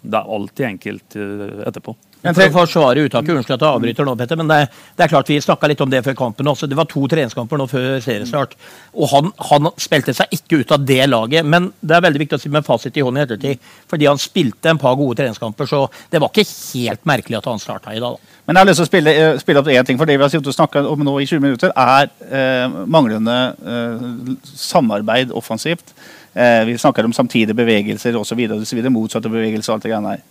det 0.00 0.16
er 0.16 0.32
alltid 0.38 0.68
enkelt 0.70 1.18
eh, 1.20 1.60
etterpå. 1.68 1.94
For 2.22 2.44
å 2.44 2.52
forsvare 2.54 3.02
uttaket, 3.02 3.34
unnskyld 3.34 3.56
at 3.56 3.64
jeg 3.64 3.76
avbryter 3.76 4.06
nå, 4.06 4.12
Petter, 4.18 4.38
men 4.38 4.50
det, 4.50 4.58
det 4.94 5.04
er 5.04 5.10
klart 5.10 5.30
vi 5.32 5.40
snakka 5.42 5.70
litt 5.72 5.80
om 5.82 5.90
det 5.90 6.04
før 6.06 6.14
kampen 6.20 6.50
også. 6.52 6.68
Det 6.70 6.78
var 6.78 6.86
to 6.90 7.02
treningskamper 7.10 7.58
nå 7.58 7.66
før 7.70 7.96
seriestart. 8.04 8.54
Og 8.94 9.10
han, 9.10 9.32
han 9.48 9.70
spilte 9.82 10.14
seg 10.14 10.36
ikke 10.38 10.60
ut 10.62 10.74
av 10.76 10.84
det 10.86 11.00
laget. 11.10 11.48
Men 11.48 11.72
det 11.80 11.96
er 11.96 12.04
veldig 12.06 12.22
viktig 12.22 12.38
å 12.38 12.42
si 12.44 12.52
med 12.54 12.66
fasit 12.66 12.94
i 12.94 13.02
hånden 13.02 13.24
i 13.24 13.26
ettertid. 13.26 13.72
Fordi 13.90 14.06
han 14.06 14.22
spilte 14.22 14.70
en 14.70 14.80
par 14.82 14.94
gode 15.00 15.18
treningskamper, 15.18 15.66
så 15.66 15.82
det 16.12 16.22
var 16.22 16.30
ikke 16.30 16.46
helt 16.46 17.10
merkelig 17.10 17.40
at 17.40 17.50
han 17.50 17.62
starta 17.62 17.96
i 17.96 18.02
dag. 18.02 18.14
da. 18.14 18.38
Men 18.46 18.58
jeg 18.58 18.62
har 18.62 18.70
lyst 18.70 18.82
til 18.82 18.86
å 18.86 18.92
spille, 18.92 19.18
eh, 19.18 19.42
spille 19.42 19.62
opp 19.62 19.74
én 19.74 19.86
ting. 19.86 19.98
For 19.98 20.06
det 20.06 20.18
vi 20.20 20.28
har 20.28 20.52
snakket 20.58 20.90
om 20.94 21.02
nå 21.02 21.18
i 21.18 21.26
20 21.26 21.42
minutter, 21.42 21.74
er 21.74 22.10
eh, 22.30 22.80
manglende 22.86 23.38
eh, 23.66 24.36
samarbeid 24.54 25.34
offensivt. 25.34 25.94
Eh, 26.34 26.64
vi 26.70 26.78
snakker 26.78 27.04
om 27.04 27.12
samtidige 27.12 27.58
bevegelser 27.58 28.14
osv. 28.16 28.46
Motsatte 28.90 29.30
bevegelser 29.30 29.72
og 29.72 29.76
alt 29.76 29.88
det 29.88 29.92
greiene 29.92 30.14
her. 30.14 30.22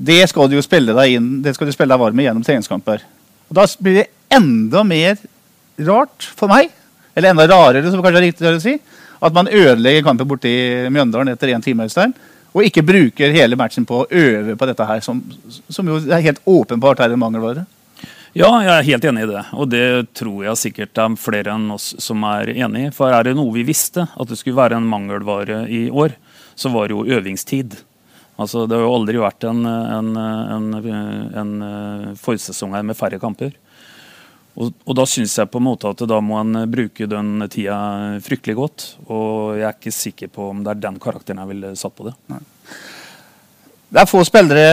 Det 0.00 0.22
skal 0.30 0.48
du 0.48 0.56
jo 0.56 0.64
spille 0.64 0.94
deg 0.96 1.18
inn, 1.18 1.28
det 1.44 1.52
skal 1.56 1.68
du 1.68 1.74
spille 1.74 1.92
deg 1.92 2.00
varm 2.00 2.16
med 2.16 2.24
gjennom 2.24 2.44
treningskamper. 2.46 3.02
Og 3.50 3.58
Da 3.58 3.66
blir 3.82 3.98
det 3.98 4.06
enda 4.32 4.80
mer 4.86 5.18
rart 5.84 6.24
for 6.36 6.48
meg, 6.48 6.70
eller 7.14 7.34
enda 7.34 7.44
rarere, 7.50 7.90
som 7.90 8.00
kanskje 8.00 8.22
er 8.22 8.26
riktig 8.30 8.48
å 8.48 8.60
si, 8.62 8.78
at 9.20 9.36
man 9.36 9.50
ødelegger 9.50 10.06
kampen 10.06 10.28
borte 10.28 10.48
i 10.48 10.88
Mjøndalen 10.88 11.34
etter 11.34 11.52
én 11.52 11.64
time. 11.64 11.84
Øystein, 11.84 12.14
og 12.54 12.64
ikke 12.64 12.86
bruker 12.86 13.34
hele 13.34 13.58
matchen 13.60 13.84
på 13.86 14.00
å 14.00 14.06
øve 14.08 14.56
på 14.56 14.68
dette 14.70 14.86
her, 14.88 15.02
som, 15.04 15.20
som 15.68 15.86
jo 15.86 16.00
er 16.08 16.24
helt 16.24 16.40
åpenbart 16.48 17.02
er 17.04 17.12
en 17.12 17.20
mangelvare. 17.20 17.66
Ja, 18.32 18.48
jeg 18.62 18.70
er 18.70 18.86
helt 18.86 19.04
enig 19.10 19.26
i 19.26 19.30
det. 19.32 19.44
Og 19.58 19.68
det 19.68 19.84
tror 20.14 20.44
jeg 20.46 20.58
sikkert 20.58 20.94
det 20.94 21.04
er 21.04 21.18
flere 21.18 21.54
enn 21.56 21.70
oss 21.74 21.92
som 22.02 22.24
er 22.30 22.52
enig 22.54 22.86
i. 22.88 22.90
For 22.94 23.12
er 23.12 23.26
det 23.26 23.36
noe 23.38 23.52
vi 23.54 23.66
visste 23.66 24.06
at 24.06 24.30
det 24.30 24.38
skulle 24.38 24.58
være 24.58 24.78
en 24.78 24.86
mangelvare 24.88 25.64
i 25.68 25.88
år, 25.90 26.14
så 26.54 26.70
var 26.70 26.88
det 26.88 26.96
jo 26.96 27.18
øvingstid. 27.18 27.74
Altså, 28.40 28.64
det 28.64 28.78
har 28.78 28.86
jo 28.86 28.94
aldri 28.96 29.20
vært 29.20 29.44
en, 29.50 29.66
en, 29.68 30.14
en, 30.16 30.68
en 31.42 31.50
forsesong 32.16 32.72
her 32.76 32.86
med 32.88 32.96
færre 32.96 33.20
kamper. 33.20 33.52
Og, 34.60 34.72
og 34.84 34.96
da 34.98 35.06
syns 35.08 35.36
jeg 35.38 35.50
på 35.50 35.60
en 35.60 35.68
måte 35.68 35.90
at 35.92 36.02
da 36.10 36.18
må 36.24 36.38
en 36.40 36.64
bruke 36.70 37.06
den 37.08 37.44
tida 37.52 37.76
fryktelig 38.24 38.56
godt. 38.58 38.86
Og 39.08 39.60
jeg 39.60 39.68
er 39.68 39.76
ikke 39.76 39.94
sikker 39.94 40.32
på 40.32 40.50
om 40.52 40.64
det 40.64 40.74
er 40.74 40.86
den 40.88 40.98
karakteren 41.02 41.42
jeg 41.42 41.52
ville 41.52 41.74
satt 41.78 41.96
på 41.96 42.08
det. 42.08 42.16
Det 43.90 43.98
er 43.98 44.06
få 44.06 44.20
spillere 44.22 44.66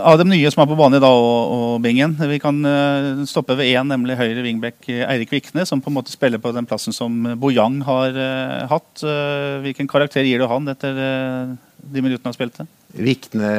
av 0.00 0.16
de 0.16 0.24
nye 0.24 0.48
som 0.52 0.62
er 0.62 0.68
på 0.70 0.76
banen 0.78 0.96
i 0.96 1.02
dag, 1.02 1.12
og, 1.12 1.50
og 1.52 1.72
Bingen. 1.84 2.14
Vi 2.16 2.38
kan 2.40 2.56
uh, 2.64 3.20
stoppe 3.28 3.52
ved 3.58 3.68
én, 3.68 3.84
nemlig 3.84 4.16
høyre 4.16 4.44
wingback 4.46 4.88
eh, 4.88 5.02
Eirik 5.04 5.34
Vikne, 5.34 5.66
som 5.68 5.82
på 5.84 5.92
en 5.92 5.98
måte 5.98 6.14
spiller 6.14 6.40
på 6.40 6.54
den 6.56 6.64
plassen 6.68 6.96
som 6.96 7.18
Bojang 7.40 7.82
har 7.84 8.16
uh, 8.16 8.62
hatt. 8.70 9.04
Uh, 9.04 9.60
hvilken 9.66 9.90
karakter 9.92 10.24
gir 10.24 10.40
du 10.40 10.48
han 10.48 10.72
etter 10.72 11.02
eh, 11.04 11.52
de 11.84 12.04
minuttene 12.04 12.32
han 12.32 12.38
spilte? 12.38 12.64
Vikne 12.92 13.52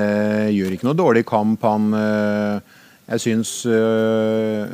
gjør 0.54 0.76
ikke 0.76 0.88
noe 0.88 0.98
dårlig 0.98 1.24
kamp. 1.26 1.64
Han 1.66 1.94
øh, 1.98 2.60
Jeg 3.08 3.24
syns 3.24 3.66
øh, 3.66 4.68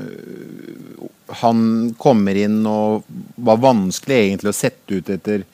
han 1.42 1.94
kommer 1.98 2.38
inn 2.38 2.62
og 2.68 3.08
var 3.36 3.62
vanskelig 3.64 4.18
egentlig 4.26 4.52
å 4.52 4.58
sette 4.58 5.00
ut 5.00 5.10
etter 5.14 5.46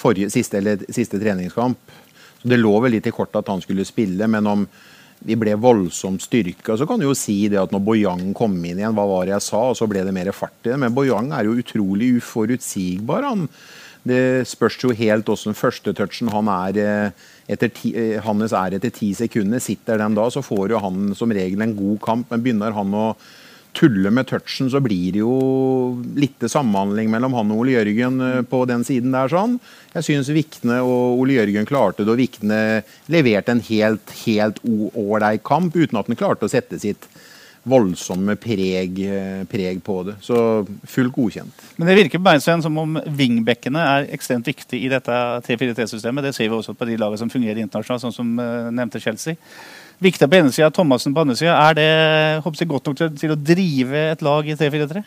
forrige, 0.00 0.30
siste, 0.32 0.58
eller, 0.60 0.84
siste 0.92 1.20
treningskamp. 1.20 1.98
Så 2.40 2.48
Det 2.48 2.58
lå 2.58 2.72
vel 2.80 2.96
litt 2.96 3.06
i 3.06 3.12
kortet 3.14 3.42
at 3.42 3.52
han 3.52 3.60
skulle 3.60 3.84
spille, 3.84 4.26
men 4.26 4.46
om 4.48 4.64
vi 5.20 5.36
ble 5.36 5.52
voldsomt 5.60 6.22
styrka, 6.24 6.78
så 6.80 6.86
kan 6.88 7.00
du 7.00 7.04
jo 7.04 7.16
si 7.18 7.42
det 7.52 7.60
at 7.60 7.72
når 7.74 7.82
Bojang 7.84 8.30
kom 8.36 8.54
inn 8.56 8.80
igjen, 8.80 8.94
hva 8.96 9.04
var 9.04 9.28
det 9.28 9.34
jeg 9.34 9.46
sa, 9.50 9.66
og 9.68 9.76
så 9.76 9.88
ble 9.90 10.06
det 10.06 10.14
mer 10.16 10.32
fart 10.32 10.64
i 10.64 10.72
det. 10.72 10.78
Men 10.80 10.94
Bojang 10.96 11.28
er 11.36 11.44
jo 11.44 11.58
utrolig 11.60 12.14
uforutsigbar. 12.22 13.28
han 13.28 13.44
det 14.08 14.48
spørs 14.48 14.78
jo 14.80 14.94
helt 14.96 15.28
åssen 15.28 15.56
førstetouchen 15.56 16.30
han 16.32 16.48
er 16.52 16.80
eh, 16.80 17.28
etter 17.52 17.72
ti, 17.74 17.92
eh, 17.92 18.16
hans 18.24 18.54
er 18.56 18.78
etter 18.78 18.92
ti 18.94 19.12
sekunder. 19.16 19.60
Sitter 19.60 20.00
den 20.00 20.16
da, 20.16 20.28
så 20.32 20.42
får 20.44 20.72
jo 20.74 20.80
han 20.80 21.12
som 21.18 21.32
regel 21.34 21.60
en 21.64 21.76
god 21.76 22.00
kamp. 22.04 22.30
Men 22.30 22.44
begynner 22.44 22.76
han 22.76 22.96
å 22.96 23.12
tulle 23.76 24.10
med 24.10 24.26
touchen, 24.26 24.70
så 24.70 24.80
blir 24.82 25.14
det 25.14 25.20
jo 25.22 25.34
litt 26.18 26.42
samhandling 26.42 27.10
mellom 27.12 27.36
han 27.38 27.52
og 27.54 27.62
Ole 27.62 27.76
Jørgen 27.76 28.24
eh, 28.24 28.40
på 28.48 28.64
den 28.70 28.86
siden 28.86 29.14
der. 29.14 29.30
sånn. 29.30 29.58
Jeg 29.94 30.06
syns 30.08 30.32
Vikne 30.34 30.80
og 30.86 31.20
Ole 31.20 31.36
Jørgen 31.36 31.68
klarte 31.68 32.04
det, 32.04 32.14
og 32.14 32.20
Vikne 32.20 32.60
leverte 33.12 33.54
en 33.54 33.64
helt 33.68 34.16
helt 34.24 34.62
ålreit 34.64 35.44
kamp 35.46 35.76
uten 35.76 36.00
at 36.00 36.08
han 36.10 36.18
klarte 36.18 36.48
å 36.48 36.52
sette 36.52 36.80
sitt 36.82 37.08
voldsomme 37.68 38.36
preg, 38.40 39.00
eh, 39.04 39.42
preg 39.44 39.82
på 39.84 40.02
det. 40.06 40.14
Så 40.24 40.66
fullt 40.88 41.12
godkjent. 41.12 41.64
Men 41.76 41.88
det 41.88 41.96
virker 41.98 42.18
på 42.18 42.24
meg 42.24 42.40
som 42.42 42.78
om 42.78 42.96
wingbackene 43.04 43.78
er 43.78 44.08
ekstremt 44.16 44.48
viktig 44.48 44.80
i 44.80 44.88
dette 44.88 45.18
3-4-3-systemet. 45.46 46.24
Det 46.24 46.34
ser 46.34 46.48
vi 46.48 46.56
også 46.56 46.74
på 46.74 46.88
de 46.88 46.96
lagene 46.96 47.20
som 47.20 47.30
fungerer 47.30 47.60
internasjonalt, 47.60 48.06
sånn 48.06 48.16
som 48.16 48.32
uh, 48.40 48.70
nevnte 48.72 49.00
Chelsea. 49.00 49.36
Viktig 50.00 50.30
på 50.30 50.38
ene 50.40 50.52
sida, 50.52 50.70
Thomassen 50.72 51.12
på 51.12 51.20
andre 51.20 51.36
sida. 51.36 51.58
Er 51.68 51.76
det 51.76 52.42
håper 52.44 52.64
jeg, 52.64 52.68
godt 52.68 52.86
nok 52.88 52.96
til, 52.96 53.10
til 53.20 53.34
å 53.34 53.40
drive 53.40 54.06
et 54.14 54.22
lag 54.24 54.48
i 54.48 54.56
3-4-3? 54.56 55.04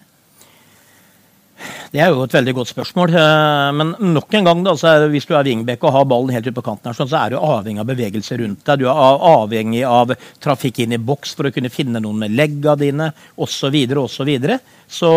Det 1.93 2.01
er 2.01 2.09
jo 2.09 2.23
et 2.25 2.33
veldig 2.33 2.53
godt 2.57 2.71
spørsmål. 2.71 3.13
eh, 3.13 3.71
Men 3.77 3.95
nok 4.13 4.33
en 4.33 4.47
gang, 4.47 4.63
da, 4.65 4.73
så 4.75 4.87
er, 4.89 5.07
hvis 5.13 5.27
du 5.29 5.35
er 5.35 5.45
wingback 5.45 5.83
og 5.83 5.93
har 5.93 6.07
ballen 6.09 6.33
helt 6.33 6.47
ute 6.47 6.55
på 6.55 6.65
kanten, 6.65 6.89
her, 6.89 6.97
sånn, 6.97 7.11
så 7.11 7.21
er 7.21 7.33
du 7.33 7.37
avhengig 7.37 7.83
av 7.83 7.91
bevegelse 7.91 8.39
rundt 8.41 8.65
deg. 8.65 8.79
Du 8.81 8.87
er 8.89 9.27
avhengig 9.29 9.83
av 9.87 10.15
trafikk 10.41 10.79
inn 10.83 10.97
i 10.97 10.97
boks 10.97 11.35
for 11.37 11.47
å 11.47 11.53
kunne 11.53 11.69
finne 11.73 12.01
noen 12.01 12.25
med 12.25 12.33
legga 12.33 12.75
dine 12.75 13.11
osv. 13.37 13.69
osv. 13.69 14.09
Så, 14.13 14.25
videre. 14.27 14.59
så 14.87 15.11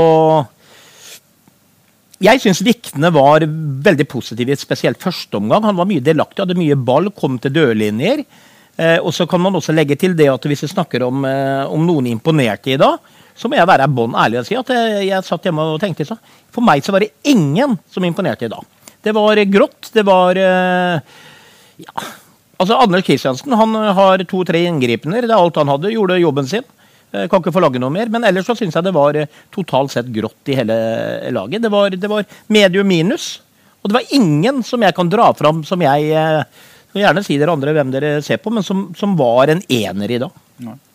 jeg 2.22 2.40
syns 2.40 2.62
Vikne 2.64 3.10
var 3.12 3.44
veldig 3.44 4.06
positiv 4.08 4.48
i 4.48 4.54
et 4.54 4.60
spesielt 4.60 5.02
første 5.02 5.36
omgang. 5.36 5.64
Han 5.68 5.76
var 5.76 5.88
mye 5.88 6.04
delaktig, 6.04 6.44
hadde 6.44 6.56
mye 6.56 6.76
ball, 6.76 7.10
kom 7.12 7.36
til 7.40 7.52
dørlinjer. 7.52 8.24
Eh, 8.76 8.98
og 9.00 9.12
så 9.16 9.26
kan 9.28 9.40
man 9.40 9.56
også 9.56 9.72
legge 9.72 9.96
til 10.00 10.16
det 10.16 10.28
at 10.32 10.48
hvis 10.48 10.64
vi 10.64 10.72
snakker 10.72 11.04
om, 11.06 11.24
eh, 11.24 11.64
om 11.68 11.84
noen 11.84 12.08
imponerte 12.10 12.72
i 12.72 12.80
dag, 12.80 13.00
så 13.36 13.50
må 13.50 13.58
jeg 13.58 13.68
være 13.68 13.88
bånn 13.92 14.16
ærlig 14.16 14.40
og 14.40 14.46
si 14.48 14.56
at 14.58 14.70
jeg, 14.72 15.08
jeg 15.10 15.26
satt 15.26 15.46
hjemme 15.46 15.64
og 15.74 15.80
tenkte 15.82 16.06
så. 16.08 16.16
For 16.54 16.64
meg 16.64 16.84
så 16.84 16.94
var 16.94 17.04
det 17.04 17.12
ingen 17.28 17.76
som 17.92 18.04
imponerte 18.08 18.48
i 18.48 18.52
dag. 18.52 18.64
Det 19.04 19.12
var 19.14 19.40
grått, 19.52 19.90
det 19.94 20.04
var 20.06 20.38
eh, 20.40 21.18
ja. 21.84 22.06
Altså 22.56 22.78
Anders 22.80 23.04
Kristiansen 23.04 23.52
han 23.52 23.74
har 23.98 24.24
to-tre 24.24 24.62
inngripener. 24.66 25.26
Det 25.26 25.34
er 25.34 25.36
alt 25.36 25.58
han 25.60 25.68
hadde. 25.68 25.92
Gjorde 25.92 26.16
jobben 26.18 26.48
sin. 26.48 26.64
Eh, 27.12 27.26
Kan 27.28 27.42
ikke 27.42 27.52
forlange 27.52 27.82
noe 27.82 27.92
mer. 27.92 28.08
Men 28.12 28.24
ellers 28.24 28.48
så 28.48 28.56
syns 28.56 28.74
jeg 28.74 28.86
det 28.86 28.94
var 28.96 29.18
eh, 29.20 29.28
totalt 29.54 29.92
sett 29.92 30.08
grått 30.14 30.48
i 30.50 30.56
hele 30.56 30.78
laget. 31.36 31.66
Det 31.66 31.70
var, 31.70 31.92
det 31.92 32.10
var 32.10 32.24
medium 32.48 32.88
minus. 32.88 33.34
Og 33.84 33.92
det 33.92 33.98
var 33.98 34.16
ingen 34.16 34.64
som 34.66 34.82
jeg 34.82 34.96
kan 34.96 35.12
dra 35.12 35.28
fram 35.36 35.60
som 35.68 35.84
jeg 35.84 36.08
jeg 36.96 37.04
gjerne 37.04 37.22
si 37.26 37.36
dere 37.36 37.52
andre 37.52 37.74
hvem 37.76 37.90
dere 37.92 38.10
ser 38.24 38.38
på, 38.40 38.48
men 38.54 38.64
som, 38.64 38.86
som 38.96 39.12
var 39.18 39.50
en 39.52 39.60
ener 39.68 40.12
i 40.16 40.18
dag. 40.22 40.32
Jeg 40.64 40.85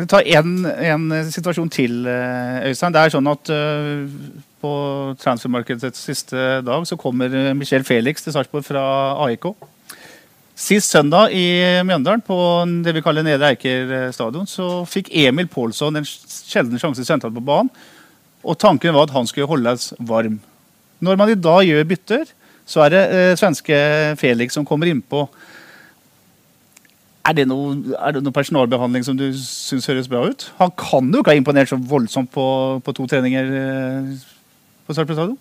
vil 0.00 0.08
ta 0.10 0.20
en, 0.38 0.50
en 0.66 1.06
situasjon 1.30 1.70
til, 1.72 2.02
eh, 2.10 2.68
Øystein. 2.70 2.94
Det 2.94 3.02
er 3.02 3.14
sånn 3.14 3.32
at 3.32 3.52
eh, 3.52 4.04
På 4.60 4.72
transfermarkedets 5.20 6.00
siste 6.08 6.60
dag 6.64 6.86
så 6.88 6.96
kommer 6.98 7.30
eh, 7.30 7.54
Michel 7.54 7.84
Felix 7.84 8.24
til 8.24 8.34
Sarpsborg 8.34 8.64
fra 8.66 8.84
AIK. 9.26 9.50
Sist 10.56 10.90
søndag 10.90 11.34
i 11.36 11.44
Mjøndalen, 11.84 12.22
på 12.24 12.38
det 12.84 12.94
vi 12.96 13.02
kaller 13.04 13.26
Nedre 13.26 13.52
Eiker 13.52 14.08
stadion, 14.16 14.48
så 14.48 14.86
fikk 14.88 15.10
Emil 15.12 15.50
Pålsson 15.52 16.00
en 16.00 16.08
sjelden 16.08 16.80
sjanse 16.80 17.04
sentralt 17.04 17.36
på 17.36 17.44
banen. 17.44 17.68
Og 18.46 18.56
tanken 18.58 18.94
var 18.94 19.08
at 19.08 19.14
han 19.14 19.28
skulle 19.28 19.48
holdes 19.50 19.90
varm. 19.98 20.38
Når 21.04 21.18
man 21.20 21.32
i 21.32 21.36
dag 21.36 21.60
gjør 21.66 21.88
bytter, 21.90 22.24
så 22.66 22.86
er 22.86 22.94
det 22.94 23.02
eh, 23.14 23.34
svenske 23.38 23.76
Felix 24.18 24.56
som 24.56 24.66
kommer 24.66 24.90
innpå. 24.90 25.26
Er 27.26 27.34
det, 27.34 27.46
noe, 27.50 27.74
er 27.98 28.14
det 28.14 28.22
noe 28.22 28.34
personalbehandling 28.34 29.02
som 29.06 29.16
du 29.18 29.26
syns 29.34 29.88
høres 29.90 30.08
bra 30.10 30.22
ut? 30.30 30.46
Han 30.60 30.70
kan 30.78 31.10
jo 31.10 31.22
ikke 31.22 31.34
ha 31.34 31.40
imponert 31.40 31.72
så 31.72 31.78
voldsomt 31.80 32.30
på, 32.34 32.46
på 32.86 32.94
to 32.96 33.08
treninger 33.10 33.52
eh. 33.60 34.16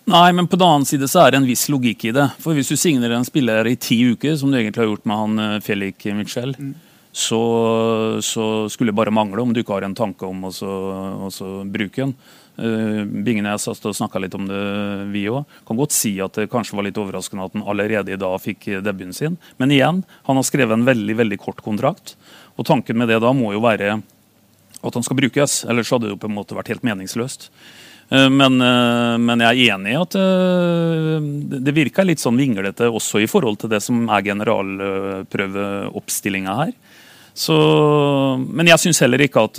Nei, 0.10 0.32
men 0.34 0.48
på 0.50 0.58
den 0.58 0.66
annen 0.66 0.88
side 0.90 1.06
så 1.12 1.22
er 1.22 1.36
det 1.36 1.38
en 1.38 1.46
viss 1.46 1.68
logikk 1.70 2.08
i 2.10 2.14
det. 2.16 2.24
For 2.42 2.58
hvis 2.58 2.72
du 2.72 2.80
signerer 2.82 3.14
en 3.14 3.28
spiller 3.28 3.68
i 3.70 3.76
ti 3.78 4.00
uker, 4.16 4.34
som 4.42 4.50
du 4.50 4.58
egentlig 4.58 4.82
har 4.82 4.90
gjort 4.90 5.06
med 5.06 5.20
han 5.22 5.44
eh, 5.44 5.60
Felix 5.62 6.08
Michel, 6.18 6.56
så, 7.16 7.42
så 8.26 8.46
skulle 8.74 8.90
det 8.90 8.98
bare 8.98 9.14
mangle 9.14 9.44
om 9.44 9.54
du 9.54 9.62
ikke 9.62 9.78
har 9.78 9.86
en 9.86 9.94
tanke 9.96 10.26
om 10.26 10.48
å 10.50 10.52
bruke 11.72 12.10
å 12.10 12.16
bruke 12.56 12.56
den. 12.56 12.58
Uh, 13.06 13.24
Bingenes 13.24 13.68
har 13.68 13.94
snakka 13.94 14.20
litt 14.20 14.36
om 14.36 14.48
det, 14.48 15.12
vi 15.12 15.28
òg. 15.30 15.46
Kan 15.68 15.78
godt 15.78 15.92
si 15.92 16.20
at 16.22 16.34
det 16.34 16.50
kanskje 16.50 16.76
var 16.76 16.84
litt 16.84 16.98
overraskende 16.98 17.46
at 17.46 17.54
han 17.54 17.68
allerede 17.68 18.14
i 18.14 18.20
dag 18.20 18.42
fikk 18.42 18.68
eh, 18.68 18.82
debuten 18.82 19.14
sin. 19.14 19.38
Men 19.58 19.72
igjen, 19.72 20.04
han 20.26 20.36
har 20.36 20.44
skrevet 20.44 20.74
en 20.74 20.86
veldig 20.86 21.16
veldig 21.16 21.40
kort 21.40 21.62
kontrakt. 21.62 22.16
Og 22.58 22.66
tanken 22.66 22.98
med 22.98 23.10
det 23.10 23.20
da 23.20 23.34
må 23.34 23.54
jo 23.54 23.64
være 23.64 24.02
at 24.86 24.94
han 24.94 25.04
skal 25.04 25.18
brukes. 25.18 25.66
Ellers 25.66 25.92
hadde 25.92 26.08
det 26.08 26.16
jo 26.16 26.22
på 26.22 26.30
en 26.30 26.38
måte 26.38 26.56
vært 26.56 26.72
helt 26.72 26.86
meningsløst. 26.86 27.50
Eh, 28.10 28.30
men, 28.30 28.62
eh, 28.62 29.18
men, 29.18 29.40
jeg 29.42 29.66
er 29.66 29.74
enig 29.76 29.92
i 29.94 29.98
at 29.98 30.16
eh, 30.20 31.20
det 31.66 31.74
virker 31.74 32.06
litt 32.06 32.20
sånn 32.22 32.38
vinglete 32.38 32.86
også 32.86 33.20
i 33.24 33.28
forhold 33.30 33.60
til 33.62 33.70
det 33.74 33.82
som 33.84 34.10
er 34.10 34.22
generalprøveoppstillinga 34.30 36.54
her. 36.62 36.72
Så, 37.36 37.56
men 38.40 38.68
jeg 38.70 38.80
syns 38.80 39.02
heller 39.04 39.20
ikke 39.26 39.44
at 39.44 39.58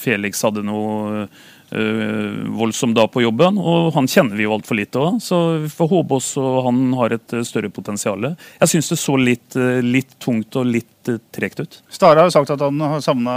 Felix 0.00 0.40
hadde 0.40 0.62
noe 0.64 1.28
voldsom 1.70 2.94
da 2.94 3.06
på 3.10 3.24
jobben. 3.24 3.58
Og 3.58 3.92
han 3.96 4.08
kjenner 4.10 4.38
vi 4.38 4.46
jo 4.46 4.54
altfor 4.56 4.78
lite 4.78 5.00
av, 5.02 5.20
så 5.22 5.40
vi 5.64 5.70
får 5.72 5.90
håpe 5.92 6.18
også 6.20 6.44
han 6.66 6.82
har 6.98 7.16
et 7.16 7.36
større 7.46 7.70
potensial. 7.74 8.30
Jeg 8.60 8.72
syns 8.72 8.92
det 8.92 9.00
så 9.00 9.16
litt, 9.20 9.56
litt, 9.84 10.16
tungt 10.22 10.56
og 10.58 10.68
litt 10.70 11.10
tregt 11.34 11.60
ut. 11.62 11.78
Stare 11.92 12.18
har 12.18 12.26
jo 12.26 12.34
sagt 12.34 12.50
at 12.50 12.62
han 12.64 12.80
har 12.82 13.02
savna 13.04 13.34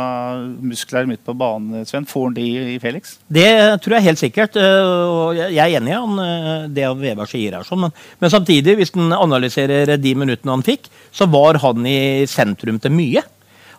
muskler 0.66 1.10
midt 1.10 1.22
på 1.26 1.36
banen. 1.38 1.86
Sven. 1.86 2.08
Får 2.10 2.30
han 2.30 2.38
de 2.38 2.46
i 2.76 2.78
Felix? 2.82 3.18
Det 3.30 3.50
tror 3.84 3.98
jeg 3.98 4.08
helt 4.08 4.22
sikkert. 4.22 4.58
og 4.58 5.38
Jeg 5.38 5.60
er 5.60 5.78
enig 5.78 5.94
i 5.94 5.98
han, 5.98 6.72
det 6.74 6.88
Veberg 7.02 7.30
sier 7.30 7.60
her. 7.60 7.68
Sånn, 7.68 7.84
men, 7.86 7.94
men 8.22 8.34
samtidig, 8.34 8.78
hvis 8.80 8.96
en 8.98 9.14
analyserer 9.14 9.98
de 10.02 10.16
minuttene 10.18 10.56
han 10.56 10.66
fikk, 10.66 10.90
så 11.14 11.30
var 11.30 11.62
han 11.62 11.86
i 11.90 12.26
sentrum 12.30 12.82
til 12.82 12.96
mye. 12.96 13.26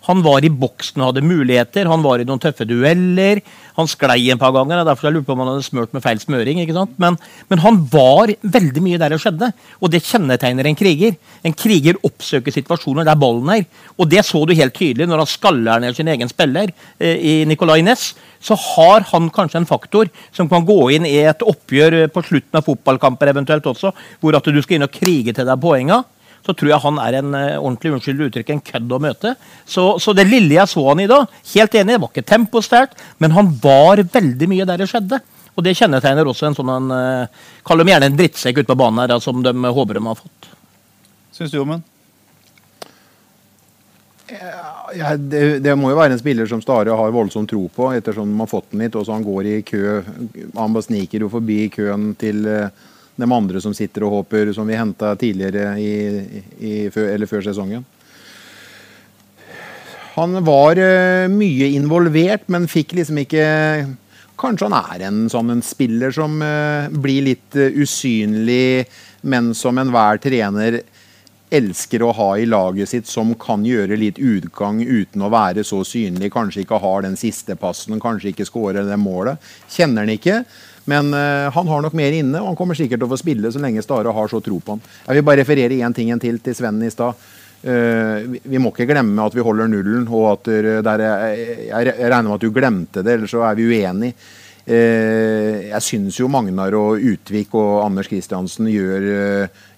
Han 0.09 0.23
var 0.25 0.45
i 0.45 0.51
boksen 0.53 1.03
og 1.03 1.11
hadde 1.11 1.27
muligheter. 1.27 1.89
Han 1.91 2.05
var 2.05 2.23
i 2.23 2.27
noen 2.29 2.41
tøffe 2.41 2.65
dueller. 2.69 3.43
Han 3.77 3.89
sklei 3.91 4.31
en 4.33 4.41
par 4.41 4.55
ganger. 4.55 4.85
derfor 4.85 5.09
jeg 5.09 5.17
lurte 5.17 5.29
på 5.29 5.35
om 5.37 5.43
han 5.45 5.51
hadde 5.53 5.67
smurt 5.67 5.93
med 5.93 6.05
feil 6.05 6.21
smøring. 6.23 6.61
Men, 6.97 7.19
men, 7.49 7.63
han 7.65 7.83
var 7.93 8.33
veldig 8.41 8.83
mye 8.85 9.01
der 9.01 9.13
det 9.13 9.21
skjedde. 9.21 9.51
Og 9.81 9.93
det 9.93 10.03
kjennetegner 10.07 10.67
en 10.67 10.79
kriger. 10.79 11.17
En 11.45 11.57
kriger 11.57 12.01
oppsøker 12.07 12.55
situasjoner 12.55 13.05
der 13.05 13.21
ballen 13.21 13.53
er. 13.57 13.67
Og 13.99 14.09
det 14.09 14.25
så 14.29 14.45
du 14.47 14.55
helt 14.57 14.77
tydelig 14.77 15.09
når 15.09 15.25
han 15.25 15.31
skaller 15.31 15.85
ned 15.85 15.97
sin 15.97 16.09
egen 16.09 16.33
spiller 16.33 16.73
eh, 16.99 17.17
i 17.17 17.35
Nicolay 17.49 17.85
Næss. 17.85 18.15
Så 18.41 18.57
har 18.57 19.05
han 19.11 19.29
kanskje 19.29 19.61
en 19.61 19.69
faktor 19.69 20.09
som 20.33 20.49
kan 20.49 20.65
gå 20.65 20.79
inn 20.97 21.05
i 21.05 21.19
et 21.29 21.45
oppgjør 21.45 22.07
på 22.15 22.25
slutten 22.25 22.57
av 22.57 22.65
fotballkamper 22.65 23.35
eventuelt 23.35 23.69
også, 23.69 23.93
hvor 24.21 24.39
at 24.39 24.49
du 24.49 24.63
skal 24.63 24.79
inn 24.79 24.89
og 24.89 24.95
krige 24.95 25.37
til 25.37 25.45
deg 25.45 25.61
poenga 25.61 26.01
så 26.47 26.55
tror 26.57 26.73
jeg 26.73 26.83
han 26.85 27.01
er 27.03 27.19
en 27.21 27.35
uh, 27.35 27.59
ordentlig 27.61 27.93
unnskyld 27.97 28.25
uttrykk, 28.29 28.55
en 28.55 28.65
kødd 28.65 28.95
å 28.97 29.01
møte. 29.03 29.35
Så, 29.69 29.85
så, 30.03 30.15
det 30.17 30.29
lille 30.31 30.57
jeg 30.57 30.73
så 30.73 30.87
han 30.89 31.03
i 31.05 31.11
da, 31.11 31.23
helt 31.55 31.77
enig, 31.77 31.97
det 31.97 32.01
var 32.05 32.13
ikke 32.15 32.31
temposterkt, 32.33 33.05
men 33.23 33.37
han 33.37 33.53
var 33.63 34.03
veldig 34.15 34.51
mye 34.51 34.69
der 34.69 34.83
det 34.83 34.91
skjedde. 34.91 35.21
Og 35.59 35.67
det 35.67 35.77
kjennetegner 35.77 36.29
også 36.31 36.49
en 36.49 36.57
sånn 36.57 36.73
en, 36.73 36.91
uh, 36.95 37.47
Kall 37.67 37.83
dem 37.83 37.93
gjerne 37.93 38.11
en 38.13 38.19
drittsekk 38.19 38.63
ute 38.63 38.71
på 38.73 38.81
banen 38.81 39.05
her, 39.05 39.17
som 39.23 39.45
de 39.45 39.53
håper 39.53 39.99
de 39.99 40.05
har 40.07 40.19
fått. 40.19 40.53
Syns 41.37 41.53
du, 41.53 41.61
Ommen? 41.63 41.85
Ja, 44.95 45.17
det, 45.17 45.59
det, 45.65 45.73
må 45.79 45.91
jo 45.91 45.99
være 45.99 46.15
en 46.15 46.21
spiller 46.21 46.47
som 46.47 46.61
Stare 46.63 46.95
har 46.97 47.15
voldsom 47.15 47.49
tro 47.51 47.65
på, 47.75 47.89
ettersom 47.97 48.31
de 48.31 48.39
har 48.39 48.51
fått 48.51 48.69
den 48.71 48.85
litt. 48.85 48.97
Og 48.99 49.07
så 49.07 49.17
han 49.17 49.27
går 49.27 49.49
i 49.51 49.57
kø. 49.67 50.01
Han 50.55 50.77
bare 50.77 50.87
sniker 50.87 51.25
jo 51.25 51.31
forbi 51.33 51.65
køen 51.75 52.13
til 52.21 52.47
uh, 52.47 52.71
de 53.21 53.31
andre 53.33 53.63
som 53.63 53.75
sitter 53.77 54.07
og 54.07 54.19
håper, 54.19 54.53
som 54.57 54.69
vi 54.69 54.79
henta 54.79 55.15
tidligere 55.21 55.75
i, 55.81 55.95
i, 56.59 56.75
eller 56.89 57.31
før 57.31 57.45
sesongen. 57.47 57.85
Han 60.17 60.41
var 60.45 60.79
uh, 60.81 61.31
mye 61.33 61.71
involvert, 61.77 62.49
men 62.53 62.71
fikk 62.71 62.97
liksom 62.99 63.25
ikke 63.25 63.49
Kanskje 64.41 64.71
han 64.71 64.95
er 64.95 65.03
en 65.05 65.19
sånn 65.29 65.53
en 65.53 65.59
spiller 65.61 66.15
som 66.17 66.39
uh, 66.41 66.89
blir 66.89 67.27
litt 67.27 67.57
uh, 67.61 67.67
usynlig, 67.77 68.87
men 69.29 69.51
som 69.53 69.77
enhver 69.77 70.17
trener 70.25 70.79
elsker 71.51 72.03
å 72.03 72.13
ha 72.17 72.29
i 72.39 72.47
laget 72.49 72.89
sitt, 72.89 73.11
som 73.11 73.35
kan 73.39 73.67
gjøre 73.67 73.99
litt 74.01 74.17
utgang 74.23 74.81
uten 74.81 75.27
å 75.27 75.31
være 75.33 75.65
så 75.67 75.83
synlig. 75.85 76.31
Kanskje 76.33 76.65
ikke 76.65 76.81
har 76.81 77.05
den 77.05 77.19
siste 77.21 77.57
passen, 77.59 78.01
kanskje 78.01 78.33
ikke 78.33 78.47
skårer 78.49 78.87
det 78.89 78.99
målet. 79.03 79.43
Kjenner 79.69 80.07
han 80.07 80.15
ikke. 80.15 80.41
Men 80.89 81.13
uh, 81.15 81.51
han 81.53 81.69
har 81.69 81.83
nok 81.85 81.97
mer 81.99 82.15
inne, 82.17 82.41
og 82.41 82.53
han 82.53 82.59
kommer 82.59 82.79
sikkert 82.79 83.03
til 83.03 83.09
å 83.09 83.13
få 83.13 83.21
spille 83.21 83.53
så 83.53 83.61
lenge 83.63 83.85
Stare 83.85 84.15
har 84.17 84.33
så 84.33 84.41
tro 84.45 84.61
på 84.61 84.77
han. 84.77 84.83
Jeg 85.07 85.21
vil 85.21 85.27
bare 85.27 85.43
referere 85.43 85.81
én 85.81 85.97
ting 85.97 86.13
til 86.21 86.41
til 86.41 86.57
Sven 86.57 86.83
i 86.83 86.91
stad. 86.93 87.29
Uh, 87.61 88.39
vi, 88.41 88.59
må 88.59 88.73
ikke 88.73 88.89
glemme 88.89 89.27
at 89.27 89.37
vi 89.37 89.45
holder 89.45 89.69
nullen, 89.69 90.07
og 90.09 90.29
at 90.33 90.53
der, 90.87 91.03
jeg, 91.05 91.49
jeg, 91.69 91.97
regner 92.01 92.31
med 92.31 92.39
at 92.39 92.47
du 92.47 92.55
glemte 92.57 93.05
det, 93.05 93.19
ellers 93.19 93.35
så 93.35 93.45
er 93.49 93.59
vi 93.59 93.69
uenige. 93.69 94.17
Uh, 94.71 95.69
jeg 95.71 95.83
syns 95.83 96.21
jo 96.21 96.29
Magnar 96.31 96.75
og 96.79 97.01
Utvik 97.03 97.55
og 97.59 97.81
Anders 97.85 98.09
Kristiansen 98.09 98.69
gjør, 98.71 99.09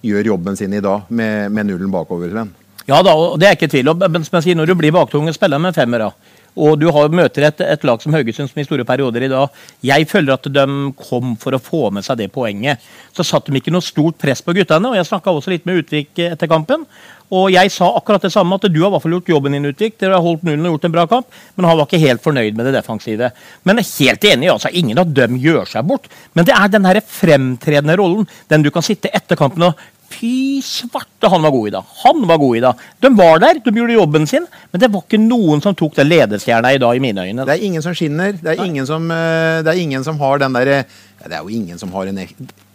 gjør, 0.03 0.33
jobben 0.33 0.59
sin 0.59 0.75
i 0.75 0.83
dag 0.83 1.09
med, 1.09 1.49
med 1.51 1.71
nullen 1.71 1.91
bakover, 1.91 2.31
Sven. 2.31 2.53
Ja 2.83 2.99
da, 2.99 3.13
og 3.15 3.37
det 3.39 3.47
er 3.47 3.55
ikke 3.55 3.71
tvil 3.71 3.93
om. 3.93 4.01
Men 4.11 4.25
som 4.27 4.37
jeg 4.39 4.49
sier, 4.49 4.57
når 4.59 4.67
du 4.67 4.75
blir 4.75 4.91
baktunge, 4.95 5.31
spiller 5.35 5.61
med 5.61 5.75
femmere. 5.75 6.11
Og 6.53 6.77
du 6.77 6.87
har, 6.93 7.09
møter 7.09 7.47
et, 7.47 7.63
et, 7.65 7.85
lag 7.87 8.01
som 8.03 8.13
Haugesund 8.13 8.51
som 8.51 8.61
i 8.61 8.65
store 8.67 8.85
perioder 8.85 9.25
i 9.25 9.31
dag. 9.31 9.63
Jeg 9.85 10.05
føler 10.09 10.35
at 10.35 10.49
de 10.53 10.65
kom 10.99 11.33
for 11.41 11.55
å 11.55 11.61
få 11.61 11.87
med 11.95 12.05
seg 12.05 12.19
det 12.21 12.29
poenget. 12.33 12.83
Så 13.15 13.25
satte 13.25 13.51
de 13.51 13.61
ikke 13.61 13.73
noe 13.73 13.85
stort 13.85 14.19
press 14.21 14.43
på 14.45 14.53
guttene. 14.55 14.91
og 14.91 14.99
Jeg 14.99 15.09
snakka 15.09 15.33
også 15.33 15.53
litt 15.53 15.65
med 15.69 15.81
Utvik 15.81 16.21
etter 16.27 16.51
kampen. 16.51 16.85
Og 17.33 17.47
jeg 17.49 17.71
sa 17.73 17.87
akkurat 17.97 18.21
det 18.21 18.29
samme, 18.33 18.59
at 18.59 18.67
du 18.69 18.77
har 18.83 18.91
i 18.91 18.93
hvert 18.93 19.01
fall 19.01 19.15
gjort 19.15 19.31
jobben 19.31 19.55
din, 19.55 19.65
Utvik. 19.71 19.95
Dere 19.97 20.19
har 20.19 20.25
holdt 20.25 20.43
nullen 20.45 20.67
og 20.69 20.75
gjort 20.75 20.85
en 20.89 20.93
bra 20.93 21.05
kamp. 21.09 21.39
Men 21.57 21.67
han 21.69 21.79
var 21.79 21.87
ikke 21.87 22.03
helt 22.03 22.21
fornøyd 22.21 22.59
med 22.59 22.69
det 22.69 22.75
defensive. 22.75 23.31
Men 23.65 23.81
jeg 23.81 23.89
er 23.89 24.11
helt 24.11 24.27
enig, 24.33 24.51
altså. 24.53 24.69
Ingen 24.69 25.01
av 25.01 25.15
dem 25.17 25.39
gjør 25.41 25.65
seg 25.71 25.87
bort. 25.89 26.05
Men 26.37 26.45
det 26.45 26.53
er 26.53 26.69
den 26.69 26.85
her 26.85 27.01
fremtredende 27.01 27.97
rollen. 27.97 28.29
Den 28.53 28.65
du 28.65 28.69
kan 28.73 28.85
sitte 28.85 29.09
etter 29.09 29.39
kampen 29.39 29.65
og 29.71 29.81
Fy 30.13 30.61
svarte, 30.65 31.29
han 31.31 31.41
var 31.45 31.53
god 31.55 31.69
i 31.69 31.73
dag. 31.73 31.95
Han 32.03 32.27
var 32.29 32.37
god 32.41 32.57
i 32.57 32.61
dag. 32.63 32.83
De 33.01 33.11
var 33.17 33.41
der, 33.41 33.59
de 33.65 33.73
gjorde 33.79 33.97
jobben 33.97 34.27
sin, 34.29 34.45
men 34.71 34.83
det 34.83 34.91
var 34.93 35.05
ikke 35.05 35.21
noen 35.21 35.63
som 35.63 35.75
tok 35.77 35.97
den 35.97 36.09
ledestjerna 36.11 36.73
i 36.75 36.81
dag, 36.81 36.95
i 36.95 37.03
mine 37.03 37.25
øyne. 37.25 37.47
Det 37.47 37.55
er 37.55 37.65
ingen 37.65 37.85
som 37.85 37.95
skinner. 37.97 38.37
Det 38.37 38.53
er, 38.53 38.63
ingen 38.65 38.87
som, 38.89 39.09
eh, 39.11 39.63
det 39.65 39.73
er 39.73 39.81
ingen 39.81 40.05
som, 40.05 40.19
har 40.21 40.39
den 40.43 40.55
derre 40.55 40.83
ja, 40.83 41.25
Det 41.25 41.35
er 41.37 41.41
jo 41.41 41.49
ingen 41.49 41.79
som 41.79 41.91
har 41.95 42.11
en 42.11 42.21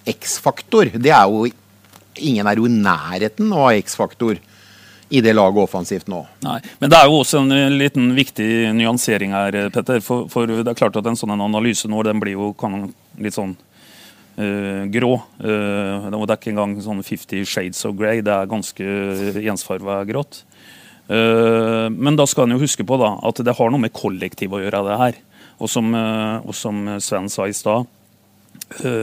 X-faktor. 0.08 0.92
Det 0.94 1.14
er 1.14 1.24
jo 1.30 1.48
Ingen 2.18 2.48
er 2.50 2.58
jo 2.58 2.64
i 2.66 2.70
nærheten 2.72 3.52
av 3.54 3.76
X-faktor 3.78 4.40
i 5.08 5.20
det 5.22 5.36
laget 5.36 5.62
offensivt 5.62 6.08
nå. 6.10 6.24
Nei, 6.42 6.56
Men 6.80 6.90
det 6.90 6.98
er 6.98 7.06
jo 7.06 7.20
også 7.20 7.44
en 7.44 7.54
eh, 7.54 7.70
liten 7.70 8.10
viktig 8.16 8.72
nyansering 8.74 9.36
her, 9.36 9.58
Petter. 9.70 10.02
For, 10.02 10.26
for 10.32 10.50
det 10.50 10.66
er 10.66 10.78
klart 10.78 10.98
at 10.98 11.06
en 11.06 11.16
sånn 11.16 11.36
analyse 11.36 11.86
nå 11.86 12.02
den 12.02 12.18
blir 12.18 12.34
jo 12.34 12.50
kan, 12.58 12.88
litt 13.22 13.38
sånn 13.38 13.54
grå. 14.38 15.12
Uh, 15.42 16.08
det 16.08 16.18
er 16.18 16.36
ikke 16.36 16.52
engang 16.52 16.76
sånn 16.84 17.02
50 17.02 17.46
shades 17.48 17.84
of 17.88 17.96
grey. 17.98 18.22
Det 18.22 18.34
er 18.34 18.50
ganske 18.50 18.86
ensfarga 19.42 20.00
grått. 20.08 20.42
Uh, 21.08 21.88
men 21.90 22.18
da 22.18 22.26
skal 22.28 22.46
en 22.46 22.56
jo 22.56 22.62
huske 22.62 22.86
på 22.86 23.00
da, 23.00 23.16
at 23.26 23.42
det 23.42 23.56
har 23.58 23.72
noe 23.72 23.82
med 23.82 23.96
kollektiv 23.96 24.54
å 24.54 24.62
gjøre, 24.62 24.84
det 24.86 24.98
her. 25.02 25.22
Og 25.58 25.70
som, 25.72 25.90
og 25.90 26.54
som 26.54 26.84
Sven 27.02 27.26
sa 27.32 27.48
i 27.50 27.56
stad, 27.56 27.88
Eh, 27.88 27.97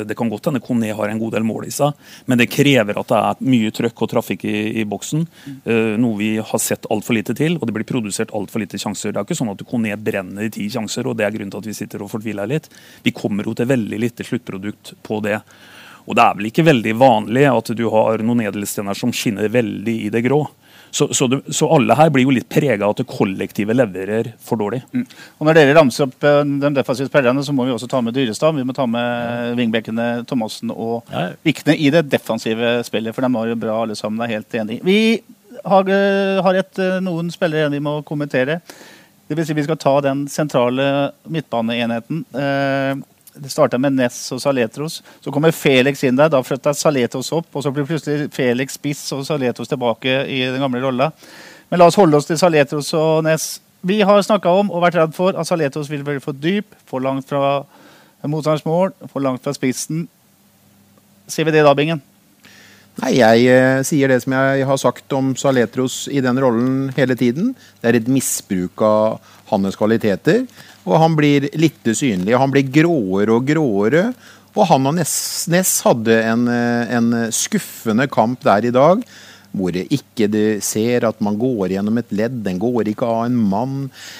det 0.05 0.15
kan 0.17 0.29
godt 0.29 0.49
hende 0.49 0.61
Kone 0.63 0.91
har 0.93 1.09
en 1.09 1.19
god 1.19 1.33
del 1.35 1.45
mål 1.47 1.65
i 1.67 1.73
seg, 1.73 1.95
men 2.29 2.37
det 2.37 2.51
krever 2.53 2.99
at 3.01 3.09
det 3.09 3.21
er 3.21 3.45
mye 3.49 3.71
trøkk 3.73 4.03
og 4.05 4.11
trafikk 4.11 4.45
i, 4.45 4.57
i 4.81 4.85
boksen. 4.89 5.25
Uh, 5.65 5.95
noe 6.01 6.19
vi 6.19 6.31
har 6.37 6.61
sett 6.61 6.85
altfor 6.93 7.17
lite 7.17 7.35
til, 7.37 7.57
og 7.59 7.65
det 7.67 7.75
blir 7.77 7.87
produsert 7.89 8.33
altfor 8.37 8.61
lite 8.61 8.79
sjanser. 8.81 9.11
Det 9.13 9.21
er 9.21 9.27
ikke 9.27 9.39
sånn 9.41 9.53
at 9.53 9.63
Kone 9.67 9.95
brenner 9.97 10.45
i 10.45 10.53
ti 10.53 10.67
sjanser, 10.71 11.09
og 11.09 11.17
det 11.17 11.25
er 11.27 11.33
grunnen 11.35 11.53
til 11.53 11.63
at 11.63 11.69
vi 11.71 11.77
sitter 11.77 12.05
og 12.05 12.11
fortviler 12.13 12.51
litt. 12.51 12.69
Vi 13.05 13.15
kommer 13.15 13.47
jo 13.47 13.55
til 13.57 13.69
veldig 13.71 14.01
lite 14.05 14.27
sluttprodukt 14.27 14.93
på 15.05 15.19
det. 15.25 15.39
Og 16.05 16.17
det 16.17 16.21
er 16.21 16.37
vel 16.37 16.49
ikke 16.51 16.67
veldig 16.67 16.93
vanlig 17.01 17.47
at 17.49 17.71
du 17.77 17.87
har 17.93 18.21
noen 18.21 18.45
edelstener 18.45 18.97
som 18.97 19.13
skinner 19.15 19.49
veldig 19.49 19.95
i 20.05 20.11
det 20.13 20.21
grå. 20.27 20.43
Så, 20.95 21.09
så, 21.13 21.27
det, 21.27 21.41
så, 21.51 21.67
alle 21.75 21.95
her 21.99 22.11
blir 22.13 22.23
jo 22.23 22.31
litt 22.31 22.47
prega 22.47 22.85
av 22.85 22.93
at 22.93 23.01
det 23.01 23.07
kollektive 23.09 23.75
leverer 23.75 24.29
for 24.39 24.61
dårlig. 24.61 24.79
Mm. 24.95 25.03
Og 25.41 25.47
Når 25.49 25.57
dere 25.57 25.73
ramser 25.75 26.05
opp 26.05 26.23
uh, 26.23 26.39
de 26.45 26.69
defensive 26.77 27.09
spillerne, 27.09 27.43
så 27.43 27.51
må 27.55 27.65
vi 27.67 27.73
også 27.75 27.89
ta 27.91 27.99
med 28.05 28.15
Dyrestad. 28.15 28.55
Vi 28.55 28.63
må 28.63 28.75
ta 28.77 28.85
med 28.87 29.57
vingbekkene 29.59 30.05
Thomassen 30.29 30.71
og 30.71 31.11
ja. 31.11 31.25
Vikne 31.43 31.75
i 31.75 31.89
det 31.91 32.05
defensive 32.13 32.77
spillet, 32.87 33.11
for 33.11 33.27
de 33.27 33.31
var 33.33 33.51
jo 33.51 33.57
bra 33.59 33.75
alle 33.81 33.97
sammen. 33.99 34.23
er 34.23 34.37
helt 34.37 34.55
enig. 34.55 34.79
Vi 34.87 34.99
har, 35.65 35.83
uh, 35.83 36.43
har 36.47 36.61
et, 36.61 36.79
uh, 36.79 37.01
noen 37.03 37.33
spillere 37.33 37.65
igjen 37.65 37.75
vi 37.75 37.83
må 37.83 37.97
kommentere. 38.07 38.61
Det 39.27 39.35
vil 39.35 39.49
si 39.49 39.57
Vi 39.57 39.67
skal 39.67 39.81
ta 39.81 39.97
den 40.05 40.29
sentrale 40.31 41.11
midtbaneenheten. 41.27 42.23
Uh, 42.31 43.03
det 43.35 43.51
starta 43.51 43.77
med 43.81 43.97
Ness 43.97 44.17
og 44.31 44.39
Saletros. 44.41 45.01
Så 45.21 45.31
kommer 45.33 45.51
Felix 45.55 46.03
inn 46.03 46.17
der. 46.17 46.31
Da 46.31 46.41
flytta 46.43 46.73
Saletros 46.75 47.31
opp, 47.35 47.49
og 47.53 47.65
så 47.65 47.73
blir 47.73 47.87
plutselig 47.89 48.29
Felix 48.35 48.77
spiss 48.79 49.03
og 49.15 49.25
Saletros 49.27 49.71
tilbake 49.71 50.21
i 50.31 50.41
den 50.45 50.61
gamle 50.63 50.81
rolla. 50.83 51.11
Men 51.69 51.81
la 51.81 51.89
oss 51.89 51.99
holde 51.99 52.17
oss 52.17 52.29
til 52.29 52.39
Saletros 52.39 52.93
og 52.97 53.25
Ness. 53.27 53.59
Vi 53.85 53.99
har 54.01 54.23
snakka 54.25 54.49
om 54.49 54.71
og 54.71 54.81
vært 54.85 54.97
redd 55.01 55.15
for 55.17 55.37
at 55.37 55.49
Saletros 55.49 55.91
vil 55.91 56.05
bli 56.05 56.17
for 56.23 56.37
dyp, 56.37 56.71
for 56.89 57.03
langt 57.03 57.27
fra 57.29 57.63
motstandsmål, 58.25 58.95
for 59.11 59.21
langt 59.21 59.43
fra 59.45 59.53
spissen. 59.53 60.07
Sier 61.27 61.45
vi 61.45 61.53
det 61.53 61.65
da, 61.65 61.73
Bingen? 61.77 62.01
Nei, 63.01 63.17
jeg 63.17 63.47
eh, 63.51 63.81
sier 63.83 64.11
det 64.11 64.21
som 64.23 64.35
jeg 64.37 64.67
har 64.69 64.79
sagt 64.79 65.11
om 65.17 65.33
Saletros 65.35 66.05
i 66.07 66.21
den 66.23 66.39
rollen 66.39 66.93
hele 66.95 67.17
tiden. 67.19 67.51
Det 67.81 67.89
er 67.89 67.97
et 67.99 68.07
misbruk 68.11 68.79
av 68.87 69.33
hans 69.51 69.75
kvaliteter. 69.75 70.45
Og 70.85 70.95
han 71.01 71.17
blir 71.17 71.49
litt 71.59 71.83
synlig. 71.91 72.37
Han 72.39 72.53
blir 72.53 72.69
gråere 72.71 73.35
og 73.35 73.47
gråere. 73.49 74.05
Og 74.55 74.69
han 74.69 74.87
og 74.87 74.95
Ness, 74.95 75.15
Ness 75.51 75.81
hadde 75.83 76.21
en, 76.23 76.47
eh, 76.47 76.95
en, 76.95 77.11
skuffende 77.35 78.07
kamp 78.07 78.45
der 78.47 78.69
i 78.69 78.71
dag. 78.71 79.03
Hvor 79.55 79.75
ikke 79.75 80.27
du 80.31 80.59
ser 80.63 81.07
at 81.07 81.21
man 81.23 81.37
går 81.39 81.75
gjennom 81.75 81.99
et 82.01 82.11
ledd. 82.15 82.41
Den 82.45 82.59
går 82.61 82.91
ikke 82.91 83.07
av 83.07 83.25
en 83.29 83.37
mann. 83.51 83.75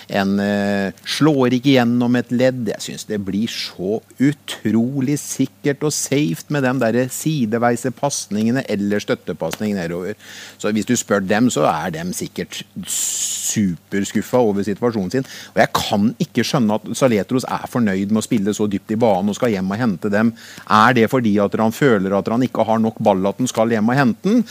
En 0.10 0.39
eh, 0.41 0.95
slår 1.17 1.58
ikke 1.58 1.76
gjennom 1.76 2.17
et 2.19 2.32
ledd. 2.34 2.63
Jeg 2.71 2.86
syns 2.88 3.08
det 3.10 3.21
blir 3.26 3.52
så 3.52 4.00
utrolig 4.24 5.17
sikkert 5.21 5.86
og 5.86 5.93
safe 5.95 6.48
med 6.54 6.65
de 6.65 6.74
der 6.84 7.00
sideveise 7.13 7.91
pasningene 7.95 8.65
eller 8.71 9.04
støttepasning 9.04 9.76
nedover. 9.78 10.17
Så 10.58 10.71
hvis 10.76 10.88
du 10.88 10.95
spør 11.00 11.24
dem, 11.26 11.52
så 11.54 11.67
er 11.69 11.93
de 11.95 12.06
sikkert 12.15 12.63
superskuffa 12.86 14.41
over 14.41 14.65
situasjonen 14.65 15.12
sin. 15.13 15.28
Og 15.54 15.62
jeg 15.63 15.74
kan 15.76 16.10
ikke 16.21 16.45
skjønne 16.48 16.80
at 16.80 16.89
Saletros 16.98 17.48
er 17.50 17.67
fornøyd 17.71 18.12
med 18.12 18.24
å 18.24 18.26
spille 18.26 18.56
så 18.56 18.69
dypt 18.71 18.95
i 18.95 19.00
banen 19.00 19.32
og 19.32 19.38
skal 19.38 19.54
hjem 19.54 19.71
og 19.71 19.82
hente 19.82 20.12
dem. 20.13 20.34
Er 20.71 20.95
det 20.98 21.10
fordi 21.12 21.36
at 21.43 21.56
han 21.60 21.76
føler 21.76 22.15
at 22.17 22.32
han 22.32 22.45
ikke 22.45 22.65
har 22.67 22.82
nok 22.82 23.00
ball 23.04 23.30
at 23.30 23.41
han 23.41 23.52
skal 23.52 23.74
hjem 23.74 23.91
og 23.91 24.00
hente 24.00 24.30
den? 24.30 24.43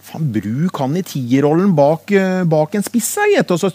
Fan, 0.00 0.24
bruk 0.32 0.78
han 0.80 0.96
i 0.96 1.02
tierrollen 1.06 1.74
bak, 1.76 2.10
eh, 2.16 2.42
bak 2.48 2.74
en 2.74 2.84
spiss, 2.84 3.12
og 3.42 3.58
så 3.60 3.70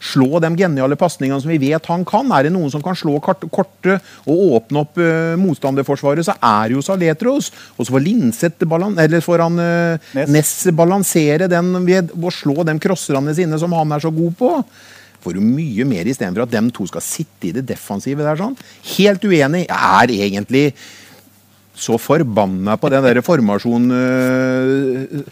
slå 0.00 0.40
de 0.42 0.50
geniale 0.56 0.96
pasningene 0.96 1.38
som 1.42 1.52
vi 1.52 1.60
vet 1.60 1.86
han 1.90 2.04
kan. 2.08 2.32
Er 2.32 2.46
det 2.46 2.54
noen 2.54 2.72
som 2.72 2.82
kan 2.82 2.96
slå 2.96 3.18
korte 3.20 3.98
og 4.24 4.56
åpne 4.56 4.82
opp 4.82 4.98
uh, 4.98 5.36
motstanderforsvaret, 5.40 6.24
så 6.26 6.34
er 6.40 6.72
jo 6.74 6.82
Saletros. 6.84 7.52
Og 7.76 7.86
så 7.86 7.94
får 7.94 8.04
Linseth 8.04 8.66
eller 8.66 9.20
får 9.24 9.44
han 9.44 9.60
uh, 9.60 10.10
Ness. 10.16 10.32
Ness 10.32 10.54
balansere 10.76 11.50
den 11.50 11.72
ved 11.86 12.12
å 12.16 12.32
slå 12.32 12.64
de 12.66 12.78
crosserne 12.82 13.34
sine 13.36 13.58
som 13.60 13.74
han 13.76 13.92
er 13.92 14.02
så 14.02 14.14
god 14.14 14.36
på 14.38 14.52
får 15.26 15.40
jo 15.40 15.42
mye 15.42 15.86
mer 15.88 16.06
istedenfor 16.06 16.44
at 16.44 16.52
de 16.54 16.62
to 16.74 16.86
skal 16.86 17.02
sitte 17.02 17.48
i 17.48 17.56
det 17.56 17.66
defensive 17.66 18.22
der. 18.22 18.38
sånn. 18.38 18.54
Helt 18.96 19.24
uenig. 19.26 19.66
Jeg 19.66 19.74
er 19.74 20.14
egentlig 20.14 20.64
så 21.76 21.98
forbanna 22.00 22.78
på 22.80 22.88
den 22.92 23.04
der 23.04 23.20
formasjonen 23.24 23.90
øh, 23.92 25.26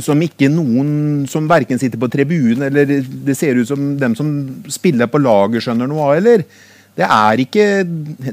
som 0.00 0.20
ikke 0.24 0.48
noen 0.52 1.24
som 1.30 1.48
verken 1.50 1.80
sitter 1.80 2.00
på 2.00 2.10
tribunen 2.12 2.68
eller 2.68 2.88
det 2.88 3.36
ser 3.38 3.58
ut 3.58 3.68
som 3.68 3.96
dem 4.00 4.16
som 4.18 4.28
spiller 4.72 5.10
på 5.10 5.20
laget, 5.22 5.64
skjønner 5.64 5.90
noe 5.90 6.06
av, 6.06 6.14
eller? 6.20 6.46
Det 6.92 7.06
er 7.06 7.40
ikke 7.40 7.66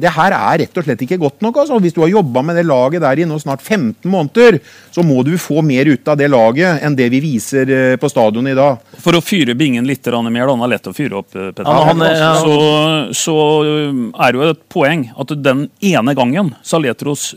Det 0.03 0.11
her 0.11 0.35
er 0.35 0.57
rett 0.65 0.79
og 0.79 0.83
slett 0.83 1.03
ikke 1.05 1.19
godt 1.21 1.43
nok. 1.45 1.61
Altså. 1.61 1.79
Hvis 1.79 1.95
du 1.95 2.01
har 2.03 2.11
jobba 2.11 2.43
med 2.43 2.57
det 2.59 2.65
laget 2.67 3.03
der 3.05 3.21
i 3.21 3.27
nå 3.27 3.37
snart 3.39 3.63
15 3.63 4.09
måneder, 4.09 4.59
så 4.91 5.03
må 5.05 5.21
du 5.23 5.37
få 5.39 5.63
mer 5.63 5.87
ut 5.87 6.07
av 6.11 6.17
det 6.19 6.27
laget 6.31 6.83
enn 6.83 6.97
det 6.97 7.07
vi 7.13 7.21
viser 7.23 7.71
eh, 7.71 7.95
på 7.99 8.09
stadionet 8.11 8.51
i 8.51 8.59
dag. 8.59 8.83
For 8.99 9.15
å 9.15 9.23
fyre 9.23 9.55
bingen 9.55 9.87
litt 9.87 10.03
mer, 10.09 10.43
da, 10.43 10.51
han 10.51 10.65
er 10.67 10.73
lett 10.73 10.91
å 10.91 10.95
fyre 10.95 11.21
opp, 11.21 11.31
eh, 11.35 11.53
Petter. 11.53 11.71
Ja, 11.71 11.85
han, 11.87 12.03
ja. 12.03 12.33
så, 12.43 12.57
så, 13.15 13.37
er 14.11 14.35
det 14.35 14.41
jo 14.41 14.51
et 14.51 14.63
poeng 14.71 15.07
at 15.15 15.35
den 15.39 15.67
ene 15.79 16.15
gangen 16.17 16.51
Saletros 16.65 17.31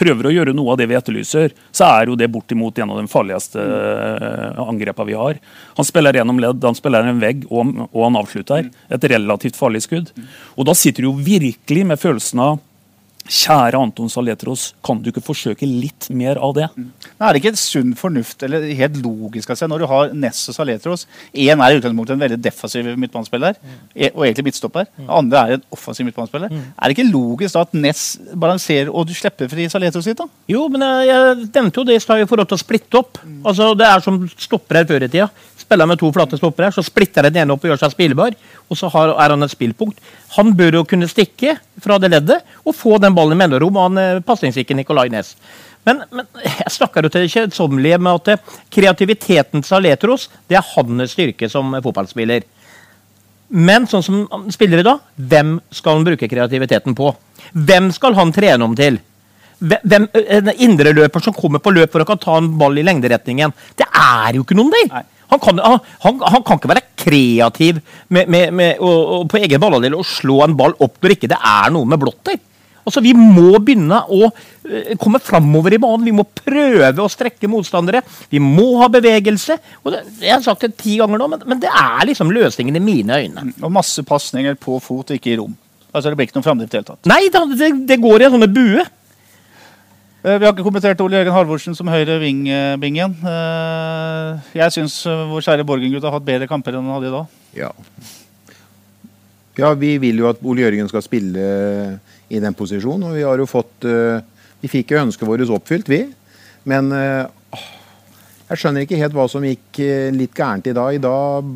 prøver 0.00 0.28
å 0.28 0.32
gjøre 0.34 0.54
noe 0.56 0.72
av 0.72 0.80
det 0.80 0.88
vi 0.90 0.96
etterlyser, 0.98 1.54
så 1.76 1.90
er 2.00 2.10
jo 2.10 2.16
det 2.18 2.30
bortimot 2.32 2.78
en 2.80 2.94
av 2.94 3.02
de 3.02 3.10
farligste 3.10 3.60
uh, 3.60 4.62
angrepene 4.64 5.10
vi 5.10 5.18
har. 5.18 5.40
Han 5.76 5.88
spiller 5.88 6.20
gjennom 6.20 6.40
ledd, 6.42 6.64
han 6.64 6.78
spiller 6.78 7.06
en 7.06 7.22
vegg, 7.22 7.44
og, 7.50 7.76
og 7.90 8.00
han 8.06 8.18
avslutter. 8.20 8.72
Et 8.90 9.06
relativt 9.12 9.58
farlig 9.58 9.84
skudd. 9.86 10.10
Og 10.56 10.68
da 10.68 10.76
sitter 10.78 11.04
du 11.04 11.10
jo 11.10 11.20
virkelig 11.30 11.86
med 11.92 12.00
følelsen 12.00 12.44
av 12.44 12.58
Kjære 13.28 13.78
Anton 13.78 14.08
Saletros, 14.10 14.70
kan 14.84 14.98
du 15.02 15.10
ikke 15.10 15.22
forsøke 15.22 15.66
litt 15.68 16.08
mer 16.16 16.38
av 16.42 16.54
det? 16.56 16.66
Mm. 16.74 16.88
Men 17.18 17.26
er 17.26 17.34
det 17.36 17.42
ikke 17.42 17.52
et 17.52 17.60
sunn 17.60 17.92
fornuft, 17.98 18.42
eller 18.46 18.64
helt 18.78 18.96
logisk, 19.04 19.52
altså, 19.52 19.68
når 19.70 19.82
du 19.82 19.86
har 19.90 20.14
Ness 20.16 20.48
og 20.50 20.56
Saletros 20.56 21.06
Én 21.30 21.60
er 21.60 21.74
i 21.74 21.78
utgangspunktet 21.78 22.16
en 22.16 22.24
veldig 22.24 22.38
defensiv 22.42 22.88
midtbanespiller, 22.98 23.58
mm. 23.60 23.76
og 24.14 24.24
egentlig 24.24 24.46
midtstopper. 24.48 24.88
Mm. 24.96 25.10
andre 25.20 25.42
er 25.42 25.58
en 25.58 25.66
offensiv 25.76 26.08
midtbanespiller. 26.08 26.50
Mm. 26.50 26.64
Er 26.74 26.88
det 26.88 26.96
ikke 26.96 27.10
logisk 27.12 27.54
da 27.54 27.64
at 27.66 27.76
Ness 27.76 28.04
balanserer, 28.34 28.90
og 28.90 29.06
du 29.06 29.14
slipper 29.14 29.50
fri 29.52 29.68
Saletros 29.70 30.08
litt? 30.10 30.18
da? 30.18 30.26
Jo, 30.50 30.66
men 30.72 30.86
jeg, 31.06 31.46
nevnte 31.54 31.82
jo 31.82 31.86
det 31.86 32.00
i 32.00 32.02
stad 32.02 32.24
i 32.24 32.28
forhold 32.30 32.50
til 32.50 32.58
å 32.58 32.64
splitte 32.64 33.02
opp. 33.02 33.20
Mm. 33.22 33.40
Altså, 33.44 33.70
Det 33.78 33.86
er 33.86 34.04
som 34.04 34.20
stopper 34.36 34.80
her 34.80 34.90
før 34.90 35.06
i 35.06 35.12
tida. 35.12 35.30
Spiller 35.70 35.86
med 35.86 36.00
to 36.00 36.08
flate 36.10 36.34
stoppere, 36.34 36.72
så 36.74 36.82
splitter 36.82 37.28
den 37.28 37.36
ene 37.44 37.54
opp 37.54 37.62
og 37.62 37.70
gjør 37.70 37.78
seg 37.78 37.92
spillbar. 37.92 38.34
Og 38.66 38.78
så 38.78 38.88
har, 38.90 39.12
er 39.22 39.30
han 39.30 39.46
et 39.46 39.52
spillpunkt. 39.52 40.00
Han 40.34 40.48
bør 40.58 40.80
jo 40.80 40.86
kunne 40.90 41.06
stikke 41.06 41.52
fra 41.78 41.94
det 42.02 42.10
leddet 42.10 42.40
og 42.64 42.74
få 42.74 42.96
den 42.98 43.14
ballen 43.14 43.36
i 43.36 43.38
mellomrom. 43.38 43.78
han 43.78 44.00
eh, 44.02 44.22
pasningssikker 44.26 44.74
Nicolay 44.74 45.12
Næss. 45.14 45.36
Men, 45.86 46.02
men, 46.10 46.26
jeg 46.42 46.72
snakker 46.74 47.06
jo 47.06 47.12
til 47.14 47.22
det 47.22 47.30
kjedsommelige 47.36 48.00
med 48.02 48.18
at 48.18 48.32
eh, 48.32 48.56
kreativiteten 48.74 49.62
til 49.62 49.76
Aletros 49.78 50.26
det 50.50 50.58
er 50.58 50.66
hans 50.72 51.14
styrke 51.14 51.46
som 51.52 51.70
fotballspiller. 51.78 52.42
Men 53.54 53.86
sånn 53.90 54.02
som 54.02 54.18
han 54.34 54.50
spiller 54.50 54.82
i 54.82 54.88
dag, 54.90 55.06
hvem 55.14 55.54
skal 55.70 56.00
han 56.00 56.08
bruke 56.10 56.32
kreativiteten 56.34 56.98
på? 56.98 57.14
Hvem 57.54 57.92
skal 57.94 58.18
han 58.18 58.34
trene 58.34 58.66
om 58.66 58.74
til? 58.74 58.98
Hvem, 59.60 60.10
eh, 60.18 60.36
en 60.40 60.50
indreløper 60.50 61.22
som 61.22 61.38
kommer 61.38 61.62
på 61.62 61.70
løp 61.78 61.94
for 61.94 62.02
å 62.02 62.10
kan 62.10 62.18
ta 62.18 62.36
en 62.42 62.52
ball 62.58 62.74
i 62.74 62.86
lengderetningen. 62.90 63.54
Det 63.78 63.86
er 63.86 64.34
jo 64.34 64.42
ikke 64.42 64.58
noen 64.58 64.74
der! 64.74 65.06
Han 65.30 65.42
kan, 65.42 65.60
han, 65.62 65.80
han 66.02 66.44
kan, 66.46 66.58
ikke 66.58 66.72
være 66.72 66.86
kreativ 67.00 67.80
med, 68.08 68.28
med, 68.28 68.52
med, 68.52 68.78
og, 68.82 69.00
og 69.16 69.26
på 69.30 69.40
egen 69.40 69.62
balladel 69.62 69.96
og 69.98 70.06
slå 70.08 70.42
en 70.44 70.56
ball 70.58 70.74
opp 70.82 70.98
når 71.00 71.16
ikke 71.16 71.30
det 71.30 71.38
er 71.38 71.74
noe 71.74 71.88
med 71.88 72.00
blått 72.02 72.24
der. 72.28 72.40
Altså, 72.86 73.02
Vi 73.04 73.12
må 73.14 73.58
begynne 73.60 74.00
å 74.08 74.28
uh, 74.30 74.92
komme 75.00 75.20
framover 75.22 75.76
i 75.76 75.80
banen. 75.82 76.06
Vi 76.08 76.14
må 76.16 76.24
prøve 76.24 77.04
å 77.04 77.10
strekke 77.12 77.50
motstandere. 77.50 78.02
Vi 78.32 78.40
må 78.42 78.72
ha 78.80 78.88
bevegelse. 78.92 79.58
og 79.84 79.94
det, 79.94 80.04
Jeg 80.24 80.34
har 80.34 80.44
sagt 80.44 80.66
det 80.66 80.76
ti 80.80 80.96
ganger 81.00 81.20
nå, 81.20 81.28
men, 81.30 81.44
men, 81.46 81.60
det 81.62 81.70
er 81.70 82.06
liksom 82.08 82.32
løsningen 82.34 82.80
i 82.80 82.84
mine 82.84 83.20
øyne. 83.20 83.50
Mm, 83.50 83.58
og 83.62 83.74
masse 83.80 84.04
pasninger 84.06 84.56
på 84.60 84.80
fot, 84.82 85.12
ikke 85.14 85.34
i 85.34 85.38
rom. 85.42 85.54
Altså, 85.92 86.08
Det 86.08 86.16
blir 86.16 86.30
ikke 86.30 86.40
noen 86.40 86.48
framdrift 86.48 86.72
i 86.72 86.78
det 86.78 86.82
hele 86.82 86.90
tatt? 86.94 87.10
Nei, 87.10 87.22
det, 87.30 87.70
det 87.90 88.00
går 88.02 88.22
i 88.22 88.28
en 88.28 88.38
sånn 88.38 88.50
bue. 88.54 88.86
Eh, 90.20 90.36
vi 90.36 90.44
har 90.44 90.52
ikke 90.52 90.66
kommentert 90.66 91.00
Ole 91.00 91.16
Jørgen 91.16 91.32
Halvorsen 91.32 91.76
som 91.76 91.88
høyre 91.88 92.18
ving-bingen. 92.20 93.14
Eh, 93.24 94.50
jeg 94.58 94.74
syns 94.74 94.98
eh, 95.08 95.22
vår 95.30 95.46
kjære 95.46 95.64
Borgen-gutt 95.64 96.04
har 96.04 96.12
hatt 96.12 96.26
bedre 96.26 96.48
kamper 96.50 96.76
enn 96.76 96.84
han 96.84 96.98
hadde 96.98 97.08
i 97.08 97.14
dag. 97.14 97.38
Ja. 97.56 97.70
ja, 99.56 99.70
vi 99.80 99.94
vil 100.02 100.20
jo 100.20 100.28
at 100.28 100.42
Ole 100.44 100.66
Jørgen 100.66 100.90
skal 100.92 101.04
spille 101.06 101.46
i 102.28 102.42
den 102.42 102.56
posisjonen, 102.56 103.08
og 103.08 103.16
vi 103.16 103.24
har 103.24 103.40
jo 103.40 103.48
fått 103.48 103.88
Vi 104.60 104.68
fikk 104.68 104.92
jo 104.92 105.00
ønsket 105.00 105.24
vårt 105.24 105.48
oppfylt, 105.56 105.88
vi. 105.88 106.02
Men 106.68 106.92
jeg 106.92 108.60
skjønner 108.60 108.84
ikke 108.84 109.00
helt 109.00 109.16
hva 109.16 109.24
som 109.24 109.46
gikk 109.46 109.80
litt 110.12 110.36
gærent 110.36 110.68
i 110.68 110.76
dag. 110.76 110.98
I 110.98 111.00
dag 111.00 111.48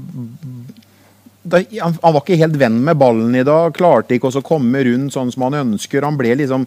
da, 1.45 1.61
han, 1.83 1.99
var 2.01 2.23
ikke 2.23 2.41
helt 2.41 2.57
venn 2.57 2.81
med 2.87 2.97
ballen 2.97 3.37
i 3.37 3.45
dag. 3.45 3.75
Klarte 3.77 4.17
ikke 4.17 4.33
å 4.33 4.45
komme 4.45 4.81
rundt 4.89 5.13
sånn 5.13 5.29
som 5.35 5.45
han 5.45 5.61
ønsker. 5.61 6.07
Han 6.07 6.17
ble 6.17 6.33
liksom 6.41 6.65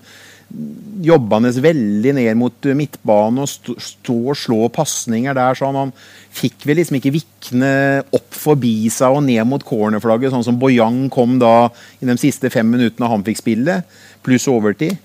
jobbende 1.04 1.52
veldig 1.52 2.14
ned 2.16 2.38
mot 2.40 2.68
midtbanen 2.80 3.44
og 3.44 3.50
stå, 3.52 4.16
og 4.16 4.38
slå 4.40 4.70
pasninger 4.74 5.36
der. 5.36 5.58
sånn 5.60 5.76
Han 5.76 5.94
fikk 6.38 6.66
vel 6.68 6.80
liksom 6.80 7.00
ikke 7.00 7.16
vikne 7.18 7.74
opp 8.16 8.38
forbi 8.38 8.90
seg 8.94 9.18
og 9.18 9.26
ned 9.28 9.44
mot 9.50 9.64
cornerflagget, 9.64 10.32
sånn 10.32 10.46
som 10.48 10.60
Boyang 10.60 11.08
kom 11.14 11.38
da 11.42 11.70
i 12.00 12.08
de 12.08 12.18
siste 12.22 12.52
fem 12.54 12.68
minuttene 12.70 13.12
han 13.12 13.26
fikk 13.28 13.44
spille, 13.44 13.82
pluss 14.26 14.48
overtid. 14.52 14.98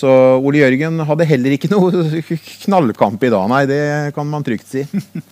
Så 0.00 0.08
Ole 0.38 0.62
Jørgen 0.62 1.02
hadde 1.04 1.26
heller 1.28 1.54
ikke 1.56 1.70
noe 1.72 2.04
knallkamp 2.64 3.24
i 3.26 3.32
dag, 3.32 3.48
nei. 3.50 3.64
Det 3.68 3.80
kan 4.16 4.28
man 4.30 4.46
trygt 4.46 4.70
si. 4.70 4.84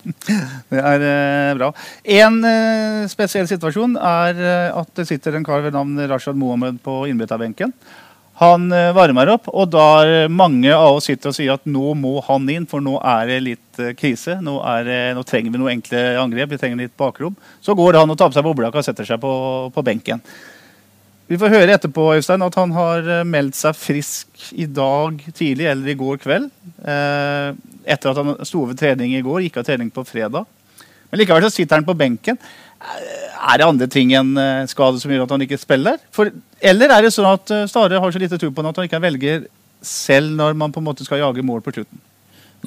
det 0.71 0.81
er 0.81 1.05
eh, 1.07 1.53
bra. 1.57 1.71
En 2.19 2.41
eh, 2.45 3.07
spesiell 3.11 3.47
situasjon 3.49 3.95
er 3.97 4.43
eh, 4.43 4.77
at 4.81 4.91
det 4.99 5.07
sitter 5.09 5.37
en 5.37 5.47
kar 5.47 5.63
ved 5.65 5.77
navn 5.77 5.95
Rashad 6.11 6.37
Mohammed 6.39 6.83
på 6.85 7.01
innbytterbenken. 7.09 7.73
Han 8.39 8.71
eh, 8.71 8.93
varmer 8.95 9.33
opp, 9.33 9.49
og 9.51 9.67
da 9.73 10.27
mange 10.31 10.71
av 10.71 10.95
oss 10.95 11.09
sitter 11.09 11.31
og 11.31 11.35
sier 11.35 11.57
at 11.57 11.65
nå 11.67 11.91
må 11.99 12.21
han 12.23 12.45
inn, 12.51 12.67
for 12.69 12.83
nå 12.83 12.95
er 13.03 13.27
det 13.27 13.39
litt 13.43 13.81
eh, 13.83 13.91
krise. 13.99 14.37
Nå, 14.43 14.53
det, 14.87 14.99
nå 15.17 15.25
trenger 15.27 15.51
vi 15.51 15.59
noe 15.59 15.73
enkle 15.73 16.03
angrep, 16.21 16.53
vi 16.53 16.61
trenger 16.61 16.79
litt 16.85 16.95
bakrom. 16.99 17.35
Så 17.59 17.75
går 17.75 17.99
han 17.99 18.07
og 18.07 18.15
tar 18.19 18.31
på 18.31 18.37
seg 18.37 18.47
boblejakka 18.47 18.79
og 18.79 18.87
setter 18.87 19.09
seg 19.09 19.19
på, 19.19 19.33
på, 19.75 19.83
benken. 19.83 20.23
Vi 21.29 21.37
får 21.37 21.51
høre 21.51 21.75
etterpå 21.75 22.07
Øystein, 22.15 22.45
at 22.47 22.55
han 22.61 22.71
har 22.77 23.11
eh, 23.17 23.25
meldt 23.27 23.59
seg 23.59 23.75
frisk 23.75 24.47
i 24.55 24.69
dag 24.71 25.19
tidlig 25.35 25.67
eller 25.73 25.91
i 25.91 25.99
går 25.99 26.23
kveld. 26.23 26.47
Etter 26.79 28.13
at 28.13 28.23
han 28.23 28.37
sto 28.47 28.63
over 28.63 28.79
trening 28.79 29.17
i 29.17 29.25
går, 29.25 29.43
gikk 29.43 29.59
av 29.59 29.67
trening 29.67 29.91
på 29.91 30.07
fredag. 30.07 30.47
Men 31.09 31.19
likevel 31.19 31.43
så 31.43 31.51
sitter 31.51 31.79
han 31.79 31.87
på 31.87 31.97
benken. 31.97 32.39
Er 32.79 33.59
det 33.59 33.67
andre 33.67 33.87
ting 33.91 34.13
enn 34.15 34.35
eh, 34.39 34.67
skade 34.71 35.01
som 35.01 35.11
gjør 35.11 35.25
at 35.25 35.33
han 35.35 35.43
ikke 35.43 35.59
spiller? 35.59 35.99
For, 36.15 36.31
eller 36.71 36.93
er 36.95 37.03
det 37.03 37.11
sånn 37.11 37.27
at 37.27 37.51
eh, 37.51 37.65
Stare 37.67 37.99
har 37.99 38.13
så 38.13 38.21
lite 38.21 38.39
tro 38.39 38.51
på 38.55 38.63
at 38.63 38.79
han 38.79 38.87
ikke 38.87 39.01
velger 39.03 39.49
selv 39.83 40.31
når 40.35 40.55
man 40.59 40.71
på 40.75 40.79
en 40.79 40.87
måte 40.87 41.07
skal 41.07 41.21
jage 41.21 41.43
mål 41.45 41.63
på 41.65 41.75
slutten? 41.75 41.99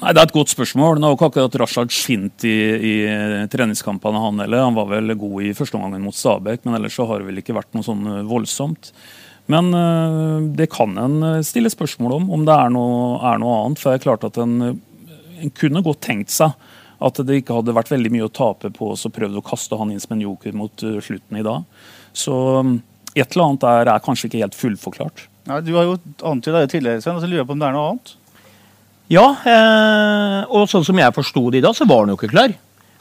Nei, 0.01 0.13
Det 0.13 0.21
er 0.21 0.25
et 0.25 0.35
godt 0.35 0.53
spørsmål. 0.53 0.97
Nå 0.97 1.09
har 1.09 1.17
ikke 1.17 1.29
akkurat 1.31 1.57
Rashad 1.61 1.93
skint 1.93 2.45
i, 2.49 2.53
i 2.53 2.93
treningskampene, 3.53 4.21
han 4.21 4.41
heller. 4.41 4.65
Han 4.65 4.77
var 4.77 4.87
vel 4.89 5.13
god 5.17 5.45
i 5.45 5.53
første 5.57 5.77
omgang 5.77 6.01
mot 6.01 6.17
Stabæk, 6.17 6.63
men 6.65 6.77
ellers 6.79 6.97
så 6.97 7.05
har 7.09 7.21
det 7.21 7.29
vel 7.29 7.41
ikke 7.41 7.57
vært 7.57 7.73
noe 7.77 7.85
sånn 7.85 8.05
eh, 8.09 8.23
voldsomt. 8.29 8.93
Men 9.51 9.73
det 10.55 10.69
kan 10.71 10.93
en 10.95 11.43
stille 11.43 11.67
spørsmål 11.67 12.13
om, 12.15 12.29
om 12.31 12.45
det 12.47 12.53
er 12.55 12.69
noe, 12.71 13.17
er 13.27 13.41
noe 13.41 13.57
annet. 13.65 13.81
For 13.81 13.91
det 13.91 13.99
er 13.99 14.05
klart 14.05 14.23
at 14.23 14.37
en, 14.39 14.53
en 15.35 15.51
kunne 15.59 15.81
godt 15.83 15.99
tenkt 16.05 16.31
seg 16.31 16.53
at 17.03 17.19
det 17.27 17.41
ikke 17.41 17.57
hadde 17.59 17.75
vært 17.75 17.91
veldig 17.91 18.11
mye 18.13 18.27
å 18.27 18.33
tape 18.33 18.71
på 18.73 18.93
å 18.93 19.11
prøve 19.13 19.39
å 19.39 19.45
kaste 19.45 19.77
han 19.79 19.91
inn 19.91 20.01
som 20.01 20.15
en 20.15 20.23
joker 20.23 20.55
mot 20.55 20.85
uh, 20.87 20.97
slutten 21.03 21.39
i 21.39 21.45
dag. 21.45 21.67
Så 22.15 22.33
um, 22.63 22.77
et 23.13 23.27
eller 23.27 23.45
annet 23.45 23.63
der 23.65 23.93
er 23.93 24.03
kanskje 24.03 24.29
ikke 24.29 24.43
helt 24.45 24.57
fullforklart. 24.57 25.27
Nei, 25.49 25.61
du 25.65 25.73
har 25.75 25.87
jo 25.87 25.97
antyda 26.23 26.63
det 26.63 26.71
tidligere, 26.71 27.03
Sven, 27.03 27.17
og 27.17 27.23
så 27.23 27.29
lurer 27.29 27.43
jeg 27.43 27.49
på 27.49 27.57
om 27.57 27.63
det 27.63 27.69
er 27.69 27.75
noe 27.75 27.87
annet? 27.91 28.13
Ja, 29.11 29.25
eh, 29.43 30.37
og 30.47 30.69
sånn 30.71 30.85
som 30.87 30.99
jeg 30.99 31.15
forsto 31.15 31.49
det 31.51 31.59
i 31.59 31.65
dag, 31.65 31.75
så 31.75 31.87
var 31.89 32.05
han 32.05 32.13
jo 32.13 32.15
ikke 32.15 32.31
klar. 32.31 32.53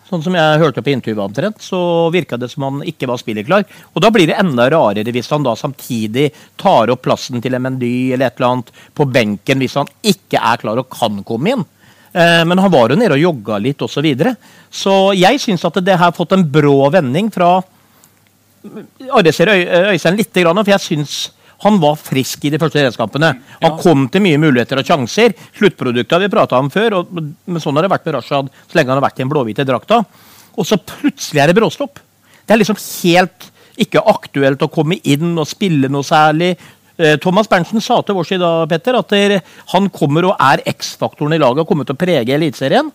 Sånn 0.08 0.24
som 0.24 0.34
jeg 0.36 0.58
hørte 0.60 0.82
på 0.84 0.90
intervjuet 0.92 1.22
omtrent, 1.24 1.62
så 1.64 2.10
virka 2.12 2.36
det 2.36 2.50
som 2.52 2.66
han 2.66 2.82
ikke 2.84 3.06
var 3.08 3.20
spillerklar. 3.22 3.62
Og 3.94 4.02
da 4.04 4.10
blir 4.12 4.28
det 4.28 4.36
enda 4.36 4.66
rarere 4.74 5.14
hvis 5.14 5.30
han 5.32 5.46
da 5.46 5.54
samtidig 5.56 6.26
tar 6.60 6.92
opp 6.92 7.04
plassen 7.06 7.40
til 7.40 7.56
en 7.56 7.64
Mendy 7.64 8.10
eller 8.12 8.28
et 8.28 8.36
eller 8.36 8.50
annet 8.50 8.74
på 8.98 9.06
benken 9.08 9.62
hvis 9.62 9.78
han 9.78 9.88
ikke 10.04 10.42
er 10.42 10.60
klar 10.60 10.82
og 10.82 10.90
kan 10.92 11.22
komme 11.24 11.54
inn. 11.54 11.64
Eh, 12.12 12.42
men 12.44 12.60
han 12.60 12.72
var 12.72 12.92
jo 12.92 12.98
nede 13.00 13.16
og 13.16 13.22
jogga 13.22 13.58
litt 13.62 13.82
osv. 13.82 13.94
Så, 13.96 14.04
videre. 14.04 14.34
så 14.70 14.96
jeg 15.16 15.40
syns 15.40 15.64
at 15.68 15.78
det 15.84 15.98
har 15.98 16.16
fått 16.16 16.34
en 16.36 16.44
brå 16.44 16.90
vending 16.92 17.30
fra 17.32 17.54
Arreser 19.10 19.50
Øystein 19.90 20.18
litt, 20.20 20.30
for 20.36 20.70
jeg 20.70 20.84
syns 20.84 21.14
han 21.62 21.78
var 21.82 21.98
frisk 21.98 22.44
i 22.46 22.50
de 22.50 22.58
første 22.58 22.82
redskapene. 22.82 23.30
Han 23.62 23.78
kom 23.78 24.08
til 24.10 24.24
mye 24.24 24.38
muligheter 24.42 24.80
og 24.80 24.86
sjanser. 24.86 25.34
Sluttproduktet 25.54 26.16
har 26.16 26.22
vi 26.24 26.30
prata 26.32 26.58
om 26.58 26.70
før, 26.74 26.98
og, 27.00 27.12
sånn 27.62 27.78
har 27.78 27.86
det 27.86 27.92
vært 27.92 28.08
med 28.08 28.16
Rashad 28.16 28.50
så 28.50 28.78
lenge 28.78 28.90
han 28.90 28.98
har 28.98 29.06
vært 29.06 29.20
i 29.20 29.22
den 29.22 29.30
blåhvite 29.30 29.66
drakta. 29.68 30.00
Og 30.58 30.66
så 30.66 30.78
plutselig 30.78 31.42
er 31.42 31.50
det 31.50 31.58
bråstopp. 31.58 32.02
Det 32.42 32.54
er 32.54 32.62
liksom 32.62 32.80
helt 32.82 33.48
ikke 33.82 34.02
aktuelt 34.10 34.62
å 34.66 34.70
komme 34.72 34.98
inn 35.06 35.36
og 35.38 35.48
spille 35.48 35.90
noe 35.90 36.06
særlig. 36.06 36.56
Eh, 36.96 37.16
Thomas 37.22 37.48
Berntsen 37.48 37.80
sa 37.80 38.00
til 38.02 38.18
oss 38.20 38.32
i 38.34 38.40
dag 38.40 38.66
Petter, 38.68 38.98
at 38.98 39.14
han 39.72 39.88
kommer 39.94 40.28
og 40.30 40.36
er 40.40 40.64
X-faktoren 40.74 41.34
i 41.36 41.40
laget 41.40 41.64
og 41.64 41.70
kommer 41.70 41.88
til 41.88 41.96
å 41.96 42.02
prege 42.02 42.36
Eliteserien. 42.36 42.92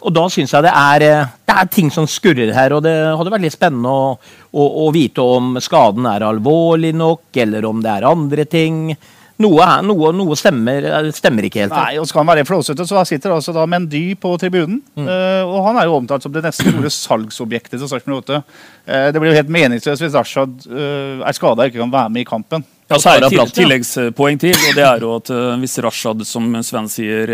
Og 0.00 0.12
da 0.16 0.24
syns 0.32 0.54
jeg 0.54 0.64
det 0.64 0.72
er, 0.72 1.04
eh, 1.04 1.30
det 1.46 1.54
er, 1.54 1.68
ting 1.68 1.90
som 1.92 2.08
skurrer 2.08 2.54
her. 2.56 2.72
Og 2.76 2.82
det 2.84 2.94
hadde 3.16 3.32
vært 3.32 3.44
litt 3.44 3.56
spennende 3.56 3.92
å, 3.92 4.12
å, 4.52 4.66
å, 4.86 4.90
vite 4.94 5.24
om 5.24 5.56
skaden 5.60 6.08
er 6.08 6.24
alvorlig 6.24 6.94
nok, 6.96 7.28
eller 7.36 7.66
om 7.68 7.82
det 7.84 7.92
er 7.92 8.08
andre 8.08 8.46
ting. 8.48 8.94
Noe, 9.40 9.66
noe, 9.84 10.10
noe 10.12 10.36
stemmer, 10.36 10.84
eh, 10.84 11.10
stemmer, 11.16 11.46
ikke 11.48 11.64
helt. 11.64 11.76
Nei, 11.76 12.00
og 12.00 12.08
Skal 12.08 12.22
han 12.22 12.32
være 12.32 12.48
flåsete, 12.48 12.84
så 12.88 13.04
sitter 13.08 13.36
altså 13.36 13.54
da 13.56 13.66
Mendy 13.68 14.14
på 14.20 14.34
tribunen. 14.40 14.82
Mm. 14.96 15.06
Uh, 15.06 15.44
og 15.48 15.68
han 15.68 15.80
er 15.80 15.88
jo 15.88 15.96
omtalt 16.00 16.24
som 16.24 16.32
det 16.32 16.44
neste 16.44 16.68
store 16.68 16.92
salgsobjektet 16.96 17.78
til 17.78 17.88
Sarpsborg 17.88 18.24
8. 18.24 18.42
Uh, 18.88 19.08
det 19.12 19.20
blir 19.20 19.32
jo 19.32 19.38
helt 19.40 19.52
meningsløst 19.52 20.04
hvis 20.04 20.16
Rashad 20.16 20.68
uh, 20.68 21.24
er 21.24 21.36
skada 21.36 21.64
og 21.64 21.72
ikke 21.72 21.80
kan 21.80 21.96
være 21.96 22.12
med 22.12 22.24
i 22.24 22.28
kampen. 22.28 22.68
Ja, 22.90 22.98
så 22.98 23.12
er 23.12 23.22
det 23.22 23.30
et 23.38 23.54
tilleggspoeng 23.54 24.40
til, 24.42 24.56
og 24.56 24.74
det 24.74 24.82
er 24.82 25.04
jo 25.04 25.12
at 25.14 25.30
hvis 25.62 25.78
Rashad, 25.84 26.24
som 26.26 26.50
Sven 26.66 26.90
sier, 26.90 27.30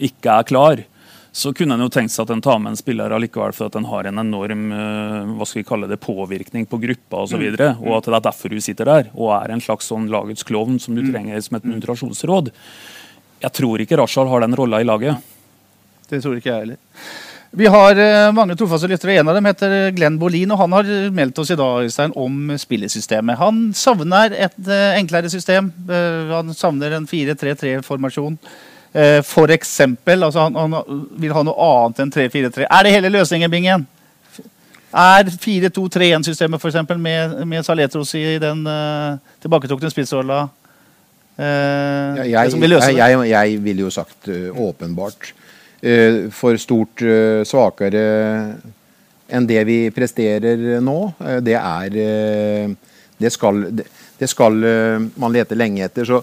ikke 0.00 0.38
er 0.38 0.48
klar, 0.48 0.80
så 1.32 1.52
kunne 1.56 1.78
en 1.78 1.80
jo 1.86 1.88
tenkt 1.88 2.12
seg 2.12 2.26
at 2.26 2.34
en 2.34 2.42
tar 2.44 2.58
med 2.60 2.74
en 2.74 2.76
spiller 2.76 3.12
allikevel 3.16 3.54
for 3.56 3.70
at 3.70 3.76
en 3.78 3.88
har 3.88 4.08
en 4.08 4.20
enorm 4.20 4.66
eh, 4.76 5.30
hva 5.38 5.46
skal 5.48 5.62
vi 5.62 5.68
kalle 5.70 5.88
det, 5.88 5.96
påvirkning 6.04 6.66
på 6.68 6.80
gruppa 6.82 7.22
osv. 7.24 7.38
Og, 7.40 7.56
så 7.56 7.70
mm. 7.70 7.80
og 7.86 7.94
at 7.96 8.08
det 8.08 8.18
er 8.18 8.26
derfor 8.28 8.52
hun 8.52 8.64
sitter 8.64 8.90
der 8.90 9.08
og 9.14 9.32
er 9.38 9.54
en 9.54 9.64
slags 9.64 9.88
sånn 9.88 10.10
lagets 10.12 10.44
klovn 10.44 10.76
som 10.82 10.98
du 10.98 11.00
mm. 11.00 11.08
trenger 11.08 11.40
som 11.46 11.56
et 11.56 11.68
muntrasjonsråd. 11.70 12.52
Jeg 13.42 13.56
tror 13.56 13.84
ikke 13.84 13.96
Rashad 14.02 14.28
har 14.28 14.44
den 14.44 14.58
rolla 14.60 14.82
i 14.82 14.86
laget. 14.86 15.32
Det 16.10 16.20
tror 16.20 16.36
ikke 16.36 16.52
jeg 16.52 16.66
heller. 16.66 16.82
Vi 17.52 17.68
har 17.68 17.98
uh, 18.00 18.32
mange 18.32 18.56
trofaste 18.56 18.88
lyttere. 18.88 19.18
En 19.20 19.28
av 19.28 19.36
dem 19.36 19.46
heter 19.50 19.90
Glenn 19.92 20.18
Bolin, 20.20 20.50
og 20.54 20.60
han 20.62 20.76
har 20.78 20.90
meldt 21.12 21.38
oss 21.42 21.52
i 21.52 21.58
dag 21.60 21.84
Øystein, 21.84 22.14
om 22.16 22.54
spillesystemet. 22.56 23.36
Han 23.42 23.64
savner 23.76 24.32
et 24.48 24.60
uh, 24.68 24.92
enklere 24.96 25.28
system. 25.32 25.68
Uh, 25.84 26.32
han 26.32 26.54
savner 26.56 26.96
en 26.96 27.08
4-3-3-formasjon. 27.08 28.38
Eh, 28.92 29.22
for 29.24 29.48
eksempel, 29.48 30.22
altså 30.22 30.40
han, 30.40 30.54
han, 30.54 31.04
vil 31.16 31.32
ha 31.32 31.42
noe 31.46 31.68
annet 31.68 32.02
enn 32.04 32.12
3-4-3. 32.12 32.66
Er 32.68 32.84
det 32.84 32.92
hele 32.92 33.12
løsningen, 33.14 33.50
Bingen? 33.50 33.86
Er 34.92 35.30
4-2-3-1-systemet 35.32 36.60
f.eks. 36.60 36.82
med, 37.00 37.38
med 37.48 37.64
Saletros 37.64 38.12
i 38.18 38.36
den 38.42 38.66
uh, 38.68 39.16
tilbaketrukne 39.40 39.88
spissrolla 39.88 40.42
uh, 40.44 41.40
ja, 41.40 42.26
jeg, 42.26 42.52
jeg, 42.60 42.98
jeg, 42.98 43.22
jeg 43.30 43.62
ville 43.64 43.86
jo 43.86 43.92
sagt 43.94 44.28
uh, 44.28 44.50
åpenbart. 44.60 45.32
Uh, 45.82 46.30
for 46.30 46.58
stort 46.62 47.02
svakere 47.48 48.02
enn 49.32 49.48
det 49.48 49.62
vi 49.66 49.78
presterer 49.90 50.78
nå. 50.84 50.98
det 51.42 51.56
er 51.56 51.96
Det 53.22 53.30
skal, 53.32 53.64
det, 53.72 54.28
skal 54.28 54.58
man 55.16 55.32
lete 55.32 55.56
lenge 55.56 55.84
etter. 55.86 56.04
Så 56.04 56.20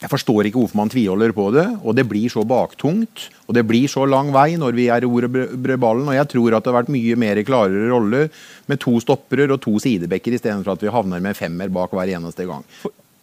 jeg 0.00 0.08
forstår 0.08 0.48
ikke 0.48 0.62
hvorfor 0.62 0.78
man 0.80 0.88
tviholder 0.88 1.32
på 1.36 1.50
det. 1.52 1.66
Og 1.84 1.96
det 1.96 2.06
blir 2.08 2.32
så 2.32 2.44
baktungt. 2.48 3.26
Og 3.46 3.56
det 3.56 3.66
blir 3.68 3.90
så 3.90 4.06
lang 4.08 4.30
vei 4.32 4.54
når 4.60 4.76
vi 4.78 4.88
er 4.88 5.04
i 5.04 5.10
ordet 5.10 5.76
ballen. 5.76 6.08
Og 6.08 6.16
jeg 6.16 6.30
tror 6.32 6.56
at 6.56 6.64
det 6.64 6.72
har 6.72 6.78
vært 6.78 6.94
mye 6.94 7.18
mer 7.20 7.42
klarere 7.44 7.90
roller 7.92 8.30
med 8.70 8.80
to 8.80 8.96
stoppere 9.04 9.50
og 9.50 9.60
to 9.60 9.76
sidebekker 9.82 10.38
istedenfor 10.38 10.78
at 10.78 10.86
vi 10.86 10.94
havner 10.94 11.20
med 11.20 11.36
femmer 11.36 11.68
bak 11.74 11.92
hver 11.92 12.14
eneste 12.16 12.48
gang. 12.48 12.64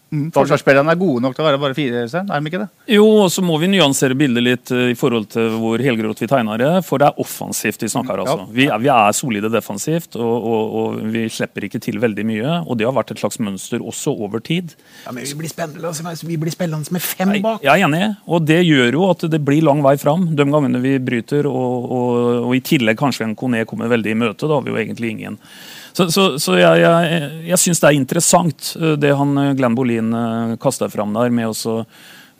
Mm, 0.08 0.30
Forsvarsspillerne 0.32 0.94
er 0.94 1.00
gode 1.00 1.20
nok 1.24 1.34
til 1.36 1.44
å 1.44 1.48
være 1.50 1.60
bare 1.60 1.76
fire? 1.76 2.06
Er 2.08 2.28
de 2.30 2.50
ikke 2.50 2.62
det? 2.62 2.68
Jo, 2.96 3.04
og 3.26 3.32
så 3.34 3.44
må 3.44 3.58
vi 3.60 3.68
nyansere 3.72 4.16
bildet 4.16 4.46
litt 4.46 4.72
eh, 4.72 4.92
i 4.94 4.96
forhold 4.96 5.28
til 5.34 5.58
hvor 5.60 5.82
helgrått 5.84 6.22
vi 6.24 6.30
tegner 6.32 6.62
det. 6.62 6.70
For 6.88 7.02
det 7.02 7.10
er 7.10 7.20
offensivt 7.24 7.84
vi 7.84 7.90
snakker. 7.92 8.24
altså. 8.24 8.46
Vi, 8.56 8.70
vi 8.72 8.92
er 8.94 9.18
solide 9.18 9.52
defensivt, 9.52 10.16
og, 10.16 10.36
og, 10.38 10.78
og, 10.80 11.02
vi 11.12 11.26
slipper 11.34 11.68
ikke 11.68 11.82
til 11.84 12.00
veldig 12.04 12.28
mye. 12.30 12.60
Og 12.64 12.80
det 12.80 12.88
har 12.88 12.96
vært 12.96 13.12
et 13.16 13.24
slags 13.24 13.42
mønster 13.44 13.84
også 13.84 14.16
over 14.16 14.44
tid. 14.44 14.78
Ja, 15.06 15.12
men 15.12 15.28
Vi 15.28 15.40
blir 15.42 15.52
spennende, 15.52 15.84
altså, 15.92 16.28
vi 16.28 16.40
blir 16.40 16.56
spennende 16.56 16.96
med 16.96 17.04
fem 17.04 17.36
bak. 17.44 17.66
Jeg 17.66 17.74
er 17.76 17.88
enig, 17.90 18.06
og 18.26 18.48
det 18.48 18.62
gjør 18.64 19.00
jo 19.00 19.10
at 19.12 19.28
det 19.28 19.42
blir 19.44 19.66
lang 19.68 19.84
vei 19.84 19.98
fram 20.00 20.30
de 20.38 20.48
gangene 20.48 20.84
vi 20.84 20.96
bryter. 21.04 21.50
Og, 21.52 21.92
og 22.48 22.56
i 22.56 22.64
tillegg 22.64 23.00
kanskje 23.00 23.28
en 23.28 23.36
Kone 23.38 23.66
kommer 23.68 23.92
veldig 23.92 24.16
i 24.16 24.22
møte. 24.24 24.48
Da 24.48 24.56
har 24.56 24.64
vi 24.64 24.72
jo 24.72 24.80
egentlig 24.80 25.18
ingen 25.18 25.42
så, 25.98 26.06
så, 26.14 26.24
så 26.38 26.60
jeg, 26.60 26.82
jeg, 26.84 27.28
jeg 27.48 27.58
syns 27.64 27.82
det 27.82 27.90
er 27.90 27.98
interessant 27.98 28.68
eh, 28.78 28.94
det 29.02 29.16
han 29.18 29.34
eh, 29.42 29.54
Glenn 29.58 29.78
Bolin 29.78 30.14
kasta 30.14 30.62
kaster 30.62 30.92
fram 30.94 31.16
der, 31.16 31.32
med 31.34 31.50
å, 31.50 31.78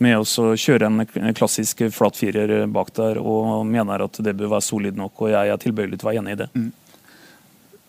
med 0.04 0.20
å 0.22 0.52
kjøre 0.54 0.92
en 0.92 1.34
klassisk 1.38 1.82
flatfirer 1.96 2.68
bak 2.70 2.94
der, 3.00 3.18
og 3.18 3.66
mener 3.66 4.06
at 4.06 4.20
det 4.22 4.36
bør 4.38 4.54
være 4.54 4.68
solid 4.68 5.00
nok. 5.00 5.26
Og 5.26 5.34
jeg 5.34 5.50
er 5.50 5.64
tilbøyelig 5.64 5.98
til 5.98 6.06
å 6.06 6.12
være 6.12 6.22
enig 6.22 6.38
i 6.38 6.42
det. 6.44 6.52
Mm. 6.54 6.70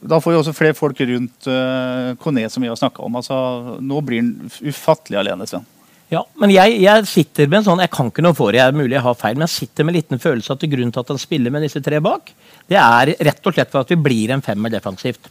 Da 0.09 0.21
får 0.23 0.33
vi 0.33 0.39
også 0.39 0.55
flere 0.55 0.79
folk 0.79 1.01
rundt 1.11 1.49
uh, 1.51 2.15
Kone, 2.23 2.47
som 2.49 2.63
vi 2.63 2.71
har 2.71 2.79
snakka 2.79 3.03
om. 3.05 3.19
Altså, 3.19 3.37
nå 3.83 4.01
blir 4.07 4.23
han 4.23 4.53
ufattelig 4.71 5.19
alene, 5.21 5.49
Sven. 5.51 5.67
Ja, 6.09 6.23
men 6.41 6.53
jeg, 6.55 6.79
jeg, 6.81 7.09
sitter 7.11 7.49
med 7.51 7.61
en 7.61 7.67
sånn, 7.67 7.83
jeg 7.85 7.93
kan 7.93 8.09
ikke 8.09 8.25
noe 8.25 8.37
for 8.37 8.55
det, 8.55 8.63
er 8.65 8.77
mulig 8.77 8.95
jeg 8.95 9.05
har 9.05 9.19
feil, 9.19 9.37
men 9.37 9.45
jeg 9.45 9.59
sitter 9.59 9.85
med 9.85 9.93
en 9.93 9.99
liten 9.99 10.23
følelse 10.23 10.55
at 10.55 10.65
grunnen 10.65 10.95
til 10.95 11.05
at 11.05 11.11
han 11.13 11.21
spiller 11.21 11.53
med 11.53 11.67
disse 11.67 11.83
tre 11.85 11.99
bak, 12.01 12.33
det 12.71 12.79
er 12.81 13.13
rett 13.29 13.51
og 13.51 13.53
slett 13.53 13.75
for 13.75 13.83
at 13.83 13.93
vi 13.93 13.99
blir 14.01 14.33
en 14.33 14.45
femmer 14.45 14.73
defensivt. 14.73 15.29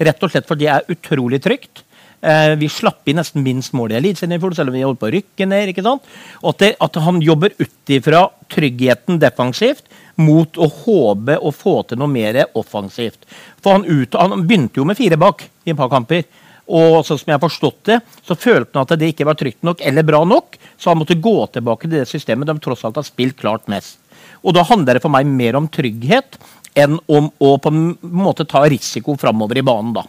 Rett 0.00 0.24
og 0.24 0.32
slett 0.32 0.48
fordi 0.48 0.66
det 0.66 0.74
er 0.74 0.92
utrolig 0.96 1.40
trygt. 1.44 1.84
Eh, 2.20 2.54
vi 2.60 2.68
slapp 2.68 3.08
inn 3.08 3.16
nesten 3.16 3.44
minst 3.44 3.72
mål 3.76 3.94
i 3.94 3.96
Eliteserien, 3.96 4.42
selv 4.52 4.68
om 4.68 4.76
vi 4.76 4.84
holdt 4.84 5.00
på 5.00 5.08
å 5.08 5.14
rykke 5.14 5.46
ned. 5.48 5.72
ikke 5.72 5.84
sant? 5.84 6.04
Og 6.42 6.52
at, 6.52 6.58
det, 6.60 6.74
at 6.84 7.00
han 7.04 7.22
jobber 7.24 7.54
ut 7.58 7.94
ifra 7.96 8.26
tryggheten 8.52 9.20
defensivt 9.22 9.88
mot 10.20 10.58
å 10.60 10.68
håpe 10.68 11.38
å 11.40 11.52
få 11.54 11.80
til 11.88 12.00
noe 12.00 12.12
mer 12.12 12.42
offensivt. 12.58 13.24
For 13.62 13.78
han, 13.78 13.88
ut, 13.88 14.14
han 14.20 14.44
begynte 14.44 14.82
jo 14.82 14.86
med 14.88 15.00
fire 15.00 15.16
bak 15.20 15.46
i 15.64 15.72
et 15.72 15.78
par 15.78 15.92
kamper. 15.92 16.26
Og 16.70 17.00
sånn 17.06 17.18
som 17.18 17.32
jeg 17.32 17.38
har 17.38 17.42
forstått 17.42 17.80
det, 17.88 17.96
så 18.22 18.36
følte 18.38 18.76
han 18.76 18.84
at 18.84 19.00
det 19.00 19.08
ikke 19.10 19.26
var 19.26 19.38
trygt 19.40 19.64
nok 19.66 19.80
eller 19.82 20.06
bra 20.06 20.20
nok, 20.28 20.54
så 20.78 20.92
han 20.92 21.00
måtte 21.00 21.18
gå 21.18 21.34
tilbake 21.50 21.88
til 21.88 21.96
det 21.98 22.06
systemet 22.06 22.46
de 22.46 22.54
tross 22.62 22.84
alt 22.86 23.00
har 23.00 23.06
spilt 23.08 23.40
klart 23.40 23.66
mest. 23.72 23.98
Og 24.46 24.54
da 24.54 24.62
handler 24.68 24.96
det 24.96 25.02
for 25.02 25.12
meg 25.12 25.26
mer 25.28 25.58
om 25.58 25.66
trygghet 25.72 26.38
enn 26.78 26.98
om 27.10 27.30
å 27.42 27.54
på 27.58 27.72
en 27.72 27.96
måte 28.00 28.46
ta 28.48 28.62
risiko 28.68 29.16
framover 29.18 29.58
i 29.58 29.66
banen. 29.66 29.94
da. 29.96 30.04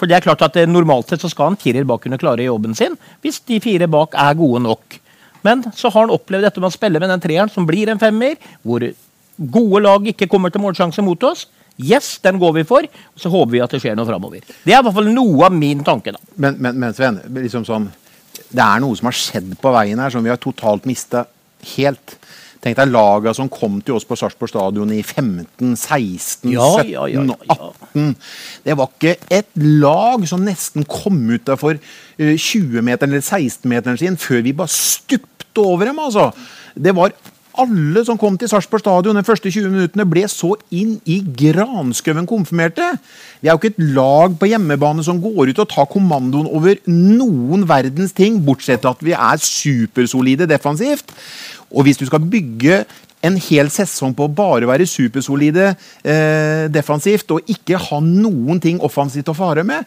For 0.00 0.08
det 0.08 0.16
er 0.16 0.24
klart 0.24 0.42
at 0.46 0.56
eh, 0.56 0.68
Normalt 0.68 1.10
sett 1.10 1.22
så 1.22 1.30
skal 1.30 1.52
en 1.52 1.60
firer 1.60 1.84
bak 1.88 2.02
kunne 2.04 2.18
klare 2.20 2.46
jobben 2.46 2.74
sin, 2.74 2.96
hvis 3.20 3.42
de 3.46 3.60
fire 3.62 3.88
bak 3.90 4.16
er 4.18 4.38
gode 4.38 4.64
nok. 4.64 4.98
Men 5.46 5.64
så 5.76 5.88
har 5.88 6.04
han 6.04 6.12
opplevd 6.14 6.46
dette 6.48 6.60
med 6.60 6.70
å 6.70 6.74
spille 6.74 7.00
med 7.00 7.12
den 7.12 7.22
treeren 7.22 7.52
som 7.52 7.68
blir 7.68 7.92
en 7.92 8.00
femmer, 8.00 8.36
hvor 8.64 8.84
gode 9.40 9.82
lag 9.84 10.08
ikke 10.12 10.28
kommer 10.28 10.52
til 10.52 10.64
målsjanse 10.64 11.04
mot 11.04 11.22
oss. 11.28 11.46
Yes, 11.80 12.18
den 12.20 12.40
går 12.40 12.58
vi 12.58 12.66
for. 12.68 12.84
Og 13.14 13.22
så 13.22 13.32
håper 13.32 13.54
vi 13.54 13.62
at 13.64 13.72
det 13.72 13.80
skjer 13.80 13.96
noe 13.96 14.08
framover. 14.08 14.44
Det 14.44 14.74
er 14.74 14.80
i 14.80 14.84
hvert 14.84 14.96
fall 14.96 15.08
noe 15.14 15.46
av 15.48 15.56
min 15.56 15.84
tanke. 15.84 16.12
da. 16.12 16.20
Men, 16.36 16.58
men, 16.60 16.76
men 16.80 16.96
Sven, 16.96 17.20
liksom 17.38 17.64
sånn, 17.68 17.88
det 18.50 18.64
er 18.64 18.82
noe 18.82 18.98
som 18.98 19.08
har 19.08 19.16
skjedd 19.16 19.54
på 19.60 19.72
veien 19.72 20.00
her 20.02 20.12
som 20.12 20.24
vi 20.24 20.32
har 20.32 20.40
totalt 20.40 20.88
mista 20.88 21.24
helt. 21.76 22.16
Tenk 22.60 22.76
deg 22.76 22.90
laga 22.92 23.32
som 23.36 23.48
kom 23.48 23.78
til 23.80 23.96
oss 23.96 24.04
på 24.04 24.18
Sarpsborg 24.20 24.50
stadion 24.52 24.90
i 24.92 25.00
15, 25.00 25.72
16, 25.80 26.50
ja, 26.52 26.66
17 26.82 26.90
ja, 26.92 27.06
ja, 27.08 27.22
18. 27.56 28.10
Det 28.66 28.76
var 28.76 28.90
ikke 28.92 29.14
et 29.32 29.48
lag 29.80 30.26
som 30.28 30.44
nesten 30.44 30.84
kom 30.84 31.22
ut 31.30 31.46
der 31.48 31.56
for 31.60 31.80
20-meteren 32.20 33.14
eller 33.14 33.24
16-meteren 33.24 34.00
sin 34.00 34.20
før 34.20 34.44
vi 34.44 34.52
bare 34.56 34.74
stupte 34.74 35.64
over 35.64 35.88
dem. 35.88 36.02
altså. 36.04 36.28
Det 36.76 36.92
var 36.96 37.16
alle 37.58 38.04
som 38.06 38.18
kom 38.20 38.36
til 38.38 38.50
Sarpsborg 38.50 38.82
stadion 38.82 39.18
de 39.18 39.24
første 39.26 39.50
20 39.50 39.72
minuttene, 39.72 40.06
ble 40.08 40.22
så 40.30 40.52
inn 40.74 40.96
i 41.08 41.20
granskauen 41.24 42.28
konfirmerte. 42.28 42.86
Vi 43.40 43.48
er 43.48 43.54
jo 43.56 43.60
ikke 43.60 43.72
et 43.74 43.84
lag 43.96 44.36
på 44.38 44.50
hjemmebane 44.50 45.04
som 45.06 45.20
går 45.22 45.50
ut 45.50 45.62
og 45.64 45.70
tar 45.72 45.90
kommandoen 45.90 46.48
over 46.50 46.80
noen 46.90 47.66
verdens 47.68 48.14
ting, 48.16 48.40
bortsett 48.46 48.84
fra 48.84 48.94
at 48.94 49.04
vi 49.04 49.16
er 49.16 49.44
supersolide 49.44 50.48
defensivt. 50.50 51.14
Og 51.70 51.86
hvis 51.86 52.00
du 52.00 52.06
skal 52.08 52.24
bygge 52.24 52.84
en 53.26 53.36
hel 53.50 53.68
sesong 53.72 54.14
på 54.16 54.26
å 54.26 54.32
bare 54.32 54.68
være 54.68 54.88
supersolide 54.88 55.74
eh, 56.02 56.66
defensivt 56.72 57.34
og 57.34 57.52
ikke 57.52 57.80
ha 57.90 58.00
noen 58.04 58.62
ting 58.62 58.80
offensivt 58.84 59.28
å 59.28 59.36
fare 59.36 59.64
med 59.66 59.84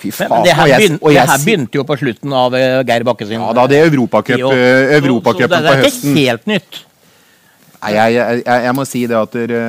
Fy 0.00 0.10
faen. 0.16 0.30
men 0.32 0.44
det, 0.46 0.54
her 0.56 0.62
og 0.62 0.68
jeg- 0.72 0.98
og 1.00 1.12
jeg 1.12 1.26
det 1.26 1.30
her 1.30 1.42
begynte 1.44 1.80
jo 1.80 1.84
på 1.84 1.96
slutten 2.00 2.32
av 2.32 2.54
eh, 2.56 2.82
Geir 2.88 3.04
Bakke 3.04 3.26
sin 3.28 3.40
Ja 3.40 3.52
da, 3.52 3.66
det 3.68 3.76
er 3.78 3.86
eh, 3.86 3.90
Europacupen 3.92 4.46
det, 4.48 5.18
på 5.24 5.34
det 5.38 5.74
er 5.74 5.90
ikke 5.90 6.14
helt 6.16 6.46
nytt. 6.48 6.84
Nei, 7.80 7.92
jeg, 7.96 8.14
jeg, 8.14 8.42
jeg, 8.46 8.74
må 8.76 8.84
si 8.88 9.06
det 9.08 9.16
at 9.16 9.32
dere 9.36 9.60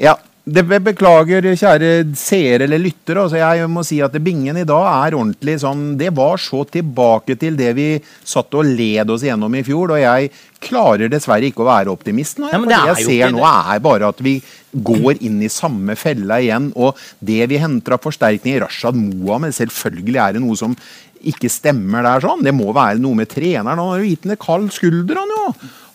Ja, 0.00 0.14
det 0.50 0.64
beklager, 0.84 1.46
kjære 1.58 1.90
seere 2.18 2.66
eller 2.66 2.80
lyttere. 2.82 3.24
Altså 3.24 3.40
jeg 3.40 3.68
må 3.70 3.84
si 3.86 4.00
at 4.02 4.16
Bingen 4.22 4.58
i 4.60 4.66
dag 4.68 4.86
er 4.90 5.16
ordentlig 5.18 5.56
sånn 5.62 5.94
Det 6.00 6.10
var 6.16 6.40
så 6.42 6.64
tilbake 6.68 7.36
til 7.40 7.58
det 7.58 7.72
vi 7.78 7.88
satt 8.02 8.54
og 8.58 8.66
led 8.66 9.10
oss 9.12 9.24
gjennom 9.26 9.54
i 9.56 9.64
fjor. 9.66 9.94
Og 9.94 10.02
jeg 10.02 10.30
klarer 10.60 11.12
dessverre 11.12 11.48
ikke 11.48 11.64
å 11.64 11.70
være 11.70 11.92
optimist 11.92 12.40
nå. 12.40 12.50
Ja, 12.50 12.60
det 12.60 12.72
det 12.72 12.80
jeg 12.90 13.06
ser 13.08 13.36
nå, 13.36 13.44
er 13.46 13.84
bare 13.84 14.10
at 14.10 14.22
vi 14.24 14.38
går 14.70 15.22
inn 15.26 15.40
i 15.42 15.50
samme 15.52 15.96
fella 15.98 16.40
igjen. 16.42 16.70
Og 16.76 16.98
det 17.18 17.46
vi 17.50 17.60
henter 17.60 17.96
av 17.96 18.10
i 18.10 18.58
Rashad 18.60 18.98
Mohammed, 18.98 19.54
selvfølgelig 19.56 20.20
er 20.20 20.36
det 20.36 20.44
noe 20.44 20.58
som 20.58 20.76
ikke 21.20 21.50
stemmer 21.52 22.04
der 22.06 22.24
sånn. 22.24 22.44
Det 22.46 22.54
må 22.56 22.72
være 22.72 23.00
noe 23.02 23.18
med 23.18 23.30
treneren. 23.30 23.76
Han 23.76 23.92
har 23.92 24.02
jo 24.02 24.10
gitt 24.10 24.26
en 24.26 24.40
kald 24.40 24.70
skulder, 24.72 25.20
han 25.20 25.36
jo. 25.36 25.46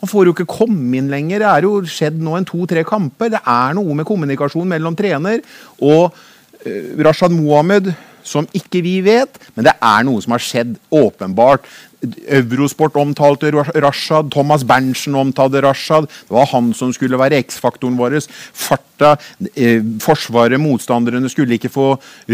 Han 0.06 0.12
får 0.12 0.28
jo 0.30 0.36
ikke 0.36 0.45
komme 0.45 0.99
inn 0.99 1.10
lenger. 1.10 1.41
Det 1.41 1.49
er 1.49 1.66
jo 1.66 1.78
skjedd 1.89 2.20
nå 2.22 2.36
en 2.38 2.45
to-tre 2.45 2.84
kamper. 2.86 3.32
Det 3.34 3.39
er 3.41 3.74
noe 3.74 3.95
med 3.97 4.06
kommunikasjon 4.06 4.70
mellom 4.70 4.93
trener 4.93 5.41
og 5.82 6.14
eh, 6.62 6.91
Rashad 7.01 7.34
Mohammed 7.34 7.89
som 8.26 8.45
ikke 8.58 8.84
vi 8.86 8.99
vet, 9.06 9.38
men 9.58 9.66
det 9.66 9.74
er 9.82 10.06
noe 10.06 10.22
som 10.22 10.34
har 10.36 10.43
skjedd 10.45 10.76
åpenbart. 10.93 11.66
Eurosport 12.28 12.97
omtalte 12.99 13.51
Rashad, 13.53 14.32
Thomas 14.34 14.66
Berntsen 14.68 15.16
omtalte 15.16 15.62
Rashad. 15.64 16.08
Det 16.08 16.36
var 16.36 16.49
han 16.51 16.74
som 16.74 16.93
skulle 16.95 17.20
være 17.20 17.41
X-faktoren 17.43 17.97
vår. 17.99 18.18
Farta, 18.53 19.16
eh, 19.56 19.82
Forsvaret, 20.03 20.60
motstanderne 20.62 21.30
skulle 21.30 21.58
ikke 21.58 21.74
få 21.74 21.88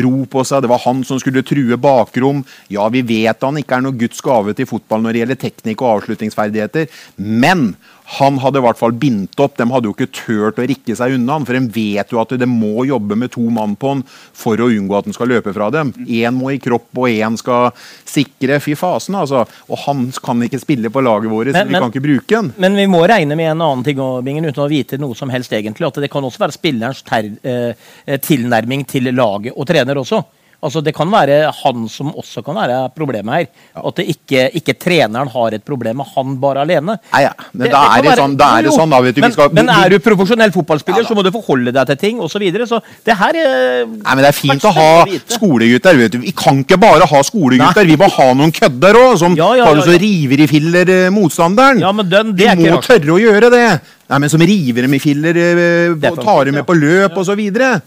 ro 0.04 0.26
på 0.26 0.46
seg. 0.46 0.62
Det 0.62 0.72
var 0.72 0.84
han 0.86 1.04
som 1.04 1.20
skulle 1.20 1.44
true 1.44 1.78
bakrom. 1.78 2.44
Ja, 2.70 2.88
vi 2.90 3.02
vet 3.02 3.42
han 3.42 3.58
ikke 3.58 3.78
er 3.78 3.86
noe 3.88 3.98
Guds 3.98 4.22
gave 4.22 4.54
til 4.54 4.70
fotball 4.70 5.02
når 5.02 5.14
det 5.14 5.24
gjelder 5.24 5.42
teknikk 5.46 5.82
og 5.82 5.96
avslutningsferdigheter, 5.96 6.88
men 7.18 7.76
han 8.18 8.40
hadde 8.44 8.60
i 8.60 8.64
hvert 8.66 8.80
fall 8.80 8.92
bindt 9.00 9.40
opp. 9.40 9.56
De 9.60 9.68
hadde 9.72 9.88
jo 9.88 9.94
ikke 9.96 10.10
turt 10.12 10.60
å 10.60 10.66
rikke 10.68 10.96
seg 10.98 11.16
unna 11.16 11.38
han, 11.38 11.46
for 11.48 11.56
de 11.56 11.62
vet 11.72 12.12
jo 12.12 12.20
at 12.22 12.34
de 12.42 12.48
må 12.50 12.84
jobbe 12.90 13.16
med 13.20 13.32
to 13.32 13.44
mann 13.54 13.78
på 13.80 13.94
han 13.94 14.02
for 14.08 14.60
å 14.60 14.68
unngå 14.72 14.98
at 14.98 15.08
han 15.08 15.16
skal 15.16 15.32
løpe 15.32 15.54
fra 15.56 15.70
dem. 15.74 15.94
Én 16.08 16.36
må 16.36 16.52
i 16.52 16.60
kropp, 16.62 16.90
og 16.98 17.08
én 17.08 17.38
skal 17.40 17.70
sikre. 18.08 18.60
Fy 18.64 18.76
fasen, 18.80 19.16
altså. 19.22 19.46
Og 19.70 19.80
han 19.86 20.10
kan 20.24 20.44
ikke 20.44 20.60
spille 20.60 20.92
på 20.92 21.04
laget 21.06 21.32
vårt, 21.32 21.54
så 21.54 21.64
vi 21.64 21.72
men- 21.72 21.82
kan 21.82 21.92
ikke 21.94 22.04
bruke 22.04 22.36
han. 22.36 22.54
Men 22.58 22.76
vi 22.76 22.88
må 22.92 23.06
regne 23.08 23.38
med 23.38 23.52
en 23.52 23.62
annen 23.62 23.84
ting 23.88 24.02
Bingen, 24.26 24.46
uten 24.46 24.66
å 24.66 24.70
vite 24.70 25.00
noe 25.00 25.16
som 25.16 25.30
helst 25.30 25.52
egentlig. 25.52 25.88
At 25.88 26.02
det 26.02 26.12
kan 26.12 26.24
også 26.24 26.40
være 26.40 26.58
spillerens 26.58 27.04
ter, 27.04 27.32
eh, 27.44 28.18
tilnærming 28.18 28.86
til 28.88 29.04
laget 29.14 29.54
og 29.56 29.68
trener 29.68 29.96
også. 29.96 30.24
Altså 30.62 30.82
Det 30.86 30.94
kan 30.94 31.10
være 31.10 31.52
han 31.64 31.88
som 31.90 32.12
også 32.14 32.44
kan 32.46 32.54
være 32.56 32.92
problemet 32.94 33.34
her. 33.34 33.46
At 33.82 33.96
det 33.98 34.06
ikke, 34.14 34.44
ikke 34.60 34.76
treneren 34.78 35.28
har 35.34 35.56
et 35.58 35.64
problem 35.66 35.98
med 35.98 36.06
han 36.16 36.36
bare 36.40 36.62
alene. 36.62 37.00
Nei, 37.14 37.22
ja. 37.24 37.32
Men 37.54 37.64
Det- 37.66 37.72
da 37.72 37.82
er 37.98 38.02
det 38.04 38.12
være- 38.12 38.22
sånn, 38.22 38.36
da 38.38 38.50
er 38.60 38.62
det 38.68 38.72
sånn 38.76 38.90
da, 38.94 39.00
vet 39.02 39.16
du. 39.16 39.22
Men, 39.22 39.30
vi 39.32 39.34
skal, 39.34 39.50
men 39.58 39.70
er 39.70 39.90
du 39.90 39.98
profesjonell 40.00 40.52
fotballspiller, 40.52 41.02
Ja 41.02 41.08
så 41.10 41.16
må 41.18 41.24
du 41.24 41.32
forholde 41.32 41.74
deg 41.74 41.88
til 41.88 41.96
ting 41.98 42.20
osv. 42.20 42.32
Så, 42.32 42.40
videre. 42.40 42.68
så 42.68 42.80
det 43.06 43.16
her 43.18 43.34
eh, 43.36 43.86
Nei, 43.86 44.16
men 44.16 44.18
Det 44.24 44.30
er 44.30 44.38
fint 44.38 44.62
å 44.64 44.72
ha 44.72 45.06
skolegutter. 45.28 45.98
vet 45.98 46.12
du. 46.12 46.18
Vi 46.20 46.32
kan 46.32 46.64
ikke 46.64 46.78
bare 46.80 47.06
ha 47.10 47.22
skolegutter, 47.24 47.86
vi 47.86 47.96
må 47.98 48.10
ha 48.10 48.34
noen 48.34 48.52
kødder 48.52 48.94
òg, 49.02 49.18
som 49.18 49.36
Ja, 49.36 49.54
ja, 49.56 49.66
tar 49.66 49.76
ja, 49.76 49.82
og 49.82 49.88
så 49.88 50.00
river 50.00 50.40
i 50.42 50.48
filler 50.48 50.90
eh, 50.90 51.10
motstanderen. 51.10 51.80
Ja, 51.82 51.92
men 51.92 52.08
den, 52.10 52.36
det 52.36 52.46
er 52.48 52.56
ikke 52.56 52.70
må 52.70 52.78
rart. 52.78 52.88
tørre 52.88 53.18
å 53.18 53.20
gjøre 53.20 53.50
det. 53.50 53.82
Nei, 54.10 54.18
men 54.20 54.30
Som 54.30 54.42
river 54.42 54.82
dem 54.84 54.94
i 54.94 55.00
filler, 55.00 55.36
eh, 55.36 55.96
tar 56.22 56.46
dem 56.46 56.54
ja. 56.56 56.62
med 56.62 56.66
på 56.68 56.76
løp 56.78 57.18
så 57.26 57.36
videre. 57.36 57.82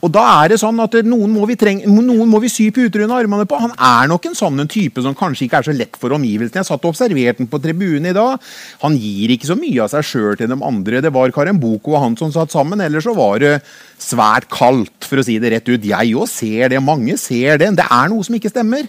Og 0.00 0.12
da 0.12 0.22
er 0.40 0.52
det 0.52 0.60
sånn 0.62 0.80
at 0.80 0.94
noen 1.04 1.32
må 1.34 1.44
vi, 1.48 1.56
treng, 1.60 1.82
noen 1.84 2.28
må 2.30 2.40
vi 2.40 2.48
sy 2.52 2.70
puter 2.72 3.04
under 3.04 3.20
armene 3.20 3.46
på. 3.48 3.58
Han 3.60 3.74
er 3.74 4.08
nok 4.08 4.30
en 4.30 4.36
sånn 4.38 4.62
en 4.62 4.70
type 4.70 5.02
som 5.04 5.16
kanskje 5.16 5.46
ikke 5.46 5.60
er 5.60 5.68
så 5.68 5.74
lett 5.76 5.98
for 6.00 6.14
omgivelsene. 6.16 6.62
Jeg 6.62 6.68
satt 6.70 6.86
og 6.86 6.94
observerte 6.94 7.42
den 7.42 7.50
på 7.52 7.60
tribunen 7.62 8.08
i 8.08 8.14
dag. 8.16 8.40
Han 8.84 8.96
gir 8.96 9.34
ikke 9.34 9.50
så 9.50 9.58
mye 9.60 9.84
av 9.84 9.92
seg 9.92 10.06
sjøl 10.08 10.38
til 10.40 10.48
de 10.52 10.56
andre. 10.56 11.02
Det 11.04 11.12
var 11.12 11.34
Karen 11.36 11.60
Boko 11.60 11.96
og 11.96 12.04
han 12.06 12.16
som 12.20 12.32
satt 12.34 12.54
sammen. 12.54 12.80
Ellers 12.84 13.04
så 13.08 13.16
var 13.16 13.42
det 13.42 13.58
svært 14.00 14.48
kaldt, 14.52 15.04
for 15.04 15.20
å 15.20 15.26
si 15.26 15.36
det 15.42 15.52
rett 15.52 15.68
ut. 15.68 15.90
Jeg 15.92 16.16
òg 16.16 16.30
ser 16.32 16.72
det, 16.72 16.80
mange 16.84 17.18
ser 17.20 17.60
det. 17.60 17.74
Det 17.76 17.86
er 17.90 18.10
noe 18.12 18.24
som 18.24 18.40
ikke 18.40 18.52
stemmer. 18.52 18.88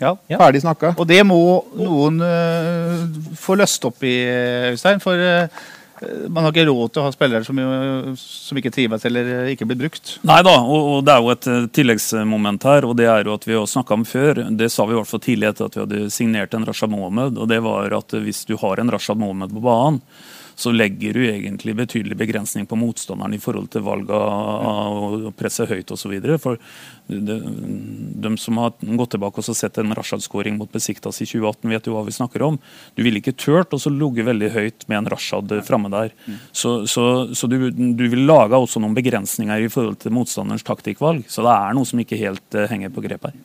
Ja. 0.00 0.12
Ferdig 0.28 0.60
snakka. 0.60 0.92
Og 1.00 1.06
det 1.08 1.22
må 1.24 1.38
noen 1.78 2.20
uh, 2.20 3.06
få 3.40 3.56
løst 3.56 3.84
opp 3.88 4.04
i, 4.04 4.18
Øystein. 4.72 5.00
For 5.00 5.16
øh, 5.16 5.46
man 6.28 6.44
har 6.44 6.52
ikke 6.52 6.66
råd 6.68 6.92
til 6.92 7.00
å 7.00 7.06
ha 7.06 7.12
spillere 7.14 7.46
som, 7.46 7.60
som 8.20 8.58
ikke 8.60 8.72
trives 8.74 9.04
eller 9.08 9.48
ikke 9.52 9.68
blir 9.68 9.78
brukt. 9.86 10.16
Nei 10.28 10.38
da, 10.44 10.54
og, 10.60 10.90
og 10.96 11.04
det 11.06 11.14
er 11.14 11.22
jo 11.24 11.32
et 11.32 11.48
eh, 11.52 11.68
tilleggsmoment 11.78 12.66
her. 12.68 12.88
og 12.88 12.96
det 12.98 13.08
er 13.08 13.24
jo 13.24 13.36
at 13.36 13.46
Vi 13.48 13.56
har 13.56 13.68
snakka 13.70 13.96
om 13.96 14.04
før, 14.08 14.42
det 14.50 14.70
sa 14.72 14.84
vi 14.86 14.96
i 14.96 14.98
hvert 14.98 15.10
fall 15.10 15.24
tidlig 15.24 15.50
etter 15.50 15.70
at 15.70 15.76
vi 15.76 15.84
hadde 15.84 16.10
signert 16.12 16.56
en 16.56 16.66
Rashad 16.68 16.92
Mohammed. 16.92 17.40
og 17.40 17.48
det 17.52 17.62
var 17.64 17.96
at 17.96 18.16
Hvis 18.26 18.44
du 18.48 18.56
har 18.60 18.80
en 18.80 18.92
Rashad 18.92 19.20
Mohammed 19.20 19.54
på 19.56 19.64
banen, 19.64 20.02
så 20.56 20.72
legger 20.72 21.12
du 21.12 21.22
egentlig 21.28 21.74
betydelig 21.76 22.16
begrensning 22.16 22.66
på 22.66 22.78
motstanderen 22.80 23.34
i 23.36 23.40
forhold 23.40 23.68
til 23.74 23.84
valg 23.84 24.08
av 24.16 25.26
å 25.28 25.32
presse 25.36 25.66
høyt 25.68 25.92
osv. 25.92 26.14
For 26.40 26.56
de, 27.06 27.36
de 28.24 28.32
som 28.40 28.62
har 28.62 28.72
gått 28.80 29.12
tilbake 29.14 29.42
og 29.42 29.58
sett 29.58 29.76
en 29.82 29.92
Rashad-skåring 29.96 30.56
mot 30.56 30.72
Besiktas 30.72 31.20
i 31.20 31.28
2018, 31.28 31.68
vet 31.74 31.90
jo 31.90 31.96
hva 31.98 32.06
vi 32.06 32.16
snakker 32.16 32.46
om. 32.48 32.56
Du 32.96 33.04
ville 33.04 33.20
ikke 33.20 33.36
turt 33.36 33.76
å 33.76 33.80
ligge 33.92 34.24
veldig 34.26 34.50
høyt 34.56 34.88
med 34.88 35.02
en 35.02 35.10
Rashad 35.12 35.52
framme 35.68 35.92
der. 35.92 36.16
Så, 36.56 36.78
så, 36.88 37.06
så 37.36 37.50
du, 37.52 37.58
du 37.70 38.06
vil 38.08 38.24
lage 38.24 38.56
også 38.56 38.80
noen 38.80 38.96
begrensninger 38.96 39.66
i 39.66 39.70
forhold 39.72 40.00
til 40.00 40.16
motstanderens 40.16 40.64
taktikkvalg. 40.66 41.26
Så 41.28 41.44
det 41.44 41.52
er 41.52 41.76
noe 41.76 41.88
som 41.88 42.00
ikke 42.00 42.20
helt 42.20 42.56
uh, 42.56 42.64
henger 42.70 42.96
på 42.96 43.04
grep 43.04 43.28
her. 43.28 43.36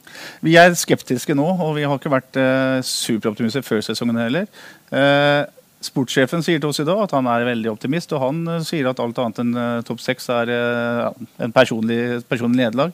Vi 0.47 0.55
er 0.59 0.79
skeptiske 0.79 1.35
nå, 1.35 1.47
og 1.59 1.75
vi 1.75 1.83
har 1.83 1.99
ikke 1.99 2.15
vært 2.15 2.39
uh, 2.39 2.79
superoptimister 2.87 3.67
før 3.67 3.83
sesongen 3.83 4.19
heller. 4.21 4.47
Eh, 4.91 5.41
sportssjefen 5.85 6.41
sier 6.45 6.59
til 6.61 6.69
oss 6.69 6.79
i 6.81 6.85
dag 6.87 6.99
at 7.03 7.11
han 7.15 7.27
er 7.29 7.45
veldig 7.47 7.71
optimist, 7.73 8.13
og 8.15 8.21
han 8.23 8.37
eh, 8.49 8.63
sier 8.65 8.87
at 8.91 8.99
alt 9.01 9.19
annet 9.21 9.39
enn 9.43 9.51
eh, 9.57 9.83
topp 9.87 9.99
seks 10.03 10.29
er 10.33 10.47
eh, 10.53 11.01
en 11.41 11.53
personlig, 11.55 11.99
personlig 12.29 12.59
nederlag. 12.63 12.91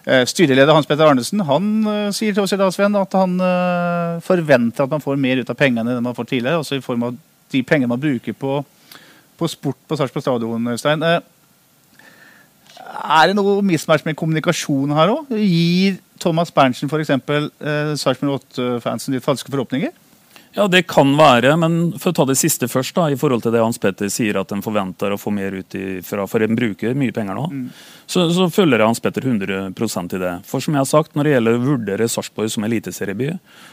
Styreleder 0.00 0.72
Hans 0.72 0.86
Petter 0.88 1.04
Arnesen 1.04 1.42
han 1.44 1.64
sier 2.16 2.32
til 2.32 2.40
oss 2.40 2.54
i 2.56 2.58
dag 2.58 2.70
Sven, 2.72 2.94
at 2.96 3.12
han 3.14 3.36
forventer 4.24 4.86
at 4.86 4.92
man 4.94 5.02
får 5.04 5.18
mer 5.20 5.42
ut 5.42 5.50
av 5.52 5.58
pengene 5.60 5.92
enn 5.92 6.06
man 6.06 6.16
får 6.16 6.30
tidligere, 6.30 6.62
også 6.62 6.78
i 6.78 6.82
form 6.82 7.02
av 7.04 7.18
de 7.52 7.60
pengene 7.68 7.92
man 7.92 8.00
bruker 8.00 8.32
på, 8.32 8.64
på 9.36 9.44
sport 9.52 9.76
på 9.84 9.98
Sarpsborg 10.00 10.24
stadion. 10.24 10.70
Øystein. 10.72 11.04
Er 11.04 11.20
det 13.28 13.36
noe 13.36 13.60
mismatch 13.60 14.08
med 14.08 14.16
kommunikasjon 14.18 14.96
her 14.96 15.12
òg? 15.12 15.28
Gir 15.36 16.00
Thomas 16.20 16.52
Berntsen 16.54 16.88
f.eks. 16.88 17.12
Eh, 17.12 17.92
Sarpsborg 18.00 18.40
8-fansen 18.40 19.12
litt 19.14 19.28
falske 19.28 19.52
forhåpninger? 19.52 19.92
Ja, 20.52 20.64
det 20.66 20.82
kan 20.90 21.12
være, 21.14 21.52
men 21.62 21.74
for 22.02 22.10
å 22.10 22.14
ta 22.16 22.24
det 22.26 22.34
siste 22.40 22.66
først, 22.66 22.96
da, 22.96 23.04
i 23.06 23.18
forhold 23.18 23.44
til 23.44 23.52
det 23.54 23.60
Hans 23.62 23.78
Petter 23.78 24.08
sier 24.10 24.40
at 24.40 24.50
en 24.50 24.64
forventer 24.64 25.12
å 25.14 25.18
få 25.20 25.30
mer 25.30 25.54
ut 25.54 25.76
ifra, 25.78 26.24
for 26.26 26.42
en 26.42 26.56
bruker 26.58 26.96
mye 26.98 27.14
penger 27.14 27.38
nå, 27.38 27.44
så, 28.10 28.24
så 28.34 28.48
følger 28.50 28.82
jeg 28.82 28.90
Hans 28.90 29.02
Petter 29.04 29.28
100% 29.30 30.16
i 30.16 30.18
det. 30.18 30.32
For 30.48 30.64
som 30.64 30.74
jeg 30.74 30.82
har 30.82 30.88
sagt, 30.90 31.14
når 31.14 31.28
det 31.28 31.34
gjelder 31.36 31.58
å 31.58 31.62
vurdere 31.68 32.08
Sarpsborg 32.10 32.50
som 32.50 32.66
eliteserieby, 32.66 33.28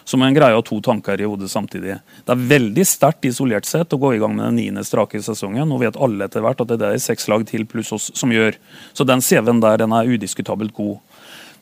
så 0.06 0.20
må 0.22 0.28
en 0.28 0.38
greie 0.38 0.54
å 0.54 0.62
ha 0.62 0.68
to 0.70 0.78
tanker 0.86 1.18
i 1.18 1.26
hodet 1.26 1.50
samtidig. 1.50 1.98
Det 2.28 2.36
er 2.36 2.46
veldig 2.54 2.86
sterkt 2.86 3.26
isolert 3.26 3.66
sett 3.66 3.98
å 3.98 4.00
gå 4.04 4.14
i 4.14 4.22
gang 4.22 4.38
med 4.38 4.46
den 4.46 4.62
niende 4.62 4.86
strake 4.86 5.24
sesongen. 5.26 5.66
Nå 5.66 5.82
vet 5.82 5.98
alle 5.98 6.30
etter 6.30 6.46
hvert 6.46 6.62
at 6.62 6.76
det 6.76 6.92
er 6.92 7.02
seks 7.02 7.26
lag 7.34 7.48
til 7.50 7.66
pluss 7.66 7.90
oss 7.98 8.12
som 8.14 8.30
gjør. 8.30 8.54
Så 8.94 9.08
den 9.08 9.26
CV-en 9.26 9.64
der 9.66 9.82
den 9.82 9.98
er 9.98 10.14
udiskutabelt 10.14 10.78
god. 10.78 11.02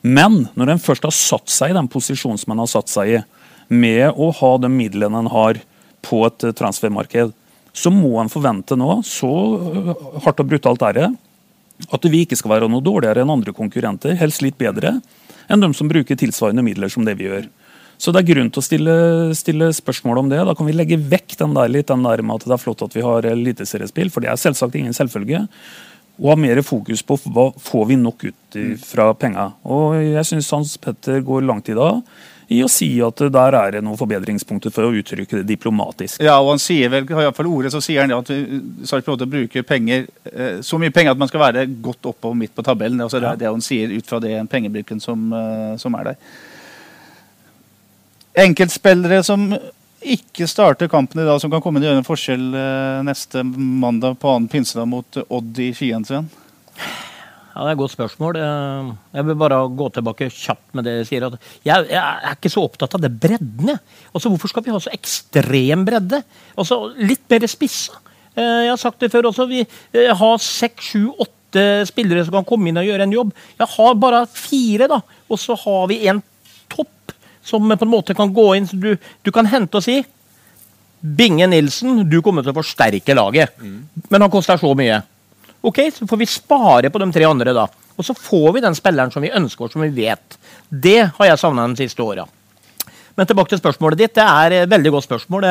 Men 0.04 0.42
når 0.60 0.74
en 0.74 0.82
først 0.82 1.08
har 1.08 1.16
satt 1.16 1.48
seg 1.50 1.72
i 1.72 1.78
den 1.78 1.88
posisjonen 1.88 2.38
som 2.38 2.52
en 2.52 2.60
har 2.66 2.68
satt 2.70 2.92
seg 2.92 3.14
i, 3.16 3.22
med 3.68 4.14
å 4.14 4.30
ha 4.40 4.52
de 4.62 4.70
midlene 4.72 5.22
en 5.22 5.30
har 5.32 5.60
på 6.06 6.22
et 6.28 6.46
eh, 6.46 6.54
transfermarked, 6.56 7.34
så 7.76 7.92
må 7.92 8.14
en 8.20 8.32
forvente 8.32 8.78
nå, 8.78 9.00
så 9.04 9.30
eh, 9.72 9.92
hardt 10.24 10.42
og 10.42 10.50
brutalt 10.50 10.84
er 10.88 10.98
det, 11.00 11.10
at 11.92 12.08
vi 12.08 12.24
ikke 12.24 12.38
skal 12.38 12.54
være 12.54 12.70
noe 12.72 12.84
dårligere 12.84 13.24
enn 13.24 13.34
andre 13.34 13.54
konkurrenter, 13.56 14.16
helst 14.20 14.44
litt 14.44 14.56
bedre, 14.60 14.96
enn 15.46 15.62
de 15.62 15.70
som 15.76 15.90
bruker 15.90 16.18
tilsvarende 16.18 16.64
midler 16.64 16.90
som 16.92 17.04
det 17.06 17.18
vi 17.18 17.28
gjør. 17.28 17.48
Så 18.00 18.12
det 18.12 18.22
er 18.22 18.28
grunn 18.28 18.50
til 18.52 18.60
å 18.60 18.64
stille, 18.64 18.94
stille 19.36 19.70
spørsmål 19.72 20.20
om 20.20 20.28
det. 20.28 20.42
Da 20.44 20.52
kan 20.56 20.68
vi 20.68 20.74
legge 20.74 20.98
vekk 21.00 21.38
den 21.40 21.54
der 21.56 21.70
litt, 21.72 21.88
den 21.88 22.04
der 22.04 22.20
med 22.20 22.42
at 22.42 22.48
det 22.48 22.56
er 22.56 22.60
flott 22.60 22.84
at 22.84 22.96
vi 22.96 23.04
har 23.04 23.28
eliteseriespill, 23.30 24.10
for 24.12 24.24
det 24.24 24.32
er 24.32 24.40
selvsagt 24.40 24.76
ingen 24.76 24.96
selvfølge. 24.96 25.46
Og 26.16 26.30
ha 26.32 26.36
mer 26.40 26.62
fokus 26.64 27.02
på 27.04 27.18
hva 27.28 27.50
får 27.60 27.84
vi 27.90 27.98
nok 28.00 28.24
ut 28.30 28.56
fra 28.86 29.10
penga. 29.18 29.50
Og 29.68 29.98
jeg 30.00 30.24
syns 30.24 30.48
Hans 30.54 30.76
Petter 30.80 31.20
går 31.24 31.44
langt 31.44 31.68
i 31.68 31.76
dag 31.76 32.00
i 32.48 32.60
å 32.62 32.68
si 32.70 32.88
at 33.02 33.20
der 33.34 33.56
er 33.58 33.72
det 33.74 33.82
noen 33.82 33.98
forbedringspunkter 33.98 34.70
for 34.70 34.86
å 34.86 34.94
uttrykke 34.94 35.40
det 35.40 35.46
diplomatisk. 35.48 36.22
Ja, 36.22 36.36
og 36.38 36.52
han 36.54 36.62
sier 36.62 36.92
vel, 36.92 37.02
i 37.02 37.16
hvert 37.18 37.36
fall 37.36 37.50
ordet, 37.50 37.72
så 37.74 37.80
sier 37.82 38.04
han 38.04 38.14
at 38.14 38.30
vi- 38.30 38.60
Sarpsborg 38.86 39.18
8 39.18 39.26
bruker 39.26 39.62
penger, 39.66 40.06
eh, 40.32 40.60
så 40.62 40.78
mye 40.78 40.92
penger 40.94 41.10
at 41.10 41.18
man 41.18 41.28
skal 41.28 41.40
være 41.40 41.66
godt 41.82 42.06
oppover 42.06 42.36
midt 42.36 42.54
på 42.54 42.62
tabellen. 42.62 43.00
Altså, 43.00 43.20
det 43.20 43.28
er 43.32 43.36
det 43.36 43.50
han 43.50 43.60
sier 43.60 43.90
ut 43.90 44.06
fra 44.06 44.20
den 44.20 44.46
pengebruken 44.46 45.00
som, 45.02 45.32
eh, 45.32 45.76
som 45.76 45.94
er 45.96 46.04
der. 46.04 46.16
Enkeltspillere 48.36 49.24
som 49.24 49.58
ikke 50.04 50.46
starter 50.50 50.88
kampen 50.92 51.22
i 51.22 51.26
dag, 51.26 51.40
som 51.40 51.50
kan 51.50 51.62
komme 51.64 51.78
inn 51.80 51.86
og 51.86 51.90
gjøre 51.90 52.02
en 52.02 52.06
forskjell 52.06 52.46
eh, 52.54 53.02
neste 53.06 53.42
mandag 53.46 54.18
på 54.22 54.30
annen 54.34 54.48
pinsedag 54.52 54.88
mot 54.90 55.18
Odd 55.26 55.60
i 55.64 55.70
Skien, 55.76 56.04
Sven? 56.06 56.28
Ja, 57.56 57.62
Det 57.64 57.70
er 57.70 57.72
et 57.72 57.80
godt 57.80 57.94
spørsmål. 57.94 58.36
Eh, 58.36 58.90
Jeg 59.16 59.26
vil 59.30 59.38
bare 59.40 59.62
gå 59.72 59.86
tilbake 59.96 60.28
kjapt 60.28 60.74
med 60.76 60.84
det 60.84 60.98
jeg 60.98 61.06
sier. 61.08 61.38
Jeg, 61.64 61.86
er 61.96 62.34
ikke 62.36 62.52
så 62.52 62.66
opptatt 62.68 62.94
av 62.98 63.00
det 63.00 63.12
bredden. 63.16 63.72
jeg. 63.72 63.80
Hvorfor 64.12 64.52
skal 64.52 64.62
vi 64.66 64.74
ha 64.74 64.80
så 64.84 64.92
ekstrem 64.92 65.86
bredde? 65.88 66.20
Altså, 66.56 66.92
Litt 67.00 67.24
mer 67.32 67.46
spissa. 67.48 67.96
Eh, 68.36 68.66
Jeg 68.66 68.70
har 68.74 68.76
sagt 68.76 69.00
det 69.00 69.10
før 69.12 69.30
også. 69.32 69.48
Vi 69.48 69.64
eh, 69.64 70.12
har 70.14 70.38
seks, 70.38 70.92
sju, 70.92 71.08
åtte 71.16 71.86
spillere 71.88 72.26
som 72.26 72.36
kan 72.36 72.44
komme 72.44 72.68
inn 72.68 72.76
og 72.76 72.84
gjøre 72.84 73.06
en 73.08 73.16
jobb. 73.16 73.32
Jeg 73.58 73.68
har 73.78 73.94
bare 73.94 74.26
fire, 74.28 74.88
da. 74.92 75.00
Og 75.30 75.38
så 75.40 75.56
har 75.56 75.86
vi 75.88 76.02
en 76.10 76.20
som 77.46 77.62
på 77.70 77.86
en 77.86 77.92
måte 77.92 78.16
kan 78.18 78.32
gå 78.34 78.46
inn. 78.58 78.66
Så 78.66 78.78
du, 78.80 78.92
du 79.22 79.32
kan 79.34 79.46
hente 79.46 79.78
og 79.78 79.86
si 79.86 80.00
Binge 81.00 81.46
Nilsen, 81.46 82.02
du 82.10 82.18
kommer 82.24 82.42
til 82.42 82.50
å 82.54 82.58
forsterke 82.58 83.14
laget. 83.14 83.54
Men 84.10 84.24
han 84.24 84.32
koster 84.32 84.58
så 84.58 84.72
mye. 84.78 85.02
Ok, 85.66 85.78
så 85.94 86.06
får 86.08 86.18
vi 86.20 86.28
spare 86.30 86.90
på 86.90 87.02
de 87.02 87.10
tre 87.14 87.26
andre, 87.28 87.54
da. 87.54 87.66
Og 87.96 88.04
så 88.04 88.14
får 88.16 88.52
vi 88.56 88.64
den 88.64 88.76
spilleren 88.76 89.12
som 89.12 89.24
vi 89.24 89.32
ønsker, 89.34 89.70
som 89.72 89.84
vi 89.84 89.92
vet. 89.94 90.38
Det 90.68 91.10
har 91.16 91.30
jeg 91.30 91.40
savna 91.40 91.66
de 91.70 91.78
siste 91.84 92.02
åra. 92.02 92.26
Men 93.16 93.28
tilbake 93.28 93.54
til 93.54 93.62
spørsmålet 93.62 94.02
ditt. 94.02 94.14
Det 94.18 94.24
er 94.26 94.58
et 94.62 94.70
veldig 94.70 94.92
godt 94.96 95.06
spørsmål. 95.06 95.46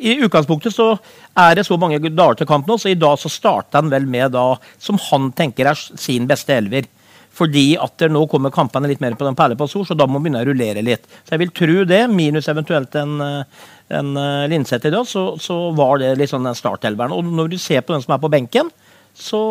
I 0.00 0.16
utgangspunktet 0.24 0.74
så 0.74 0.92
er 1.40 1.56
det 1.56 1.66
så 1.68 1.76
mange 1.80 2.00
dager 2.02 2.40
til 2.40 2.48
kamp 2.48 2.68
nå, 2.68 2.76
så 2.80 2.90
i 2.90 2.98
dag 2.98 3.18
så 3.20 3.30
starter 3.32 3.80
han 3.80 3.92
vel 3.92 4.06
med 4.08 4.32
da, 4.36 4.54
som 4.80 4.98
han 5.10 5.30
tenker 5.36 5.70
er 5.70 5.78
sin 5.78 6.28
beste 6.28 6.56
elver. 6.56 6.88
Fordi 7.36 7.64
at 7.80 7.94
det 8.02 8.10
nå 8.10 8.24
kommer 8.30 8.52
kampene 8.54 8.90
litt 8.90 9.02
mer 9.02 9.14
på 9.18 9.26
den 9.26 9.36
perle 9.38 9.56
på 9.58 9.68
sol, 9.70 9.84
så 9.86 9.96
da 9.96 10.06
må 10.06 10.18
man 10.18 10.24
begynne 10.24 10.42
å 10.42 10.48
rullere 10.48 10.82
litt. 10.84 11.06
Så 11.22 11.36
jeg 11.36 11.44
vil 11.44 11.52
tro 11.54 11.84
det, 11.88 12.00
minus 12.10 12.50
eventuelt 12.50 12.96
en, 12.98 13.20
eh, 13.22 13.66
en 14.00 14.10
uh, 14.18 14.48
Linseth 14.50 14.90
i 14.90 14.92
dag, 14.92 15.06
så, 15.08 15.24
så 15.40 15.58
var 15.78 16.02
det 16.02 16.16
litt 16.18 16.32
sånn 16.32 16.48
den 16.48 16.58
startelveren. 16.58 17.14
Og 17.14 17.30
når 17.38 17.52
du 17.54 17.58
ser 17.62 17.84
på 17.86 17.94
den 17.94 18.02
som 18.04 18.16
er 18.16 18.22
på 18.22 18.32
benken, 18.32 18.72
så 19.14 19.42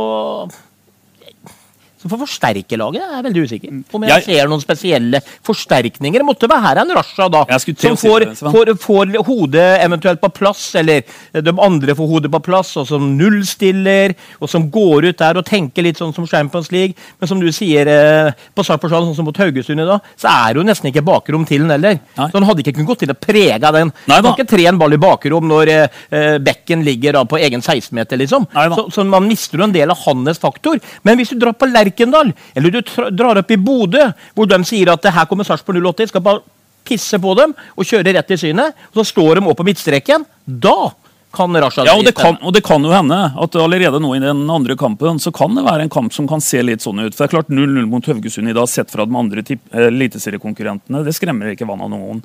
så 2.00 2.08
for 2.08 2.22
forsterkerlaget 2.24 3.02
er 3.04 3.16
jeg 3.18 3.24
veldig 3.28 3.42
usikker. 3.44 3.72
Om 3.94 4.04
jeg, 4.08 4.10
Jeg- 4.14 4.24
ser 4.24 4.48
noen 4.48 4.62
spesielle 4.64 5.20
forsterkninger. 5.44 6.20
Det 6.22 6.26
måtte 6.28 6.48
være 6.50 6.62
her 6.64 6.78
en 6.84 6.94
Rasha, 6.96 7.28
da. 7.30 7.42
Som 7.60 7.98
får, 8.00 8.26
får, 8.40 8.72
får 8.80 9.14
hodet 9.28 9.66
eventuelt 9.84 10.22
på 10.22 10.30
plass, 10.34 10.76
eller 10.80 11.04
de 11.34 11.54
andre 11.60 11.96
får 11.96 12.08
hodet 12.08 12.32
på 12.32 12.40
plass, 12.46 12.76
og 12.78 12.88
som 12.88 13.18
nullstiller, 13.18 14.16
og 14.40 14.50
som 14.52 14.70
går 14.72 15.10
ut 15.10 15.18
der 15.20 15.40
og 15.42 15.46
tenker 15.48 15.84
litt 15.84 16.00
sånn 16.00 16.14
som 16.16 16.28
Champions 16.30 16.72
League. 16.72 16.96
Men 17.20 17.28
som 17.32 17.42
du 17.42 17.50
sier 17.56 17.88
eh, 17.92 18.32
på 18.56 18.64
Sarpsborg, 18.64 18.96
sånn 19.10 19.16
som 19.18 19.28
mot 19.28 19.38
Haugesund 19.44 19.84
i 19.84 19.88
dag, 19.90 20.00
så 20.20 20.32
er 20.32 20.54
det 20.56 20.62
jo 20.64 20.68
nesten 20.70 20.92
ikke 20.92 21.04
bakrom 21.06 21.46
til 21.50 21.66
den 21.66 21.76
heller. 21.76 22.00
Nei. 22.16 22.30
Så 22.32 22.40
han 22.40 22.48
hadde 22.48 22.64
ikke 22.64 22.76
kunnet 22.78 22.92
gått 22.94 23.04
til 23.04 23.12
å 23.14 23.18
prege 23.20 23.60
den. 23.60 23.94
Nei 24.08 24.22
kan 24.24 24.36
ikke 24.38 24.48
tre 24.56 24.66
en 24.72 24.80
ball 24.80 24.94
i 24.96 25.02
bakrom 25.02 25.48
når 25.50 25.74
eh, 25.74 26.00
eh, 26.16 26.38
bekken 26.40 26.84
ligger 26.88 27.20
da 27.20 27.26
på 27.28 27.40
egen 27.44 27.60
16-meter, 27.64 28.20
liksom. 28.24 28.48
Nei. 28.56 28.68
Så, 28.76 28.88
så 28.96 29.06
man 29.08 29.28
mister 29.28 29.60
jo 29.60 29.68
en 29.68 29.76
del 29.76 29.92
av 29.92 30.00
hans 30.06 30.40
faktor. 30.40 30.80
Men 31.04 31.20
hvis 31.20 31.34
du 31.34 31.40
drar 31.42 31.56
på 31.60 31.68
Lerkendal, 31.70 31.89
eller 31.98 32.72
du 32.72 32.82
drar 33.12 33.42
opp 33.42 33.52
i 33.52 33.58
Bodø, 33.58 34.12
hvor 34.34 34.46
de 34.46 34.64
sier 34.64 34.92
at 34.94 35.02
det 35.02 35.14
her 35.14 35.26
kommer 35.26 35.44
Sarpsborg 35.44 35.82
08, 35.82 36.08
skal 36.08 36.22
bare 36.22 36.42
pisse 36.86 37.20
på 37.20 37.36
dem 37.38 37.54
og 37.76 37.86
kjøre 37.86 38.14
rett 38.16 38.32
i 38.32 38.38
synet, 38.38 38.74
og 38.92 39.02
så 39.02 39.12
står 39.12 39.40
de 39.40 39.48
opp 39.50 39.58
på 39.58 39.68
midtstreken, 39.68 40.26
da 40.46 40.92
kan 41.32 41.56
Rashad 41.62 41.86
Ja, 41.86 41.94
og 41.98 42.06
det, 42.06 42.16
kan, 42.18 42.38
og 42.42 42.54
det 42.56 42.62
kan 42.66 42.84
jo 42.84 42.92
hende 42.94 43.18
at 43.38 43.56
allerede 43.62 44.02
nå 44.02 44.16
i 44.18 44.22
den 44.24 44.44
andre 44.50 44.76
kampen 44.80 45.20
så 45.22 45.32
kan 45.36 45.54
det 45.58 45.66
være 45.66 45.86
en 45.86 45.94
kamp 45.94 46.14
som 46.16 46.28
kan 46.30 46.42
se 46.42 46.62
litt 46.66 46.82
sånn 46.86 47.02
ut. 47.04 47.14
For 47.14 47.24
det 47.24 47.28
er 47.30 47.36
klart 47.36 47.52
0-0 47.54 47.90
mot 47.90 48.06
Haugesund 48.10 48.50
i 48.50 48.56
dag, 48.58 48.70
sett 48.72 48.90
fra 48.94 49.06
de 49.06 49.18
andre 49.20 49.44
eh, 49.46 49.88
eliteseriekonkurrentene, 49.88 51.04
det 51.06 51.14
skremmer 51.18 51.54
ikke 51.54 51.68
vann 51.70 51.84
av 51.86 51.92
noen. 51.94 52.24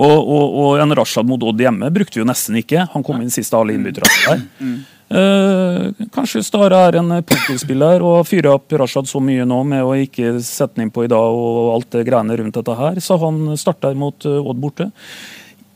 Og, 0.00 0.16
og, 0.16 0.56
og 0.62 0.82
en 0.82 0.96
Rashad 0.98 1.28
mot 1.30 1.42
Odd 1.46 1.62
hjemme 1.62 1.90
brukte 1.94 2.18
vi 2.18 2.24
jo 2.24 2.30
nesten 2.30 2.58
ikke. 2.58 2.88
Han 2.94 3.06
kom 3.06 3.22
inn 3.22 3.30
siste 3.32 3.58
alle 3.58 3.76
innbytterne 3.76 4.16
der. 4.26 4.80
Eh, 5.10 6.06
kanskje 6.14 6.42
Stara 6.46 6.84
er 6.86 7.00
en 7.00 7.16
pokerspiller 7.26 8.02
og 8.06 8.28
fyrer 8.28 8.52
opp 8.52 8.70
Rashad 8.78 9.08
så 9.10 9.18
mye 9.22 9.42
nå 9.48 9.58
med 9.66 9.82
å 9.82 9.96
ikke 9.98 10.36
sette 10.38 10.76
den 10.76 10.86
inn 10.86 10.92
på 10.94 11.02
i 11.02 11.10
dag 11.10 11.34
og 11.34 11.72
alt 11.74 11.90
det 11.96 12.04
greiene 12.06 12.36
rundt 12.38 12.54
dette 12.54 12.76
her, 12.78 13.00
så 13.02 13.18
han 13.22 13.56
starter 13.58 13.98
mot 13.98 14.26
eh, 14.26 14.38
Odd 14.38 14.62
borte. 14.62 14.90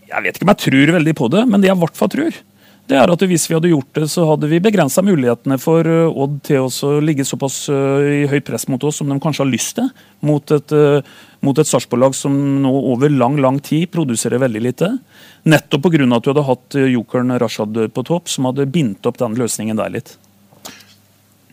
Jeg 0.07 0.23
vet 0.23 0.39
ikke 0.39 0.47
om 0.47 0.53
jeg 0.53 0.63
tror 0.69 0.93
veldig 0.99 1.15
på 1.19 1.31
det, 1.35 1.47
men 1.51 1.63
det 1.63 1.71
jeg 1.71 1.79
i 1.79 1.83
hvert 1.83 1.99
fall 1.99 2.13
tror, 2.15 2.39
det 2.85 2.97
er 3.01 3.09
at 3.09 3.23
hvis 3.25 3.47
vi 3.49 3.55
hadde 3.57 3.71
gjort 3.71 3.97
det, 3.97 4.07
så 4.13 4.27
hadde 4.29 4.49
vi 4.51 4.61
begrensa 4.61 5.01
mulighetene 5.05 5.57
for 5.61 5.89
eh, 5.89 6.19
Odd 6.25 6.35
til 6.45 6.67
å 6.67 6.91
ligge 7.01 7.25
såpass 7.25 7.63
eh, 7.73 8.09
i 8.13 8.19
høyt 8.29 8.45
press 8.45 8.67
mot 8.69 8.83
oss 8.85 9.01
som 9.01 9.09
de 9.09 9.17
kanskje 9.25 9.41
har 9.41 9.49
lyst 9.49 9.79
til. 9.79 9.89
Mot 10.29 10.53
et, 10.53 10.75
uh, 10.77 11.01
mot 11.45 11.57
et 11.61 11.69
Sarpsborg-lag 11.69 12.17
som 12.17 12.35
nå 12.61 12.73
over 12.93 13.13
lang 13.13 13.39
lang 13.41 13.63
tid 13.65 13.89
produserer 13.93 14.43
veldig 14.43 14.63
lite. 14.67 14.91
Nettopp 15.49 15.89
pga. 15.89 16.05
at 16.05 16.25
du 16.27 16.31
hadde 16.35 16.47
hatt 16.51 16.77
eh, 16.77 16.93
jokeren 16.93 17.33
Rashad 17.41 17.81
på 17.97 18.05
topp, 18.05 18.29
som 18.29 18.51
hadde 18.51 18.69
bindt 18.69 19.09
opp 19.09 19.21
den 19.23 19.41
løsningen 19.41 19.81
der 19.81 19.97
litt. 19.97 20.19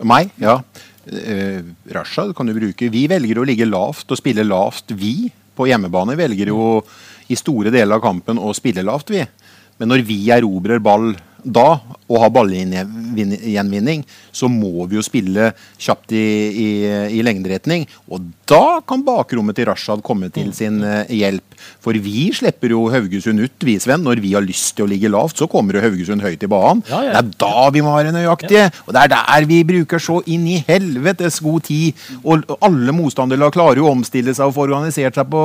Meg? 0.04 0.36
Ja. 0.36 0.60
Uh, 1.08 1.64
Rashad 1.96 2.36
kan 2.36 2.52
du 2.52 2.58
bruke. 2.60 2.92
Vi 2.92 3.08
velger 3.08 3.40
å 3.40 3.48
ligge 3.48 3.72
lavt 3.72 4.12
og 4.12 4.20
spille 4.20 4.44
lavt, 4.44 4.92
vi. 5.00 5.32
På 5.56 5.64
hjemmebane 5.70 6.20
velger 6.20 6.52
jo 6.52 6.82
i 7.32 7.40
store 7.40 7.72
deler 7.72 7.96
av 7.96 8.04
kampen 8.04 8.36
å 8.36 8.52
spille 8.52 8.84
lavt, 8.84 9.16
vi. 9.16 9.24
Men 9.80 9.92
når 9.94 10.04
vi 10.08 10.18
erobrer 10.34 10.82
ball 10.84 11.14
da, 11.44 11.80
og 12.12 12.20
ha 12.22 12.28
ballgjenvinning, 12.34 14.04
så 14.36 14.50
må 14.52 14.86
vi 14.90 14.98
jo 15.00 15.04
spille 15.06 15.52
kjapt 15.82 16.14
i, 16.16 16.24
i, 16.52 16.68
i 17.20 17.24
lengderetning. 17.26 17.86
Og 18.12 18.26
da 18.52 18.80
kan 18.88 19.04
bakrommet 19.08 19.56
til 19.60 19.70
Rashad 19.72 20.04
komme 20.06 20.22
Mm. 20.22 20.34
til 20.36 20.50
sin 20.54 20.76
eh, 20.86 21.08
hjelp. 21.10 21.56
For 21.82 21.94
vi 21.98 22.28
slipper 22.36 22.70
jo 22.74 22.84
Haugesund 22.94 23.42
ut, 23.42 23.64
vi, 23.66 23.74
Sven. 23.82 24.04
Når 24.06 24.20
vi 24.22 24.34
har 24.36 24.44
lyst 24.46 24.76
til 24.78 24.86
å 24.86 24.90
ligge 24.90 25.10
lavt, 25.10 25.38
så 25.40 25.48
kommer 25.50 25.74
jo 25.78 25.82
Haugesund 25.82 26.22
høyt 26.22 26.44
i 26.46 26.50
banen. 26.52 26.84
Ja, 26.90 27.00
ja. 27.08 27.12
Det 27.22 27.22
er 27.22 27.32
da 27.42 27.66
vi 27.74 27.82
må 27.86 27.94
være 27.96 28.14
nøyaktige. 28.14 28.68
Og 28.86 28.94
det 28.96 29.02
er 29.02 29.12
der 29.16 29.48
vi 29.50 29.64
bruker 29.68 30.02
så 30.02 30.20
inn 30.30 30.46
i 30.48 30.60
helvetes 30.68 31.40
god 31.42 31.64
tid. 31.68 31.98
Og 32.24 32.46
alle 32.62 32.94
motstanderlag 32.96 33.54
klarer 33.56 33.82
jo 33.82 33.88
å 33.90 33.96
omstille 33.96 34.34
seg 34.38 34.46
og 34.52 34.56
få 34.60 34.68
organisert 34.68 35.18
seg 35.18 35.30
på 35.34 35.44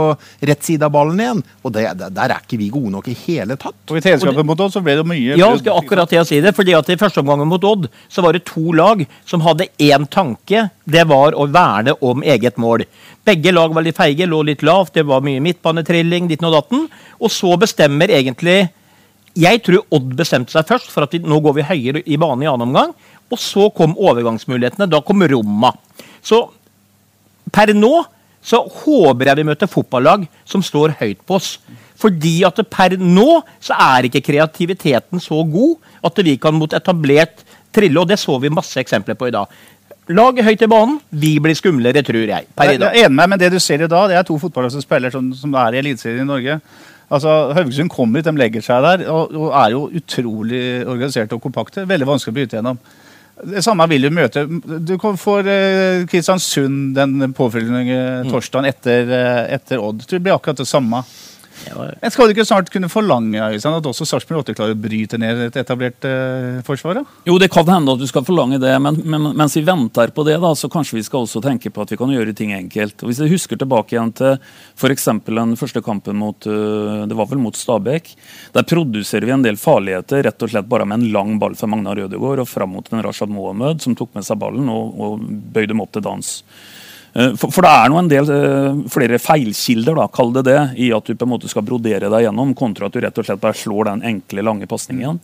rett 0.50 0.64
side 0.68 0.84
av 0.88 0.92
ballen 0.94 1.20
igjen. 1.24 1.42
Og 1.64 1.72
det, 1.76 1.86
der 2.04 2.36
er 2.36 2.44
ikke 2.44 2.60
vi 2.60 2.68
gode 2.74 2.92
nok 2.98 3.08
i 3.12 3.16
hele 3.26 3.56
tatt. 3.60 3.78
Og 3.88 3.96
I 4.00 4.04
treningskampen 4.04 4.46
mot 4.52 4.60
oss 4.66 4.76
så 4.76 4.84
ble 4.84 4.98
det 5.00 5.06
mye 5.08 5.36
Ja, 5.40 5.50
akkurat 5.86 6.10
til 6.10 6.20
å 6.20 6.26
si 6.26 6.40
det, 6.42 6.52
fordi 6.56 6.74
at 6.76 6.88
I 6.90 6.98
første 7.00 7.22
omgang 7.22 7.44
mot 7.48 7.64
Odd 7.64 7.86
så 8.12 8.24
var 8.24 8.36
det 8.36 8.44
to 8.48 8.74
lag 8.76 9.04
som 9.24 9.44
hadde 9.44 9.68
én 9.82 10.06
tanke. 10.10 10.66
Det 10.84 11.04
var 11.08 11.36
å 11.38 11.46
verne 11.48 11.94
om 12.04 12.24
eget 12.26 12.58
mål. 12.60 12.84
Begge 13.26 13.54
lag 13.54 13.74
var 13.74 13.86
litt 13.86 13.98
feige, 13.98 14.28
lå 14.28 14.42
litt 14.46 14.64
lavt, 14.66 14.94
det 14.98 15.06
var 15.06 15.24
mye 15.24 15.42
midtbanetrilling, 15.42 16.28
ditten 16.30 16.50
og 16.50 16.58
datten. 16.58 16.88
Og 17.22 17.32
så 17.32 17.54
bestemmer 17.60 18.12
egentlig 18.12 18.66
Jeg 19.36 19.60
tror 19.60 19.82
Odd 19.92 20.14
bestemte 20.16 20.54
seg 20.54 20.64
først 20.64 20.88
for 20.88 21.04
at 21.04 21.12
vi, 21.12 21.18
nå 21.20 21.36
går 21.44 21.58
vi 21.58 21.64
høyere 21.68 22.00
i 22.08 22.16
banen 22.16 22.46
i 22.46 22.48
annen 22.48 22.70
omgang. 22.70 22.94
Og 23.28 23.40
så 23.40 23.66
kom 23.76 23.92
overgangsmulighetene. 23.92 24.88
Da 24.88 25.02
kom 25.04 25.20
Roma. 25.28 25.74
Så 26.24 26.38
per 27.52 27.74
nå 27.76 27.98
så 28.46 28.62
håper 28.62 29.28
jeg 29.28 29.40
vi 29.40 29.46
møter 29.48 29.70
fotballag 29.70 30.24
som 30.48 30.62
står 30.64 30.94
høyt 31.00 31.20
på 31.26 31.36
oss. 31.36 31.56
Fordi 31.96 32.34
at 32.44 32.60
per 32.70 32.96
nå 33.00 33.40
så 33.62 33.76
er 33.80 34.08
ikke 34.08 34.24
kreativiteten 34.26 35.22
så 35.22 35.42
god 35.48 35.76
at 36.04 36.20
vi 36.24 36.36
kan 36.40 36.54
mot 36.54 36.72
etablert 36.76 37.44
trille, 37.76 38.00
og 38.00 38.08
det 38.08 38.18
så 38.20 38.36
vi 38.40 38.52
masse 38.52 38.80
eksempler 38.80 39.16
på 39.18 39.28
i 39.30 39.34
dag. 39.34 39.48
Lag 40.16 40.38
høyt 40.46 40.62
i 40.62 40.68
banen, 40.70 41.00
vi 41.10 41.32
blir 41.42 41.56
skumlere, 41.58 42.02
tror 42.06 42.28
jeg. 42.30 42.46
Per 42.54 42.68
i 42.70 42.76
Jeg 42.76 42.82
er 42.84 43.06
enig 43.08 43.16
med, 43.16 43.32
men 43.32 43.40
det 43.42 43.50
du 43.52 43.58
ser 43.58 43.82
i 43.82 43.88
dag, 43.90 44.08
det 44.08 44.16
er 44.20 44.28
to 44.28 44.36
fotballag 44.38 44.70
som 44.70 44.84
spiller 44.84 45.10
sånn, 45.10 45.32
som 45.34 45.54
er 45.58 45.74
i 45.74 45.80
Eliteserien 45.80 46.22
i 46.22 46.28
Norge. 46.28 46.60
Altså, 47.10 47.32
Haugesund 47.54 47.90
kommer 47.90 48.20
hit, 48.20 48.28
de 48.28 48.38
legger 48.38 48.62
seg 48.62 48.82
der, 48.86 49.02
og, 49.10 49.34
og 49.34 49.50
er 49.54 49.74
jo 49.74 49.82
utrolig 49.98 50.62
organiserte 50.86 51.34
og 51.34 51.42
kompakte. 51.42 51.84
Veldig 51.90 52.06
vanskelig 52.08 52.32
å 52.34 52.38
bryte 52.38 52.58
gjennom. 52.58 52.78
Det 53.36 53.60
samme 53.66 53.84
vil 53.90 54.06
du 54.06 54.10
møte. 54.16 54.46
Du 54.88 54.94
får 55.20 55.48
eh, 55.52 56.04
Kristiansund 56.08 56.94
den 56.96 57.32
påfølgende 57.36 57.84
Mm. 58.24 58.30
torsdagen 58.32 58.66
etter, 58.70 59.10
eh, 59.12 59.54
etter 59.58 59.82
Odd. 59.82 60.06
Det 60.08 60.22
blir 60.22 60.34
akkurat 60.38 60.56
det 60.62 60.66
samme. 60.70 61.02
Men 61.66 62.12
skal 62.12 62.28
du 62.28 62.34
ikke 62.34 62.46
snart 62.46 62.68
kunne 62.72 62.88
forlange 62.92 63.40
Øystein, 63.40 63.76
at 63.78 63.88
også 63.88 64.06
Sarpsborg 64.08 64.44
8 64.44 64.54
klarer 64.56 64.76
å 64.76 64.80
bryte 64.80 65.18
ned 65.20 65.40
et 65.48 65.58
etablert 65.60 66.04
eh, 66.08 66.60
forsvar? 66.66 67.00
da? 67.00 67.18
Jo, 67.28 67.38
det 67.42 67.48
kan 67.52 67.66
hende 67.68 67.94
at 67.96 68.02
du 68.02 68.06
skal 68.08 68.24
forlange 68.26 68.60
det, 68.62 68.72
men, 68.82 69.00
men 69.04 69.30
mens 69.38 69.56
vi 69.58 69.64
venter 69.66 70.12
på 70.14 70.24
det, 70.28 70.36
da, 70.42 70.52
så 70.58 70.70
kanskje 70.72 70.98
vi 70.98 71.04
skal 71.06 71.24
også 71.24 71.42
tenke 71.44 71.72
på 71.72 71.82
at 71.84 71.94
vi 71.94 71.98
kan 72.00 72.12
gjøre 72.12 72.36
ting 72.36 72.54
enkelt. 72.56 73.00
Og 73.02 73.10
Hvis 73.10 73.22
jeg 73.24 73.32
husker 73.32 73.60
tilbake 73.60 73.96
igjen 73.96 74.14
til 74.16 74.36
f.eks. 74.76 75.08
den 75.26 75.56
første 75.58 75.82
kampen 75.84 76.20
mot 76.20 76.48
øh, 76.50 77.04
det 77.08 77.18
var 77.18 77.30
vel 77.30 77.42
mot 77.42 77.56
Stabæk. 77.56 78.12
Der 78.54 78.68
produserer 78.68 79.26
vi 79.26 79.34
en 79.34 79.46
del 79.46 79.60
farligheter 79.60 80.24
rett 80.26 80.46
og 80.46 80.52
slett 80.52 80.70
bare 80.70 80.86
med 80.88 81.00
en 81.00 81.12
lang 81.14 81.36
ball 81.42 81.56
fra 81.58 81.70
Magnar 81.70 81.98
Rødegård 81.98 82.44
og 82.44 82.50
fram 82.50 82.76
mot 82.76 82.92
en 82.92 83.04
Rashad 83.04 83.32
Mohammed, 83.32 83.82
som 83.84 83.96
tok 83.98 84.14
med 84.16 84.26
seg 84.26 84.40
ballen 84.40 84.68
og, 84.72 84.96
og 84.96 85.22
bøyde 85.24 85.72
dem 85.72 85.82
opp 85.84 85.94
til 85.96 86.04
dans. 86.06 86.34
Eh, 87.16 87.32
For, 87.40 87.52
for 87.54 87.64
det 87.64 87.72
er 87.72 87.90
nå 87.90 87.98
en 88.00 88.12
del 88.12 88.30
eh, 88.32 88.80
flere 88.92 89.18
feilkilder, 89.22 89.96
da, 89.96 90.06
kall 90.12 90.34
det 90.36 90.46
det, 90.50 90.60
i 90.84 90.92
at 90.92 91.06
du 91.06 91.16
på 91.16 91.26
en 91.26 91.32
måte 91.32 91.50
skal 91.50 91.64
brodere 91.66 92.10
deg 92.12 92.26
gjennom, 92.26 92.54
kontra 92.58 92.90
at 92.90 92.96
du 92.96 93.00
rett 93.04 93.20
og 93.20 93.28
slett 93.28 93.42
bare 93.42 93.56
slår 93.56 93.90
den 93.90 94.04
enkle, 94.14 94.44
lange 94.44 94.68
pasningen. 94.68 95.20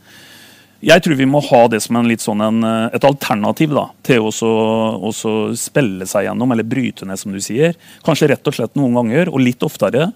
Jeg 0.82 0.98
tror 1.04 1.14
vi 1.14 1.28
må 1.30 1.38
ha 1.46 1.60
det 1.70 1.78
som 1.84 1.94
en 2.00 2.08
litt 2.10 2.24
sånn 2.24 2.42
en, 2.42 2.64
eh, 2.66 2.88
et 2.96 3.04
alternativ 3.06 3.76
da, 3.76 3.86
til 4.06 4.24
å 4.26 5.12
spille 5.58 6.08
seg 6.10 6.26
gjennom, 6.26 6.54
eller 6.54 6.66
bryte 6.66 7.06
ned, 7.06 7.20
som 7.20 7.34
du 7.34 7.40
sier. 7.44 7.76
Kanskje 8.06 8.32
rett 8.32 8.48
og 8.48 8.56
slett 8.56 8.78
noen 8.78 8.96
ganger, 8.98 9.30
og 9.30 9.44
litt 9.44 9.62
oftere. 9.62 10.08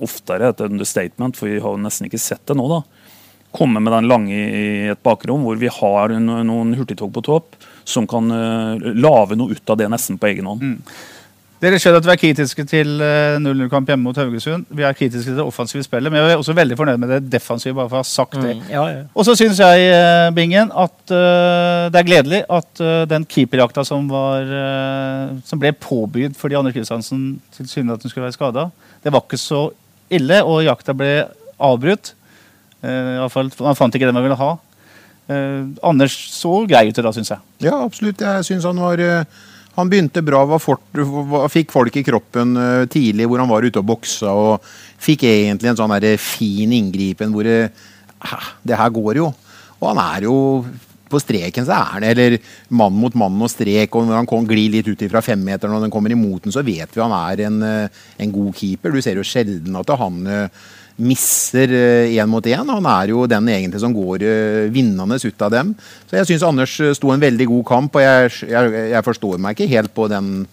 Oftere 0.00 0.46
er 0.46 0.54
et 0.54 0.62
understatement, 0.68 1.36
for 1.36 1.48
vi 1.48 1.58
har 1.60 1.74
jo 1.74 1.80
nesten 1.80 2.06
ikke 2.08 2.20
sett 2.22 2.44
det 2.48 2.56
nå, 2.56 2.68
da. 2.70 2.84
Komme 3.56 3.82
med 3.82 3.92
den 3.92 4.08
lange 4.10 4.34
i 4.34 4.66
et 4.92 5.02
bakrom, 5.04 5.44
hvor 5.46 5.58
vi 5.60 5.70
har 5.72 6.16
noen 6.20 6.74
hurtigtog 6.78 7.12
på 7.14 7.24
topp 7.26 7.56
som 7.88 8.06
kan 8.06 8.30
uh, 8.30 8.90
lage 8.94 9.38
noe 9.38 9.56
ut 9.56 9.72
av 9.72 9.80
det 9.80 9.88
nesten 9.90 10.18
på 10.20 10.30
egen 10.30 10.46
hånd. 10.46 10.84
Dere 11.60 11.76
skjønner 11.76 12.00
at 12.00 12.06
vi 12.06 12.12
er 12.14 12.20
kritiske 12.22 12.64
til 12.64 13.02
eh, 13.04 13.34
0-0-kamp 13.36 13.90
hjemme 13.90 14.06
mot 14.06 14.16
Haugesund. 14.16 14.62
Vi 14.72 14.84
er 14.86 14.94
kritiske 14.96 15.28
til 15.28 15.36
det 15.36 15.44
offensive 15.44 15.84
spillet, 15.84 16.08
men 16.08 16.22
jeg 16.22 16.32
er 16.32 16.40
også 16.40 16.54
veldig 16.56 16.76
fornøyd 16.78 17.00
med 17.02 17.10
det 17.12 17.18
defensive. 17.34 17.74
bare 17.76 17.90
for 17.90 17.98
å 17.98 18.00
ha 18.00 18.08
sagt 18.08 18.38
det. 18.38 18.54
Mm, 18.56 18.70
ja, 18.72 18.84
ja. 18.88 19.02
Og 19.12 19.26
så 19.28 19.34
syns 19.36 19.60
jeg, 19.60 19.90
eh, 19.92 20.30
Bingen, 20.32 20.72
at 20.72 21.12
uh, 21.12 21.90
det 21.92 22.00
er 22.00 22.08
gledelig 22.08 22.40
at 22.48 22.80
uh, 22.80 23.04
den 23.10 23.26
keeperjakta 23.28 23.84
som, 23.84 24.08
var, 24.08 24.48
eh, 24.48 25.36
som 25.44 25.60
ble 25.60 25.74
påbydd 25.76 26.38
fordi 26.38 26.56
Anders 26.56 26.78
Kristiansen 26.78 27.26
tilsynelatende 27.58 28.08
skulle 28.08 28.30
være 28.30 28.38
skada, 28.38 28.70
det 29.04 29.12
var 29.12 29.26
ikke 29.26 29.40
så 29.40 29.66
ille, 30.08 30.40
og 30.40 30.64
jakta 30.64 30.96
ble 30.96 31.12
avbrutt. 31.60 32.14
I 32.80 33.20
hvert 33.20 33.32
fall, 33.34 33.50
Han 33.60 33.76
fant 33.76 33.94
ikke 33.96 34.08
det 34.08 34.16
man 34.16 34.24
ville 34.24 34.38
ha. 34.40 34.50
Uh, 35.30 35.70
Anders 35.86 36.16
så 36.32 36.64
grei 36.66 36.88
ut 36.88 36.98
da, 36.98 37.12
syns 37.14 37.30
jeg. 37.30 37.42
Ja, 37.68 37.76
absolutt. 37.84 38.22
Jeg 38.24 38.46
syns 38.48 38.66
han 38.66 38.80
var 38.82 38.98
uh, 38.98 39.46
Han 39.76 39.90
begynte 39.92 40.24
bra, 40.26 40.42
fort, 40.58 40.82
var, 40.96 41.46
fikk 41.52 41.70
folk 41.72 41.94
i 42.00 42.02
kroppen 42.04 42.56
tidlig 42.90 43.28
hvor 43.30 43.38
han 43.38 43.48
var 43.48 43.62
ute 43.62 43.78
og 43.78 43.86
boksa, 43.86 44.32
og 44.34 44.66
fikk 45.00 45.22
egentlig 45.28 45.70
en 45.70 45.78
sånn 45.78 45.94
der 45.94 46.18
fin 46.20 46.72
inngripen 46.74 47.30
hvor 47.32 47.46
det, 47.46 47.70
her 48.74 48.90
går 48.92 49.20
jo. 49.22 49.28
Og 49.78 49.86
han 49.92 50.00
er 50.02 50.26
jo 50.26 50.34
på 51.10 51.20
streken 51.22 51.64
så 51.66 51.74
er 51.78 51.94
han 51.94 52.04
eller 52.06 52.36
mann 52.76 52.98
mot 52.98 53.14
mann 53.18 53.38
og 53.42 53.50
strek, 53.50 53.94
og 53.94 54.10
når 54.10 54.20
han 54.20 54.28
kom, 54.30 54.44
glir 54.46 54.74
litt 54.74 54.90
ut 54.90 55.06
fra 55.10 55.22
femmeteren 55.24 55.78
og 55.78 55.86
den 55.86 55.94
kommer 55.94 56.12
imot 56.12 56.44
den, 56.44 56.54
så 56.54 56.66
vet 56.66 56.90
vi 56.94 57.02
han 57.02 57.14
er 57.14 57.46
en, 57.46 57.62
en 57.62 58.34
god 58.34 58.52
keeper. 58.58 58.94
Du 58.94 59.02
ser 59.02 59.18
jo 59.18 59.26
sjelden 59.26 59.78
at 59.80 59.94
han 60.02 60.20
misser 60.96 61.72
én 62.10 62.28
mot 62.30 62.46
én. 62.46 62.68
Han 62.68 62.86
er 62.86 63.12
jo 63.12 63.26
den 63.30 63.48
egentlig 63.48 63.80
som 63.82 63.94
går 63.94 64.24
eh, 64.26 64.70
vinnende 64.72 65.18
ut 65.20 65.42
av 65.46 65.52
dem. 65.54 65.74
Så 66.08 66.18
jeg 66.18 66.30
syns 66.30 66.46
Anders 66.46 66.78
eh, 66.80 66.94
sto 66.96 67.12
en 67.14 67.22
veldig 67.22 67.46
god 67.50 67.66
kamp, 67.68 67.96
og 67.96 68.04
jeg, 68.04 68.32
jeg, 68.50 68.72
jeg 68.94 69.06
forstår 69.06 69.40
meg 69.42 69.56
ikke 69.56 69.70
helt 69.74 69.94
på 69.96 70.08
den, 70.12 70.44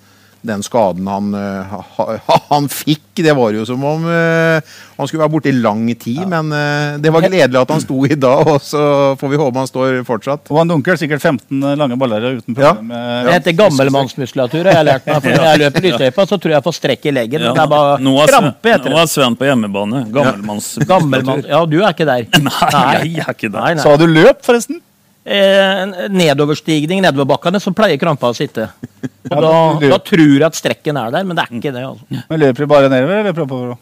den 0.45 0.61
skaden 0.63 1.07
han, 1.09 1.33
eh, 1.33 1.71
ha, 1.71 1.81
ha, 2.27 2.37
han 2.49 2.67
fikk. 2.69 3.01
Det 3.17 3.33
var 3.33 3.49
jo 3.55 3.63
som 3.65 3.81
om 3.83 4.03
eh, 4.05 4.61
han 4.97 5.07
skulle 5.09 5.23
være 5.23 5.31
borte 5.33 5.49
i 5.49 5.55
lang 5.57 5.87
tid, 5.97 6.19
men 6.29 6.51
eh, 6.53 6.97
det 7.01 7.09
var 7.11 7.23
gledelig 7.25 7.57
at 7.63 7.71
han 7.73 7.81
sto 7.81 7.97
i 8.05 8.13
dag, 8.13 8.43
og 8.53 8.61
så 8.61 8.81
får 9.17 9.31
vi 9.33 9.39
håpe 9.41 9.57
han 9.57 9.69
står 9.69 9.97
fortsatt. 10.05 10.51
Og 10.53 10.59
han 10.61 10.69
dunker 10.69 10.99
sikkert 11.01 11.23
15 11.25 11.63
lange 11.81 11.97
baller 11.97 12.27
uten 12.37 12.53
Ja. 12.53 12.73
problem. 12.75 12.93
Det 13.25 13.33
heter 13.39 13.57
gammelmannsmuskulatur. 13.63 14.63
har 14.69 14.77
jeg 14.83 14.85
lært 14.91 15.09
meg. 15.09 15.21
For 15.25 15.29
når 15.33 15.47
jeg 15.49 15.61
løper 15.65 15.87
lysløypa, 15.87 16.27
så 16.29 16.37
tror 16.37 16.53
jeg 16.53 16.59
jeg 16.59 16.67
får 16.69 16.77
strekk 16.79 17.05
i 17.09 17.15
leggen. 17.17 17.41
Ja. 17.47 17.53
Det 17.57 17.63
er 17.65 17.71
bare 17.73 17.97
Nå 18.05 18.13
er 18.21 18.27
Sven- 18.27 18.37
krampe, 18.51 18.73
heter 18.75 18.93
Nå 18.93 19.01
er 19.01 19.09
Sven 19.11 19.35
på 19.39 19.49
hjemmebane. 19.49 20.03
Gammelmannsmuskulatur. 20.13 20.91
Gammelmann. 20.93 21.45
Ja, 21.49 21.63
du 21.65 21.79
er 21.81 21.89
ikke 21.95 22.05
der. 22.13 22.27
Nei, 22.47 22.93
jeg 23.09 23.25
er 23.25 23.33
ikke 23.33 23.49
der. 23.49 23.59
Nei, 23.63 23.73
nei. 23.79 23.83
Sa 23.83 23.97
du 23.97 24.05
løp, 24.05 24.43
forresten? 24.45 24.83
Eh, 25.27 25.81
nedoverstigning 26.07 27.01
nedoverbakkene, 27.03 27.59
så 27.59 27.73
pleier 27.75 27.99
krampa 27.99 28.29
å 28.31 28.35
sitte. 28.37 28.69
Og 29.33 29.41
da, 29.43 29.55
da 29.91 29.97
tror 29.99 30.21
jeg 30.23 30.45
at 30.47 30.55
strekken 30.55 30.99
er 31.01 31.11
der, 31.11 31.25
men 31.27 31.35
det 31.35 31.43
er 31.43 31.57
ikke 31.57 31.73
det. 31.75 31.83
altså. 31.83 32.21
Men 32.29 32.39
løper 32.45 32.63
du 32.63 32.71
bare 32.71 32.91
nedover, 32.93 33.19
eller 33.19 33.35
prøver 33.35 33.49
oppover? 33.49 33.81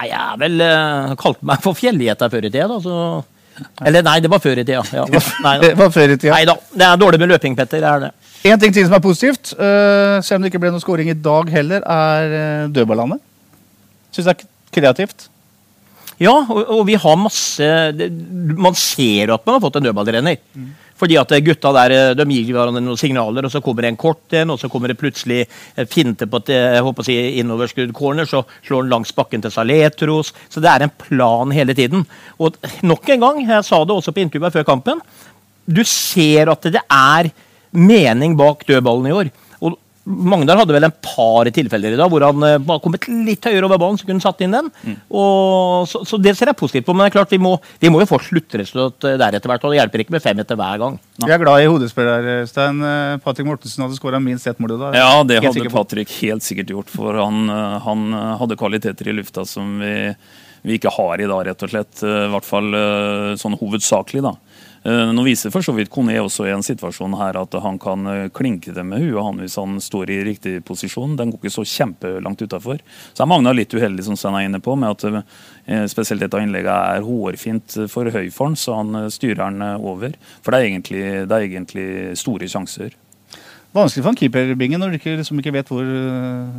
Nei, 0.00 0.08
jeg 0.08 0.22
er 0.22 0.38
vel 0.40 0.64
uh, 0.64 1.12
kalte 1.20 1.46
meg 1.50 1.60
for 1.62 1.76
fjellgjeter 1.76 2.32
før 2.32 2.46
i 2.48 2.50
tida, 2.50 2.70
da. 2.70 2.78
Så. 2.80 3.66
Eller 3.84 4.06
nei, 4.06 4.16
det 4.24 4.30
var 4.32 4.40
før 4.40 4.62
i 4.62 4.64
tida. 4.64 4.80
Ja. 4.96 5.04
Nei, 5.44 5.52
Det 5.66 5.74
var 5.76 5.92
før 5.92 6.14
i 6.14 6.16
tida. 6.16 6.32
nei 6.38 6.46
da. 6.48 6.56
Det 6.72 6.86
er 6.88 7.02
dårlig 7.04 7.20
med 7.20 7.34
løping, 7.34 7.58
Petter. 7.58 7.84
Det 7.84 7.90
er 7.90 8.06
det. 8.06 8.12
En 8.48 8.62
ting 8.64 8.72
til 8.74 8.88
som 8.88 8.96
er 8.96 9.04
positivt, 9.04 9.52
uh, 9.60 10.16
selv 10.24 10.40
om 10.40 10.46
det 10.46 10.54
ikke 10.54 10.62
ble 10.64 10.72
noen 10.72 10.82
scoring 10.82 11.12
i 11.12 11.18
dag 11.28 11.52
heller, 11.52 11.84
er 11.84 12.38
uh, 12.38 12.72
dødballene. 12.72 13.20
Syns 14.16 14.30
det 14.30 14.38
er 14.38 14.48
kreativt. 14.72 15.28
Ja, 16.22 16.34
og, 16.44 16.60
og 16.62 16.86
vi 16.86 16.94
har 17.00 17.18
masse 17.18 17.66
det, 17.96 18.08
Man 18.54 18.76
ser 18.78 19.34
at 19.34 19.44
man 19.46 19.56
har 19.56 19.64
fått 19.64 19.80
en 19.80 19.88
dødballtrener. 19.88 20.38
Fordi 21.02 21.16
at 21.18 21.32
gutta 21.42 21.72
der 21.74 21.92
eh, 21.96 22.12
de 22.14 22.26
gir 22.30 22.52
hverandre 22.54 22.82
noen 22.84 23.00
signaler, 23.00 23.46
og 23.46 23.50
så 23.50 23.62
kommer 23.64 23.82
det 23.82 23.90
en 23.90 23.98
kort 23.98 24.36
en, 24.38 24.52
og 24.54 24.60
så 24.60 24.70
kommer 24.70 24.92
det 24.92 25.00
plutselig 25.00 25.40
finte 25.90 26.28
på 26.30 26.38
et 26.44 26.52
eh, 26.54 26.76
jeg 26.76 26.84
håper 26.86 27.02
å 27.02 27.08
si, 27.08 27.16
innoverskrudd 27.42 27.94
corner, 27.96 28.28
så 28.28 28.44
slår 28.62 28.84
han 28.84 28.92
langs 28.92 29.14
bakken 29.16 29.42
til 29.42 29.54
Saletros. 29.54 30.30
Så 30.52 30.62
det 30.62 30.70
er 30.70 30.86
en 30.86 30.94
plan 31.02 31.54
hele 31.54 31.74
tiden. 31.74 32.06
Og 32.38 32.60
nok 32.86 33.10
en 33.10 33.26
gang, 33.26 33.42
jeg 33.48 33.66
sa 33.66 33.82
det 33.82 33.96
også 33.96 34.14
på 34.14 34.22
intervjuet 34.22 34.60
før 34.60 34.68
kampen, 34.68 35.02
du 35.66 35.82
ser 35.86 36.52
at 36.52 36.70
det 36.70 36.82
er 36.86 37.32
mening 37.72 38.36
bak 38.38 38.62
dødballen 38.68 39.10
i 39.10 39.16
år. 39.16 39.32
Magnar 40.04 40.58
hadde 40.58 40.74
vel 40.74 40.86
en 40.88 40.94
par 41.04 41.46
tilfeller 41.54 41.94
i 41.94 41.98
dag 42.00 42.10
hvor 42.10 42.24
han 42.26 42.40
var 42.42 42.62
bare 42.66 42.82
kommet 42.82 43.04
litt 43.06 43.44
høyere 43.46 43.68
over 43.68 43.78
banen. 43.78 44.00
så 44.00 44.06
kunne 44.08 44.18
han 44.18 44.24
satt 44.24 44.40
inn 44.42 44.56
den. 44.56 44.70
Og, 45.14 45.86
så, 45.86 46.00
så 46.08 46.18
det 46.18 46.32
ser 46.38 46.50
jeg 46.50 46.58
positivt 46.58 46.88
på. 46.88 46.94
Men 46.96 47.06
det 47.06 47.12
er 47.12 47.16
klart 47.20 47.34
vi 47.34 47.38
må, 47.42 47.52
vi 47.78 47.90
må 47.92 48.00
jo 48.02 48.08
få 48.10 48.18
sluttresultat 48.26 49.06
eh, 49.12 49.18
der 49.20 49.38
etter 49.38 49.52
hvert. 49.52 49.62
Og 49.68 49.74
det 49.74 49.78
hjelper 49.78 50.02
ikke 50.02 50.16
med 50.16 50.24
fem 50.24 50.42
etter 50.42 50.58
hver 50.58 50.80
gang. 50.82 50.98
Vi 51.22 51.30
er 51.30 51.42
glad 51.44 51.62
i 51.62 51.68
hodespiller, 51.70 52.30
Stein. 52.50 52.82
Eh, 52.82 53.16
Patrick 53.22 53.46
Mortensen 53.46 53.86
hadde 53.86 53.98
skåra 54.00 54.18
minst 54.22 54.50
ett 54.50 54.58
mål 54.62 54.74
i 54.74 54.80
dag. 54.82 54.98
Ja, 54.98 55.10
det 55.28 55.38
hadde. 55.44 55.70
Patrick 55.72 56.10
helt 56.18 56.42
sikkert 56.46 56.74
gjort. 56.74 56.90
For 56.92 57.22
han, 57.22 57.44
eh, 57.52 57.78
han 57.86 58.06
eh, 58.10 58.32
hadde 58.42 58.58
kvaliteter 58.58 59.12
i 59.12 59.16
lufta 59.20 59.46
som 59.46 59.78
vi, 59.82 59.94
vi 60.66 60.80
ikke 60.80 60.92
har 60.98 61.22
i 61.22 61.30
dag, 61.30 61.46
rett 61.52 61.62
og 61.62 61.72
slett. 61.76 62.02
Eh, 62.02 62.24
I 62.26 62.32
hvert 62.34 62.48
fall 62.48 62.74
eh, 62.74 63.32
sånn 63.38 63.54
hovedsakelig, 63.60 64.26
da. 64.26 64.34
Eh, 64.82 65.12
Nå 65.14 65.22
viser 65.22 65.52
for 65.54 65.62
så 65.62 65.72
vidt 65.76 65.90
Kone 65.94 66.16
også 66.18 66.48
i 66.48 66.52
en 66.54 66.64
situasjon 66.66 67.14
her 67.14 67.36
at 67.38 67.54
han 67.62 67.76
kan 67.82 68.06
eh, 68.10 68.30
klinke 68.34 68.74
det 68.74 68.82
med 68.86 69.04
huet 69.04 69.22
han 69.22 69.38
hvis 69.38 69.54
han 69.60 69.76
står 69.82 70.10
i 70.10 70.22
riktig 70.26 70.56
posisjon. 70.66 71.14
Den 71.18 71.30
går 71.30 71.38
ikke 71.38 71.54
så 71.54 71.66
kjempelangt 71.68 72.42
utafor. 72.42 72.82
Så 73.14 73.22
er 73.22 73.30
Magna 73.30 73.54
litt 73.54 73.74
uheldig, 73.74 74.02
som 74.08 74.18
Svein 74.18 74.40
er 74.40 74.48
inne 74.48 74.62
på, 74.62 74.74
med 74.78 74.96
at 74.96 75.06
eh, 75.06 75.84
spesielt 75.90 76.26
et 76.26 76.34
av 76.34 76.42
innleggene 76.42 76.96
er 76.96 77.06
hårfint 77.06 77.78
for 77.92 78.10
høy 78.10 78.26
for 78.34 78.50
han, 78.50 78.58
så 78.58 78.80
han 78.80 79.06
styrer 79.14 79.44
den 79.44 79.62
over. 79.78 80.16
For 80.42 80.50
det 80.50 80.58
er 80.58 80.70
egentlig, 80.72 81.04
det 81.30 81.38
er 81.38 81.46
egentlig 81.46 81.86
store 82.18 82.48
sjanser. 82.50 82.96
Vanskelig 83.72 84.02
for 84.02 84.12
en 84.12 84.18
keeperbinge 84.18 84.76
når 84.76 84.90
du 84.90 84.96
ikke, 84.98 85.14
liksom 85.16 85.38
ikke 85.40 85.54
vet 85.54 85.70
hvor 85.70 85.86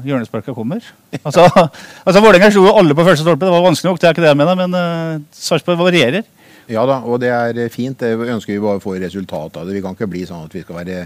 hjørnesparka 0.07 0.55
kommer. 0.55 0.81
Altså, 1.19 1.43
altså 2.07 2.23
Vålerenga 2.23 2.49
slo 2.55 2.71
alle 2.71 2.95
på 2.95 3.05
første 3.05 3.27
stolpe. 3.27 3.45
Det 3.45 3.53
var 3.53 3.67
vanskelig 3.67 3.91
nok, 3.91 3.99
det 4.01 4.07
er 4.09 4.15
ikke 4.15 4.23
det 4.23 4.31
jeg 4.31 4.39
mener, 4.39 4.57
men 4.63 4.79
uh, 4.79 5.27
Sarpsborg 5.43 5.83
varierer. 5.83 6.23
Ja 6.71 6.85
da, 6.87 7.01
og 7.03 7.19
det 7.23 7.31
er 7.33 7.69
fint. 7.73 7.99
Det 7.99 8.13
ønsker 8.15 8.53
vi 8.53 8.63
bare 8.63 8.79
å 8.79 8.83
få 8.83 8.95
resultat 9.01 9.57
av 9.59 9.67
det. 9.67 9.77
Vi 9.77 9.83
kan 9.83 9.97
ikke 9.97 10.11
bli 10.11 10.25
sånn 10.27 10.45
at 10.47 10.55
vi 10.55 10.63
skal 10.63 10.79
være 10.81 11.05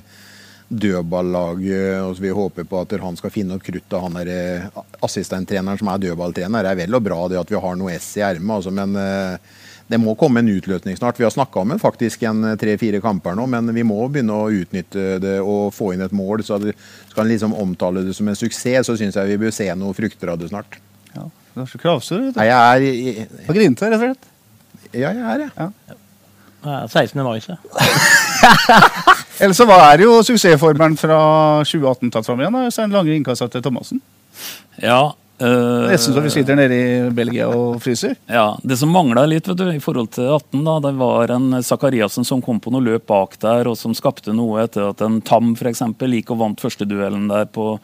dødballaget 0.68 2.01
og 2.03 2.16
så 2.18 2.24
vi 2.26 2.34
håper 2.36 2.66
på 2.68 2.82
at 2.82 2.97
han 2.99 3.16
skal 3.16 3.32
finne 3.32 3.55
opp 3.55 3.64
krutt 3.64 3.93
av 3.95 4.03
han 4.03 4.18
er 4.20 4.32
eh, 4.34 4.66
assistenttreneren 5.05 5.80
som 5.80 5.91
er 5.91 6.03
dødballtrener. 6.03 6.66
Det 6.66 6.74
er 6.74 6.82
vel 6.82 6.97
og 6.97 7.05
bra 7.05 7.22
det 7.32 7.39
at 7.39 7.53
vi 7.53 7.62
har 7.64 7.80
noe 7.80 7.95
S 7.95 8.10
i 8.20 8.26
ermet, 8.28 8.58
altså, 8.58 8.74
men 8.76 8.97
eh, 8.99 9.64
det 9.88 9.99
må 10.03 10.18
komme 10.20 10.43
en 10.43 10.51
utløsning 10.51 10.97
snart. 10.99 11.20
Vi 11.20 11.24
har 11.24 11.32
snakka 11.32 11.64
om 11.64 11.72
det 11.72 11.80
faktisk 11.80 12.26
en 12.28 12.51
eh, 12.51 12.58
tre-fire 12.60 12.99
kamper 13.03 13.38
nå, 13.39 13.47
men 13.53 13.72
vi 13.76 13.88
må 13.88 14.01
begynne 14.12 14.36
å 14.36 14.51
utnytte 14.51 15.22
det 15.24 15.38
og 15.39 15.72
få 15.76 15.93
inn 15.95 16.03
et 16.03 16.16
mål. 16.16 16.43
Så 16.43 16.60
skal 16.60 17.24
en 17.24 17.32
liksom 17.32 17.55
omtale 17.55 18.03
det 18.03 18.18
som 18.18 18.28
en 18.28 18.39
suksess, 18.39 18.89
så 18.89 18.97
syns 18.99 19.16
jeg 19.16 19.38
vi 19.38 19.41
bør 19.45 19.55
se 19.55 19.72
noe 19.80 19.95
frukter 19.95 20.34
av 20.34 20.41
det 20.41 20.51
snart. 20.51 20.82
Ja, 21.14 21.30
det 21.53 21.64
er 21.64 21.72
så 21.72 21.80
kravstor. 21.80 22.34
jeg 22.36 22.51
er 22.51 23.45
På 23.47 23.55
grinte, 23.55 23.88
rett 23.88 24.01
og 24.01 24.10
slett. 24.10 24.34
Ja, 24.94 25.12
jeg 25.12 25.24
er 25.24 25.46
det. 25.46 25.70
Det 26.68 26.74
er 26.74 26.88
16. 26.90 27.24
mai, 27.24 27.38
så. 27.44 27.56
Ellers 29.44 29.60
så 29.60 29.68
hva 29.70 29.78
det 29.98 30.08
jo 30.08 30.18
suksessformelen 30.26 30.98
fra 31.00 31.20
2018 31.68 32.12
tatt 32.14 32.26
fram 32.26 32.42
igjen. 32.42 32.58
da, 32.58 32.74
Stein 32.74 32.96
Lange 32.96 33.14
innkassa 33.16 33.48
til 33.54 33.62
Thomassen. 33.64 34.02
Ja, 34.82 35.14
eh, 35.40 35.86
Nesten 35.92 36.16
så 36.16 36.24
vi 36.26 36.32
sitter 36.34 36.58
nede 36.58 36.78
i 36.78 36.88
Belgia 37.14 37.48
og 37.54 37.78
fryser. 37.84 38.16
Ja, 38.26 38.58
Det 38.64 38.80
som 38.82 38.90
mangla 38.94 39.28
litt 39.30 39.48
vet 39.48 39.62
du, 39.62 39.68
i 39.70 39.82
forhold 39.84 40.10
til 40.18 40.26
18, 40.34 40.64
da, 40.66 40.80
det 40.88 40.94
var 40.98 41.34
en 41.36 41.62
Zakariassen 41.62 42.26
som 42.26 42.42
kom 42.42 42.60
på 42.64 42.74
noe 42.74 42.82
løp 42.86 43.06
bak 43.10 43.38
der, 43.44 43.70
og 43.70 43.78
som 43.78 43.94
skapte 43.98 44.34
noe 44.34 44.66
etter 44.66 44.90
at 44.90 45.02
en 45.06 45.22
Tam 45.22 45.54
for 45.56 45.70
eksempel, 45.70 46.18
gikk 46.18 46.34
og 46.34 46.42
vant 46.42 46.66
første 46.66 46.90
duellen 46.90 47.30
der 47.30 47.46
på 47.46 47.76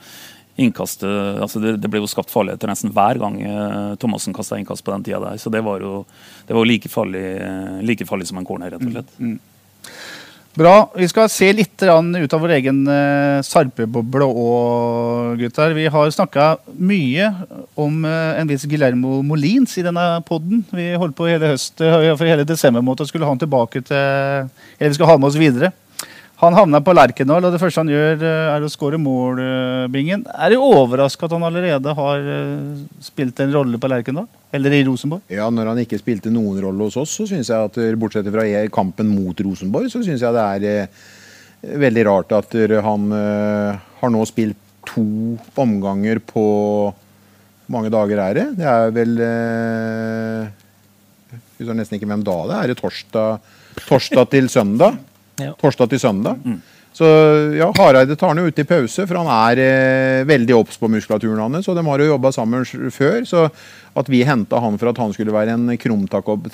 innkastet. 0.55 1.41
altså 1.41 1.59
Det, 1.59 1.77
det 1.81 1.89
ble 1.89 2.03
jo 2.03 2.09
skapt 2.09 2.31
farligheter 2.33 2.69
nesten 2.69 2.93
hver 2.93 3.17
gang 3.21 3.39
eh, 3.41 3.93
Thomassen 4.01 4.35
kasta 4.35 4.59
innkast 4.59 4.85
på 4.85 4.93
den 4.93 5.05
tida 5.05 5.21
der. 5.23 5.39
Så 5.41 5.49
det 5.53 5.63
var 5.65 5.81
jo 5.81 6.03
det 6.47 6.57
var 6.57 6.67
like 6.67 6.91
farlig, 6.91 7.25
eh, 7.41 7.79
like 7.85 8.05
farlig 8.05 8.29
som 8.29 8.41
en 8.41 8.47
corner, 8.47 8.73
rett 8.73 8.83
og 8.83 8.93
slett. 8.93 9.17
Bra. 10.53 10.91
Vi 10.93 11.07
skal 11.09 11.31
se 11.33 11.47
litt 11.49 11.81
ut 11.81 12.33
av 12.35 12.43
vår 12.43 12.51
egen 12.59 12.83
uh, 12.85 13.41
sarpeboble 13.41 14.27
òg, 14.29 15.39
gutter. 15.39 15.73
Vi 15.73 15.87
har 15.89 16.11
snakka 16.13 16.59
mye 16.77 17.31
om 17.73 18.03
eh, 18.05 18.37
en 18.37 18.51
viss 18.51 18.67
Guillermo 18.69 19.23
Molins 19.25 19.73
i 19.81 19.85
denne 19.85 20.03
podden. 20.27 20.61
Vi 20.69 20.91
holdt 20.93 21.17
på 21.17 21.25
hele 21.25 21.55
høst, 21.55 21.81
uh, 21.81 22.11
for 22.13 22.29
hele 22.29 22.45
desember 22.45 22.85
måte, 22.85 23.07
skulle 23.09 23.25
ha 23.25 23.33
han 23.33 23.41
tilbake 23.41 23.81
til 23.81 23.97
Eller 23.97 24.93
vi 24.93 24.99
skal 24.99 25.09
ha 25.09 25.17
med 25.17 25.31
oss 25.31 25.41
videre. 25.41 25.73
Han 26.41 26.55
havna 26.57 26.79
på 26.83 26.93
Lerkendal, 26.97 27.45
og 27.45 27.53
det 27.53 27.59
første 27.61 27.83
han 27.83 27.91
gjør, 27.91 28.23
eh, 28.25 28.55
er 28.55 28.63
å 28.65 28.69
skåre 28.71 28.97
mål. 28.99 29.39
eh, 29.39 29.87
Bingen. 29.93 30.25
Er 30.33 30.49
du 30.49 30.57
overraska 30.57 31.25
at 31.25 31.31
han 31.31 31.43
allerede 31.45 31.93
har 31.95 32.17
eh, 32.19 32.81
spilt 32.99 33.39
en 33.39 33.53
rolle 33.53 33.77
på 33.77 33.87
Lerkendal? 33.87 34.27
Eller 34.51 34.71
i 34.73 34.83
Rosenborg? 34.83 35.21
Ja, 35.29 35.49
Når 35.49 35.67
han 35.67 35.77
ikke 35.85 35.99
spilte 36.01 36.31
noen 36.33 36.59
rolle 36.61 36.89
hos 36.89 36.97
oss, 36.97 37.15
så 37.15 37.27
synes 37.29 37.47
jeg 37.47 37.69
at 37.69 37.99
bortsett 37.99 38.31
fra 38.33 38.43
kampen 38.73 39.07
mot 39.13 39.39
Rosenborg, 39.39 39.89
så 39.91 40.03
syns 40.03 40.21
jeg 40.21 40.33
det 40.33 40.43
er 40.73 40.89
veldig 41.79 42.05
rart 42.05 42.31
at 42.35 42.51
han 42.83 43.11
har 43.13 44.09
nå 44.11 44.25
spilt 44.27 44.57
to 44.85 45.37
omganger 45.55 46.19
på 46.19 46.43
Hvor 47.63 47.71
mange 47.71 47.89
dager 47.89 48.19
er 48.19 48.33
det? 48.33 48.57
Det 48.57 48.65
er 48.67 48.91
vel 48.91 49.15
Jeg 51.31 51.39
husker 51.59 51.73
nesten 51.77 51.95
ikke 51.97 52.09
hvem 52.11 52.23
da 52.27 52.35
det 52.49 52.57
er. 52.59 52.75
Torsdag, 52.75 53.39
torsdag 53.87 54.29
til 54.29 54.49
søndag. 54.51 54.99
Ja. 55.41 55.53
Torsdag 55.59 55.89
til 55.93 56.01
søndag. 56.03 56.39
Så 56.93 57.07
ja, 57.57 57.71
Hareide 57.73 58.15
tar 58.15 58.35
han 58.35 58.37
jo 58.43 58.51
ut 58.51 58.59
i 58.61 58.65
pause, 58.69 59.07
for 59.09 59.17
han 59.17 59.29
er 59.33 59.61
eh, 59.63 60.25
veldig 60.29 60.53
obs 60.59 60.77
på 60.77 60.89
muskulaturen 60.93 61.41
hans. 61.41 61.65
Og 61.65 61.77
de 61.77 61.83
har 61.87 62.03
jo 62.03 62.11
jobba 62.11 62.31
sammen 62.35 62.67
før, 62.93 63.23
så 63.25 63.47
at 63.97 64.11
vi 64.13 64.21
henta 64.27 64.61
han 64.61 64.77
for 64.77 64.91
at 64.91 65.01
han 65.01 65.13
skulle 65.15 65.33
være 65.33 65.55
en 65.57 65.73
krumtapp 65.81 66.29
og, 66.29 66.45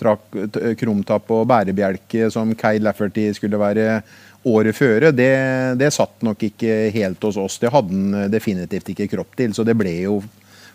krumtapp 0.80 1.36
og 1.36 1.46
bærebjelke 1.50 2.32
som 2.32 2.56
Kay 2.56 2.80
Lafferty 2.84 3.28
skulle 3.36 3.60
være 3.60 4.00
året 4.48 4.76
føre, 4.76 5.12
det, 5.12 5.34
det 5.76 5.92
satt 5.92 6.24
nok 6.24 6.46
ikke 6.48 6.86
helt 6.96 7.24
hos 7.28 7.36
oss. 7.42 7.58
Det 7.60 7.74
hadde 7.74 7.92
han 7.92 8.32
definitivt 8.32 8.94
ikke 8.94 9.10
kropp 9.12 9.36
til. 9.36 9.52
Så 9.52 9.68
det 9.68 9.76
ble 9.76 9.98
jo 10.06 10.22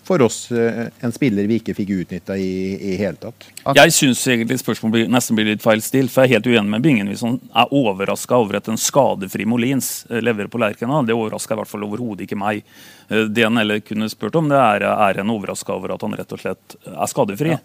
for 0.04 0.22
oss 0.22 0.50
eh, 0.52 0.86
en 1.04 1.12
spiller 1.14 1.48
vi 1.48 1.58
ikke 1.60 1.74
fikk 1.76 1.90
utnytta 1.96 2.36
i, 2.40 2.74
i 2.92 2.96
hele 3.00 3.16
tatt. 3.20 3.46
Jeg 3.76 3.94
syns 3.96 4.22
egentlig 4.28 4.58
spørsmålet 4.60 5.10
nesten 5.12 5.38
blir 5.38 5.48
litt 5.48 5.64
feil 5.64 5.82
stil, 5.84 6.10
for 6.12 6.24
jeg 6.24 6.34
er 6.34 6.38
helt 6.38 6.50
uenig 6.52 6.74
med 6.76 6.84
Bingen 6.84 7.10
hvis 7.10 7.24
han 7.26 7.38
er 7.56 7.72
overraska 7.74 8.36
over 8.36 8.60
at 8.60 8.68
en 8.72 8.80
skadefri 8.80 9.46
Molins 9.48 10.04
eh, 10.10 10.20
leverer 10.24 10.52
på 10.52 10.60
Lerkena. 10.62 11.02
Det 11.06 11.16
overraska 11.16 11.56
i 11.56 11.62
hvert 11.62 11.72
fall 11.72 11.86
overhodet 11.88 12.26
ikke 12.28 12.40
meg. 12.40 12.62
Eh, 13.08 13.26
Det 13.32 13.46
han 13.46 13.60
heller 13.60 13.80
kunne 13.84 14.10
spurt 14.12 14.36
om, 14.40 14.50
det 14.52 14.60
er 14.60 14.88
er 14.94 15.20
en 15.20 15.32
overraska 15.34 15.72
over 15.74 15.94
at 15.94 16.04
han 16.04 16.16
rett 16.16 16.32
og 16.36 16.40
slett 16.44 16.76
er 16.86 17.10
skadefri. 17.10 17.56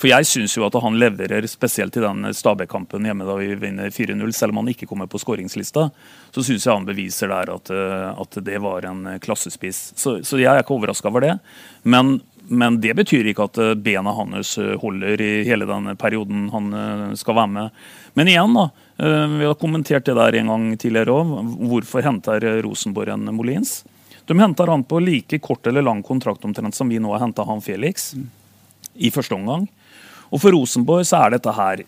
For 0.00 0.10
jeg 0.10 0.26
syns 0.26 0.56
jo 0.56 0.64
at 0.66 0.74
han 0.82 0.98
leverer, 0.98 1.46
spesielt 1.48 1.96
i 1.96 2.02
den 2.02 2.26
Stabæk-kampen 2.34 3.06
hjemme 3.06 3.26
da 3.28 3.36
vi 3.38 3.54
vinner 3.58 3.92
4-0, 3.94 4.32
selv 4.34 4.54
om 4.54 4.62
han 4.62 4.72
ikke 4.72 4.88
kommer 4.90 5.08
på 5.10 5.20
skåringslista, 5.22 5.86
så 6.34 6.44
syns 6.44 6.66
jeg 6.66 6.74
han 6.74 6.88
beviser 6.88 7.30
der 7.30 7.52
at, 7.54 7.70
eh, 7.70 8.22
at 8.24 8.38
det 8.44 8.60
var 8.62 8.88
en 8.90 9.04
eh, 9.12 9.20
klassespiss. 9.22 9.92
Så, 9.96 10.18
så 10.26 10.40
jeg 10.40 10.50
er 10.50 10.64
ikke 10.64 10.74
overraska 10.74 11.12
over 11.12 11.22
det. 11.24 11.36
Men, 11.86 12.18
men 12.50 12.80
det 12.82 12.96
betyr 12.98 13.30
ikke 13.30 13.46
at 13.46 13.60
eh, 13.62 13.76
bena 13.78 14.16
hans 14.18 14.56
holder 14.82 15.22
i 15.22 15.32
hele 15.46 15.68
den 15.70 15.94
perioden 16.00 16.48
han 16.52 17.14
skal 17.18 17.38
være 17.38 17.54
med. 17.54 17.86
Men 18.18 18.30
igjen, 18.30 18.58
da. 18.58 18.70
Vi 18.94 19.42
har 19.42 19.56
kommentert 19.58 20.06
det 20.06 20.14
der 20.14 20.36
en 20.38 20.50
gang 20.52 20.66
tidligere 20.78 21.16
òg. 21.16 21.32
Hvorfor 21.66 22.04
henter 22.06 22.44
Rosenborg 22.62 23.10
en 23.10 23.26
Molins? 23.34 23.80
De 24.28 24.36
henter 24.38 24.70
han 24.70 24.84
på 24.86 25.00
like 25.02 25.40
kort 25.42 25.66
eller 25.66 25.82
lang 25.82 26.02
kontrakt 26.06 26.44
omtrent 26.46 26.76
som 26.78 26.88
vi 26.88 27.00
nå 27.02 27.10
har 27.10 27.24
henta 27.24 27.42
han 27.48 27.62
Felix 27.64 28.12
i 28.94 29.10
første 29.10 29.34
omgang. 29.34 29.66
Og 30.32 30.40
for 30.42 30.54
Rosenborg 30.56 31.04
så 31.08 31.24
er 31.26 31.34
dette 31.36 31.52
her 31.56 31.82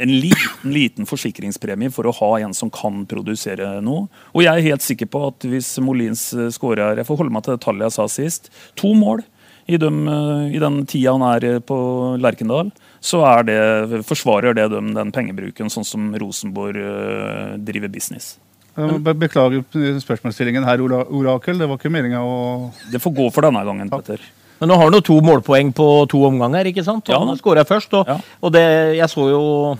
en 0.00 0.12
liten, 0.20 0.70
liten 0.72 1.08
forsikringspremie 1.08 1.90
for 1.92 2.08
å 2.08 2.14
ha 2.20 2.30
en 2.44 2.54
som 2.56 2.70
kan 2.72 3.02
produsere 3.10 3.80
noe. 3.84 4.06
Og 4.32 4.44
jeg 4.46 4.54
er 4.62 4.68
helt 4.70 4.84
sikker 4.86 5.10
på 5.12 5.26
at 5.28 5.44
hvis 5.50 5.74
Molins 5.84 6.30
eh, 6.32 6.48
skårer 6.54 6.96
Jeg 7.02 7.08
får 7.08 7.20
holde 7.20 7.34
meg 7.34 7.44
til 7.44 7.56
det 7.56 7.64
tallet 7.66 7.88
jeg 7.90 7.96
sa 7.98 8.06
sist. 8.08 8.48
To 8.80 8.94
mål 8.96 9.20
i, 9.70 9.76
dem, 9.78 10.00
eh, 10.08 10.56
i 10.56 10.62
den 10.62 10.80
tida 10.88 11.12
han 11.18 11.26
er 11.28 11.44
eh, 11.50 11.58
på 11.60 11.76
Lerkendal, 12.22 12.72
så 13.04 13.20
er 13.28 13.44
det, 13.48 13.58
forsvarer 14.08 14.56
det 14.56 14.70
dem 14.72 14.94
den 14.96 15.12
pengebruken, 15.14 15.68
sånn 15.72 15.86
som 15.86 16.08
Rosenborg 16.18 16.80
eh, 16.80 17.58
driver 17.60 17.92
business. 17.92 18.38
Be- 18.80 19.12
Beklager 19.18 19.64
spørsmålsstillingen 20.00 20.64
her, 20.64 20.80
Orakel. 20.80 21.58
Det 21.60 21.66
var 21.68 21.76
ikke 21.76 21.92
meninga 21.92 22.20
å 22.24 22.36
Det 22.88 23.00
får 23.02 23.12
gå 23.18 23.26
for 23.34 23.44
denne 23.44 23.64
gangen, 23.66 23.90
Petter. 23.92 24.22
Men 24.60 24.68
nå 24.68 24.76
har 24.76 24.84
han 24.90 24.96
jo 24.98 25.00
to 25.00 25.20
målpoeng 25.24 25.70
på 25.74 25.86
to 26.12 26.18
omganger, 26.28 26.68
ikke 26.68 26.84
sant? 26.84 27.08
Og 27.08 27.14
Ja. 27.14 27.18
han 27.24 27.38
skåra 27.40 27.64
først. 27.64 27.94
Og, 27.96 28.06
Ja. 28.06 28.18
og 28.42 28.52
det, 28.52 28.96
jeg 28.96 29.08
så 29.08 29.28
jo 29.30 29.78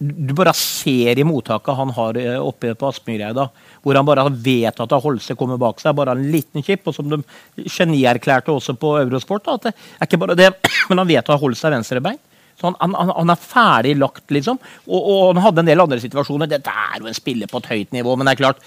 Du 0.00 0.32
bare 0.32 0.52
ser 0.54 1.18
i 1.18 1.24
mottaket 1.26 1.74
han 1.74 1.90
har 1.90 2.16
eh, 2.16 2.36
oppe 2.38 2.70
på 2.78 2.86
Aspmyreida, 2.86 3.48
hvor 3.82 3.96
han 3.98 4.06
bare 4.06 4.28
vet 4.30 4.78
at 4.78 4.92
Holse 5.02 5.34
kommer 5.34 5.58
bak 5.58 5.80
seg. 5.80 5.96
Bare 5.98 6.12
en 6.14 6.30
liten 6.30 6.62
chip. 6.62 6.86
Og 6.86 6.94
som 6.94 7.08
de 7.10 7.18
genierklærte 7.66 8.46
også 8.54 8.76
på 8.78 8.92
Eurosport, 9.00 9.42
da, 9.48 9.54
at 9.58 9.62
det 9.62 9.72
er 9.74 10.06
ikke 10.06 10.20
bare 10.22 10.36
det, 10.38 10.52
men 10.88 10.98
han 11.02 11.08
vet 11.08 11.28
at 11.28 11.40
Holse 11.40 11.66
er 11.66 11.74
venstrebein. 11.74 12.18
Så 12.60 12.66
han, 12.70 12.76
han, 12.94 13.10
han- 13.10 13.30
er 13.30 13.38
ferdig 13.42 13.96
lagt, 13.98 14.24
liksom. 14.30 14.58
Og, 14.86 15.02
og 15.02 15.34
han 15.34 15.42
hadde 15.42 15.58
en 15.64 15.66
del 15.72 15.80
andre 15.82 15.98
situasjoner. 15.98 16.46
Dette 16.50 16.70
er 16.70 17.00
jo 17.02 17.06
en 17.10 17.14
spiller 17.18 17.46
på 17.50 17.58
et 17.58 17.66
høyt 17.70 17.92
nivå, 17.98 18.14
men 18.16 18.26
det 18.26 18.36
er 18.36 18.42
klart 18.44 18.62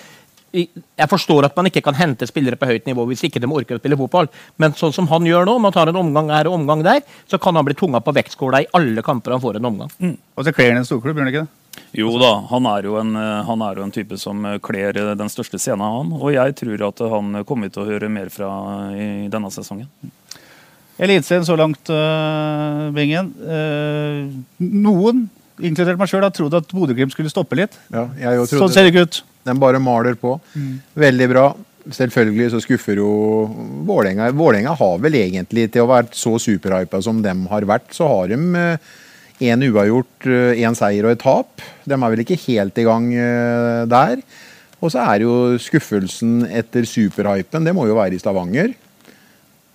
jeg 0.51 1.09
forstår 1.09 1.47
at 1.47 1.55
man 1.57 1.69
ikke 1.69 1.83
kan 1.85 1.97
hente 1.97 2.27
spillere 2.29 2.59
på 2.59 2.69
høyt 2.69 2.89
nivå 2.89 3.05
hvis 3.09 3.23
ikke 3.27 3.41
de 3.41 3.49
orker 3.51 3.77
å 3.77 3.81
spille 3.81 3.99
fotball, 3.99 4.29
men 4.61 4.75
sånn 4.77 4.93
som 4.95 5.07
han 5.11 5.27
gjør 5.27 5.47
nå, 5.47 5.55
om 5.57 5.69
han 5.69 5.75
tar 5.75 5.91
en 5.91 6.01
omgang 6.01 6.31
her 6.33 6.49
og 6.49 6.59
omgang 6.59 6.83
der, 6.85 7.01
så 7.31 7.39
kan 7.41 7.57
han 7.57 7.67
bli 7.67 7.77
tunga 7.79 8.03
på 8.03 8.13
vektskåla 8.15 8.63
i 8.63 8.69
alle 8.77 9.03
kamper 9.05 9.37
han 9.37 9.43
får 9.43 9.59
en 9.59 9.71
omgang. 9.71 9.91
Og 10.35 10.47
så 10.47 10.53
kler 10.55 10.73
han 10.73 10.83
en 10.83 10.87
storklubb, 10.87 11.17
gjør 11.17 11.27
han 11.27 11.33
ikke 11.33 11.45
det? 11.45 11.57
Jo 11.95 12.11
da, 12.19 12.33
han 12.49 12.67
er 12.67 12.87
jo 12.87 12.97
en, 12.99 13.15
eh, 13.15 13.43
han 13.47 13.61
er 13.63 13.79
jo 13.79 13.85
en 13.85 13.93
type 13.95 14.17
som 14.19 14.43
eh, 14.47 14.57
kler 14.63 14.97
eh, 14.99 15.13
den 15.19 15.31
største 15.31 15.59
scenen, 15.59 15.83
han. 15.87 16.11
Og 16.19 16.33
jeg 16.35 16.55
tror 16.59 16.87
at 16.89 17.03
han 17.13 17.43
kommer 17.47 17.71
til 17.71 17.83
å 17.83 17.87
høre 17.87 18.11
mer 18.11 18.31
fra 18.31 18.49
i 18.91 19.29
denne 19.31 19.51
sesongen. 19.55 19.87
Eliteserien 21.01 21.45
så 21.47 21.55
langt, 21.57 21.89
uh, 21.89 22.91
Bingen. 22.93 23.31
Eh, 23.41 24.27
noen, 24.61 25.23
inkludert 25.68 25.99
meg 25.99 26.09
sjøl, 26.12 26.24
har 26.26 26.34
trodd 26.36 26.55
at 26.57 26.72
Bodø-Glimt 26.74 27.14
skulle 27.16 27.32
stoppe 27.32 27.57
litt. 27.59 27.76
Ja, 27.93 28.07
Sånn 28.49 28.72
ser 28.74 28.86
det 28.88 28.93
ikke 28.93 29.05
ut. 29.07 29.22
Den 29.47 29.62
bare 29.62 29.82
maler 29.82 30.18
på. 30.20 30.36
Veldig 30.99 31.28
bra. 31.32 31.45
Selvfølgelig 31.97 32.51
så 32.53 32.59
skuffer 32.62 32.99
jo 33.01 33.12
Vålerenga. 33.88 34.28
Vålerenga 34.38 34.76
har 34.78 34.99
vel 35.01 35.16
egentlig, 35.18 35.70
til 35.74 35.86
å 35.86 35.89
være 35.89 36.12
så 36.14 36.36
superhypa 36.41 36.99
som 37.01 37.24
dem 37.26 37.47
har 37.49 37.66
vært, 37.66 37.89
så 37.97 38.05
har 38.12 38.30
de 38.30 38.38
én 39.41 39.66
uavgjort, 39.66 40.28
én 40.62 40.78
seier 40.78 41.07
og 41.07 41.16
et 41.16 41.24
tap. 41.24 41.64
De 41.89 41.97
er 41.97 42.14
vel 42.14 42.22
ikke 42.22 42.38
helt 42.43 42.78
i 42.78 42.86
gang 42.86 43.07
eh, 43.18 43.82
der. 43.89 44.22
Og 44.82 44.93
så 44.93 45.01
er 45.14 45.26
jo 45.26 45.34
skuffelsen 45.62 46.43
etter 46.49 46.86
superhypen, 46.89 47.66
det 47.66 47.74
må 47.78 47.88
jo 47.89 47.97
være 47.97 48.18
i 48.18 48.22
Stavanger. 48.22 48.74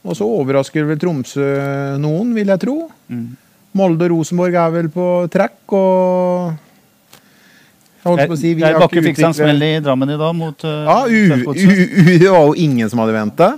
Og 0.06 0.14
så 0.14 0.26
overrasker 0.30 0.86
vel 0.86 0.98
Tromsø 1.02 1.46
noen, 1.98 2.30
vil 2.36 2.50
jeg 2.54 2.62
tro. 2.62 2.76
Molde 3.76 4.08
og 4.08 4.14
Rosenborg 4.14 4.56
er 4.60 4.72
vel 4.74 4.88
på 4.92 5.06
trekk, 5.32 5.60
og 5.76 6.54
jeg 8.06 8.12
holdt 8.12 8.30
på 8.30 8.36
å 8.36 8.38
si, 8.38 8.50
vi 8.54 8.62
Geir 8.62 8.76
har 8.76 8.82
Bakke 8.84 9.00
ikke 9.00 9.08
fikk 9.08 9.18
seg 9.18 9.28
en 9.32 9.34
smell 9.34 9.62
i 9.66 9.70
Drammen 9.82 10.12
i 10.14 10.18
dag 10.20 10.34
mot 10.38 10.60
uh, 10.62 10.74
ja, 10.86 10.98
u, 11.10 11.22
u, 11.50 11.54
u, 11.56 12.04
det 12.22 12.28
var 12.30 12.44
jo 12.46 12.52
ingen 12.62 12.90
som 12.92 13.02
hadde 13.02 13.16
venta. 13.16 13.48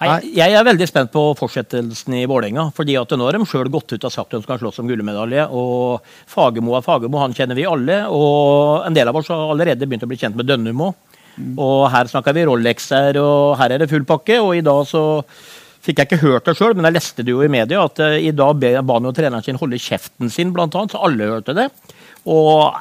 Jeg 0.00 0.56
er 0.56 0.64
veldig 0.64 0.86
spent 0.88 1.10
på 1.12 1.22
fortsettelsen 1.36 2.14
i 2.16 2.26
Vålerenga. 2.28 2.70
fordi 2.76 2.94
at 2.96 3.10
nå 3.12 3.26
har 3.26 3.36
de 3.36 3.44
sjøl 3.48 3.68
gått 3.72 3.92
ut 3.92 4.04
og 4.08 4.12
sagt 4.12 4.32
at 4.32 4.38
de 4.38 4.46
skal 4.46 4.60
slåss 4.62 4.80
om 4.80 4.88
gullmedalje. 4.88 5.44
og 5.48 6.00
Fagermo 6.28 6.76
er 6.76 6.84
Fagermo, 6.84 7.20
han 7.20 7.36
kjenner 7.36 7.56
vi 7.56 7.68
alle. 7.68 8.06
Og 8.08 8.86
en 8.86 8.96
del 8.96 9.08
av 9.08 9.16
oss 9.16 9.28
har 9.28 9.52
allerede 9.52 9.84
begynt 9.84 10.06
å 10.06 10.08
bli 10.08 10.20
kjent 10.20 10.36
med 10.36 10.48
Dønnum 10.48 10.86
òg. 10.88 10.94
Og 11.60 11.88
her 11.92 12.08
snakker 12.08 12.36
vi 12.36 12.46
Rolexer, 12.48 13.16
og 13.20 13.58
her 13.60 13.74
er 13.74 13.82
det 13.82 13.90
full 13.92 14.04
pakke. 14.08 14.40
Og 14.40 14.56
i 14.56 14.64
dag 14.64 14.88
så 14.88 15.04
fikk 15.84 16.02
jeg 16.02 16.10
ikke 16.10 16.24
hørt 16.24 16.48
det 16.48 16.56
sjøl, 16.58 16.74
men 16.76 16.88
jeg 16.88 16.98
leste 16.98 17.24
det 17.24 17.32
jo 17.32 17.42
i 17.44 17.50
media 17.52 17.84
at 17.86 18.00
eh, 18.04 18.18
i 18.28 18.34
dag 18.36 18.60
ba 18.60 18.98
han 18.98 19.08
jo 19.08 19.14
treneren 19.16 19.44
sin 19.44 19.58
holde 19.60 19.80
kjeften 19.80 20.32
sin, 20.32 20.52
blant 20.56 20.76
annet, 20.76 20.94
så 20.94 21.02
alle 21.06 21.30
hørte 21.30 21.56
det. 21.56 21.70
Og 22.28 22.76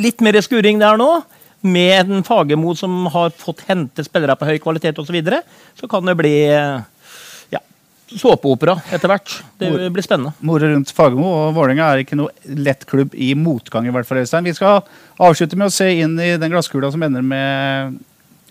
litt 0.00 0.20
mer 0.24 0.40
skuring 0.44 0.80
der 0.82 1.00
nå, 1.00 1.10
med 1.60 2.08
en 2.08 2.24
Fagermo 2.24 2.72
som 2.76 3.04
har 3.12 3.32
fått 3.36 3.66
hente 3.68 4.04
spillere 4.06 4.36
på 4.38 4.48
høy 4.48 4.56
kvalitet 4.62 4.96
osv., 4.96 5.10
så, 5.10 5.16
videre, 5.16 5.42
så 5.76 5.88
kan 5.90 6.06
det 6.08 6.16
bli 6.16 6.34
ja, 7.52 7.60
såpeopera 8.08 8.78
etter 8.88 9.12
hvert. 9.12 9.34
Det 9.60 9.90
blir 9.92 10.06
spennende. 10.06 10.32
More 10.46 10.72
rundt 10.72 10.92
Fagermo 10.96 11.28
og 11.34 11.58
Vålerenga 11.58 11.90
er 11.90 12.04
ikke 12.04 12.16
noe 12.16 12.56
lett 12.56 12.86
klubb 12.88 13.12
i 13.12 13.34
motgang. 13.36 13.88
i 13.88 13.92
hvert 13.92 14.08
fall, 14.08 14.22
Øystein. 14.24 14.48
Vi 14.48 14.56
skal 14.56 14.80
avslutte 15.20 15.60
med 15.60 15.68
å 15.68 15.74
se 15.74 15.90
inn 16.00 16.16
i 16.16 16.32
den 16.40 16.52
glasskula 16.52 16.92
som 16.92 17.04
ender 17.04 17.24
med, 17.24 18.00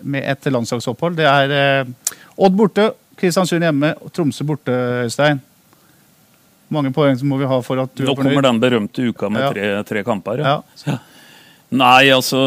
med 0.02 0.30
et 0.30 0.52
landslagsopphold. 0.54 1.18
Det 1.18 1.26
er 1.26 1.56
eh, 1.58 2.18
Odd 2.40 2.54
borte, 2.56 2.92
Kristiansund 3.20 3.62
hjemme 3.66 3.94
og 4.00 4.10
Tromsø 4.16 4.44
borte, 4.48 4.74
Øystein. 5.04 5.40
Mange 6.70 6.92
poeng 6.94 7.18
må 7.26 7.38
vi 7.40 7.48
ha 7.50 7.60
for 7.66 7.80
at 7.82 7.94
du 7.98 8.04
Nå 8.04 8.12
er 8.12 8.14
fornøyd? 8.16 8.30
kommer 8.30 8.46
den 8.46 8.60
berømte 8.62 9.06
uka 9.10 9.28
med 9.30 9.42
Ja. 9.42 9.50
tre, 9.52 9.70
tre 9.88 10.02
kamper. 10.06 10.38
Ja. 10.44 10.98
Nei, 11.70 12.08
altså 12.10 12.38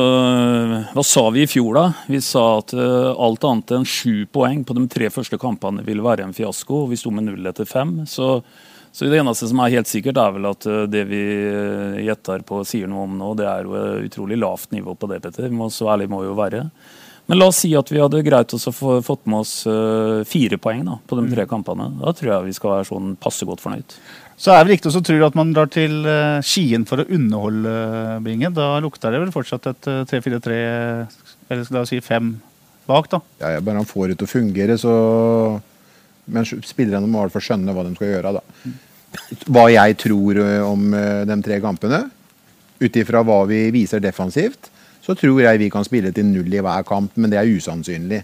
Hva 0.93 1.03
sa 1.07 1.29
vi 1.31 1.43
i 1.43 1.47
fjor, 1.47 1.73
da? 1.77 1.85
Vi 2.11 2.19
sa 2.23 2.57
at 2.59 2.73
uh, 2.75 3.13
alt 3.23 3.43
annet 3.47 3.71
enn 3.77 3.85
sju 3.87 4.25
poeng 4.31 4.63
på 4.67 4.75
de 4.75 4.83
tre 4.91 5.07
første 5.13 5.37
kampene 5.39 5.83
ville 5.87 6.03
være 6.03 6.25
en 6.27 6.33
fiasko. 6.35 6.83
og 6.83 6.89
Vi 6.91 6.99
sto 6.99 7.11
med 7.11 7.23
null 7.29 7.47
etter 7.47 7.65
fem. 7.67 8.01
Så, 8.05 8.41
så 8.91 9.07
det 9.09 9.19
eneste 9.21 9.47
som 9.47 9.59
er 9.63 9.71
helt 9.77 9.87
sikkert, 9.87 10.17
er 10.19 10.31
vel 10.35 10.49
at 10.51 10.67
eh, 10.67 10.83
det 10.91 11.05
vi 11.07 11.21
eh, 11.47 12.01
gjetter 12.07 12.43
på 12.47 12.63
sier 12.67 12.87
noe 12.91 13.05
om 13.07 13.15
nå, 13.19 13.31
det 13.39 13.47
er 13.47 13.63
jo 13.63 13.75
et 13.79 14.09
utrolig 14.11 14.39
lavt 14.43 14.71
nivå 14.75 14.95
på 14.99 15.07
det, 15.13 15.21
Petter. 15.23 15.47
Må- 15.55 15.71
Så 15.71 15.87
ærlig 15.87 16.09
må 16.11 16.19
vi 16.23 16.27
jo 16.31 16.35
være. 16.35 16.65
Men 17.25 17.39
la 17.39 17.47
oss 17.47 17.61
si 17.63 17.71
at 17.77 17.87
vi 17.91 18.01
hadde 18.01 18.19
greit 18.25 18.51
oss 18.55 18.67
å 18.67 18.73
få 18.75 18.97
fått 19.05 19.23
med 19.31 19.45
oss 19.45 19.53
uh, 19.69 20.25
fire 20.27 20.57
poeng 20.59 20.83
da, 20.83 20.97
på 21.07 21.15
de 21.19 21.23
tre 21.31 21.45
kampene. 21.47 21.87
Da 22.01 22.11
tror 22.17 22.33
jeg 22.33 22.49
vi 22.49 22.55
skal 22.57 22.73
være 22.73 22.87
sånn 22.89 23.13
passe 23.21 23.47
godt 23.47 23.63
fornøyd. 23.63 23.95
Så 24.35 24.51
er 24.51 24.57
det 24.57 24.65
vel 24.65 24.73
riktig 24.73 24.91
å 24.91 25.03
tro 25.07 25.19
at 25.27 25.37
man 25.39 25.53
drar 25.55 25.69
til 25.71 26.01
uh, 26.03 26.41
Skien 26.43 26.83
for 26.89 26.99
å 26.99 27.07
underholde 27.07 27.75
uh, 27.75 28.17
Bingen. 28.25 28.55
Da 28.57 28.73
lukter 28.83 29.13
det 29.13 29.21
vel 29.23 29.31
fortsatt 29.31 29.69
et 29.71 29.87
eh, 29.91 30.01
3-4-3, 30.09 30.57
eller 31.47 31.71
la 31.71 31.85
oss 31.85 31.93
si 31.93 32.01
5 32.03 32.33
bak, 32.89 33.07
da. 33.13 33.21
Ja, 33.39 33.53
bare 33.63 33.79
han 33.79 33.87
får 33.87 34.11
det 34.11 34.19
til 34.19 34.27
å 34.27 34.33
fungere, 34.33 34.75
så 34.81 34.93
Men 36.27 36.47
spillerne 36.47 37.07
må 37.07 37.19
i 37.21 37.25
hvert 37.25 37.37
fall 37.37 37.47
skjønne 37.47 37.75
hva 37.75 37.87
de 37.87 37.95
skal 37.95 38.11
gjøre. 38.13 38.35
da. 38.35 38.73
Hva 39.47 39.65
jeg 39.71 39.97
tror 39.99 40.39
om 40.67 40.85
de 41.27 41.39
tre 41.43 41.57
kampene, 41.63 42.03
ut 42.79 42.99
ifra 42.99 43.23
hva 43.27 43.41
vi 43.47 43.65
viser 43.75 44.03
defensivt, 44.03 44.72
så 45.03 45.15
tror 45.19 45.41
jeg 45.43 45.59
vi 45.59 45.69
kan 45.71 45.83
spille 45.83 46.13
til 46.15 46.29
null 46.29 46.53
i 46.53 46.61
hver 46.63 46.85
kamp, 46.87 47.11
men 47.19 47.31
det 47.31 47.41
er 47.41 47.51
usannsynlig. 47.51 48.21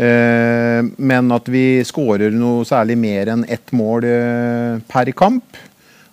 Eh, 0.00 0.80
men 0.96 1.34
at 1.34 1.48
vi 1.52 1.82
skårer 1.84 2.32
noe 2.32 2.64
særlig 2.68 2.96
mer 3.00 3.34
enn 3.34 3.44
ett 3.44 3.74
mål 3.76 4.06
eh, 4.08 4.80
per 4.88 5.12
kamp. 5.16 5.60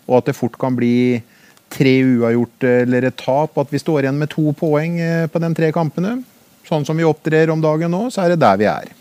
Og 0.08 0.20
at 0.20 0.30
det 0.30 0.38
fort 0.38 0.58
kan 0.60 0.76
bli 0.76 1.20
tre 1.72 1.94
uavgjort 2.04 2.68
eller 2.68 3.08
et 3.08 3.20
tap. 3.20 3.56
At 3.60 3.72
vi 3.72 3.80
står 3.80 4.04
igjen 4.04 4.20
med 4.20 4.32
to 4.34 4.52
poeng 4.60 5.00
eh, 5.00 5.26
på 5.32 5.42
de 5.44 5.54
tre 5.56 5.72
kampene. 5.76 6.18
Sånn 6.68 6.88
som 6.88 7.00
vi 7.00 7.08
opptrer 7.08 7.52
om 7.54 7.64
dagen 7.64 7.94
nå, 7.94 8.08
så 8.12 8.26
er 8.26 8.36
det 8.36 8.42
der 8.44 8.60
vi 8.60 8.68
er. 8.68 8.96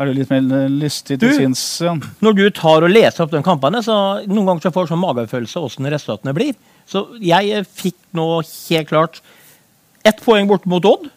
Er 0.00 0.08
du 0.08 0.16
litt 0.16 0.30
mer 0.32 0.70
lystig 0.72 1.18
til 1.20 1.34
sinns? 1.36 1.62
Jan? 1.82 2.00
Når 2.24 2.38
du 2.38 2.46
tar 2.54 2.86
og 2.86 2.90
leser 2.90 3.26
opp 3.26 3.34
de 3.34 3.42
kampene, 3.44 3.82
så 3.84 3.94
noen 4.24 4.48
ganger 4.48 4.68
så 4.68 4.72
får 4.74 4.86
du 4.86 4.94
sånn 4.94 5.02
magefølelse 5.02 5.62
hvordan 5.62 5.90
resultatene 5.92 6.34
blir. 6.38 6.54
Så 6.88 7.04
jeg 7.22 7.50
eh, 7.50 7.66
fikk 7.66 7.98
nå 8.16 8.28
helt 8.46 8.90
klart 8.90 9.22
ett 10.04 10.22
poeng 10.24 10.48
bort 10.50 10.64
mot 10.68 10.84
Odd, 10.84 11.08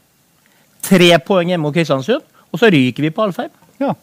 tre 0.85 1.11
poeng 1.25 1.51
hjemme 1.51 1.65
mot 1.67 1.75
Kristiansund, 1.75 2.25
og 2.51 2.61
så 2.61 2.69
ryker 2.71 3.07
vi 3.07 3.13
på 3.13 3.25
Alfheim. 3.25 3.53
Ja. 3.81 3.93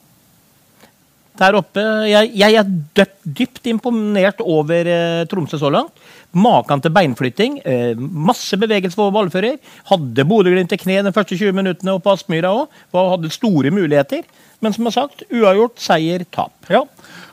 Der 1.40 1.56
oppe, 1.56 1.80
Jeg, 2.10 2.28
jeg 2.36 2.56
er 2.60 2.72
dypt, 2.98 3.22
dypt 3.24 3.68
imponert 3.70 4.42
over 4.44 4.88
eh, 4.88 5.22
Tromsø 5.30 5.56
så 5.58 5.70
langt. 5.72 5.96
Maken 6.32 6.82
til 6.84 6.92
beinflytting. 6.92 7.58
Eh, 7.64 7.96
masse 7.96 8.56
bevegelse 8.60 8.98
for 8.98 9.14
ballfører. 9.14 9.56
Hadde 9.88 10.26
Bodø-Glimt 10.28 10.68
til 10.72 10.80
kne 10.80 11.00
de 11.06 11.12
første 11.14 11.38
20 11.38 11.56
minuttene 11.56 11.96
og 11.96 12.02
på 12.04 12.12
Aspmyra 12.12 12.52
òg. 12.52 12.76
Hadde 12.92 13.32
store 13.32 13.72
muligheter. 13.72 14.26
Men 14.62 14.76
som 14.76 14.84
jeg 14.84 14.92
har 14.92 14.98
sagt, 15.00 15.24
uavgjort, 15.32 15.80
seier, 15.82 16.26
tap. 16.30 16.52
Ja. 16.70 16.84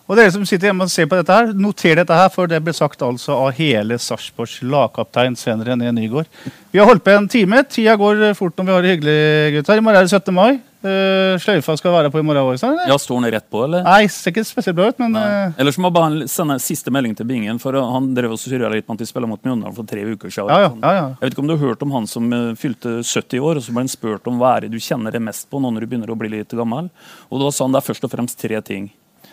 Og 0.09 0.17
dere 0.17 0.31
som 0.33 0.41
sitter 0.47 0.71
hjemme 0.71 0.87
og 0.87 0.89
ser 0.89 1.05
på 1.05 1.19
dette 1.19 1.35
her, 1.35 1.51
noter 1.53 1.99
dette 1.99 2.15
her, 2.17 2.31
for 2.33 2.49
det 2.49 2.57
ble 2.65 2.73
sagt 2.73 3.03
altså 3.05 3.35
av 3.43 3.51
hele 3.59 3.99
Sarpsborgs 4.01 4.55
lagkaptein 4.65 5.35
Sven 5.37 5.61
René 5.61 5.91
Nygaard. 5.93 6.25
Vi 6.73 6.81
har 6.81 6.89
holdt 6.89 7.03
på 7.05 7.13
en 7.13 7.27
time. 7.29 7.61
Tida 7.69 7.93
går 7.99 8.23
fort 8.37 8.57
når 8.57 8.65
vi 8.65 8.73
har 8.73 8.81
det 8.87 8.95
hyggelig, 8.95 9.19
gutter. 9.59 9.77
I 9.77 9.85
morgen 9.85 9.99
er 10.01 10.09
det 10.09 10.17
17. 10.17 10.33
mai. 10.33 10.57
Uh, 10.79 11.35
sløyfa 11.43 11.73
skal 11.75 11.91
være 11.91 12.09
på 12.09 12.21
i 12.21 12.25
morgen 12.25 12.53
òg? 12.55 12.87
Ja, 12.87 12.95
Står 12.97 13.19
den 13.19 13.33
rett 13.35 13.45
på, 13.51 13.61
eller? 13.67 13.83
Nei, 13.85 14.07
ser 14.09 14.31
ikke 14.31 14.45
spesielt 14.47 14.77
bra 14.77 14.87
ut, 14.89 15.01
men 15.01 15.17
eh, 15.19 15.57
Ellers 15.59 15.75
må 15.75 15.89
jeg 15.89 15.95
bare 15.97 16.27
sende 16.31 16.55
en 16.55 16.63
siste 16.63 16.93
melding 16.95 17.17
til 17.19 17.27
Bingen. 17.27 17.59
for 17.59 17.75
Han 17.75 18.13
drev 18.15 18.33
og 18.33 18.39
surra 18.39 18.71
litt 18.71 18.87
med 18.87 18.95
at 18.95 19.03
de 19.03 19.09
spiller 19.09 19.29
mot 19.29 19.43
Mjøndalen 19.43 19.75
for 19.75 19.85
tre 19.89 20.05
uker 20.07 20.31
siden. 20.31 20.49
ja, 20.49 20.69
ja, 20.69 20.71
ja, 20.71 20.93
ja. 20.95 21.07
Jeg 21.19 21.27
vet 21.27 21.35
ikke 21.35 21.43
om 21.43 21.51
du 21.51 21.55
har 21.57 21.65
hørt 21.67 21.83
om 21.83 21.93
han 21.97 22.07
som 22.07 22.31
eh, 22.33 22.55
fylte 22.57 23.01
70 23.03 23.43
år, 23.43 23.59
og 23.59 23.67
så 23.67 23.75
ble 23.75 23.83
han 23.83 23.91
spurt 23.91 24.31
om 24.31 24.39
hva 24.39 24.55
er 24.55 24.65
det 24.65 24.71
du 24.73 24.79
kjenner 24.79 25.13
det 25.13 25.21
mest 25.21 25.49
på 25.51 25.59
nå 25.61 25.69
når 25.75 25.83
du 25.83 25.91
begynner 25.91 26.15
å 26.15 26.17
bli 26.17 26.31
litt 26.39 26.55
gammel. 26.55 26.89
Og 27.29 27.43
da 27.43 27.51
sa 27.51 27.67
han 27.67 27.75
det 27.75 27.83
er 27.83 27.89
først 27.91 28.07
og 28.07 28.15
fremst 28.15 28.39
tre 28.39 28.63
ting. 28.63 28.87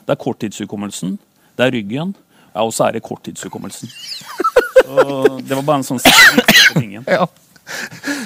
Det 0.07 0.15
er 0.15 0.21
korttidshukommelsen, 0.23 1.17
det 1.57 1.67
er 1.67 1.75
ryggen, 1.75 2.15
ja, 2.53 2.63
og 2.63 2.73
så 2.75 2.87
er 2.87 2.97
det 2.97 3.05
korttidshukommelsen. 3.05 3.91
Så 4.87 5.41
det 5.43 5.57
var 5.57 5.65
bare 5.67 5.81
en 5.83 5.89
sånn 5.89 6.01
Bingen. 6.77 7.05
ja. 7.09 7.27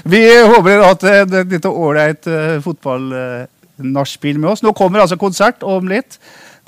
Vi 0.04 0.20
håper 0.26 0.68
dere 0.68 0.82
har 0.84 0.92
hatt 0.92 1.06
et 1.08 1.54
lite 1.54 1.70
ålreit 1.70 2.28
uh, 2.28 2.58
fotballnachspiel 2.64 4.38
med 4.40 4.50
oss. 4.52 4.62
Nå 4.62 4.74
kommer 4.76 5.00
altså 5.00 5.16
konsert 5.20 5.64
om 5.64 5.88
litt. 5.88 6.18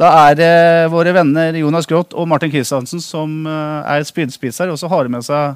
Da 0.00 0.08
er 0.30 0.38
det 0.38 0.52
våre 0.92 1.12
venner 1.14 1.54
Jonas 1.60 1.86
Groth 1.86 2.16
og 2.16 2.26
Martin 2.30 2.50
Kristiansen 2.50 3.02
som 3.04 3.44
eh, 3.46 3.90
er 3.92 4.06
spydspisser, 4.08 4.70
og 4.72 4.78
så 4.80 4.88
har 4.88 5.04
de 5.04 5.12
med 5.12 5.26
seg 5.26 5.52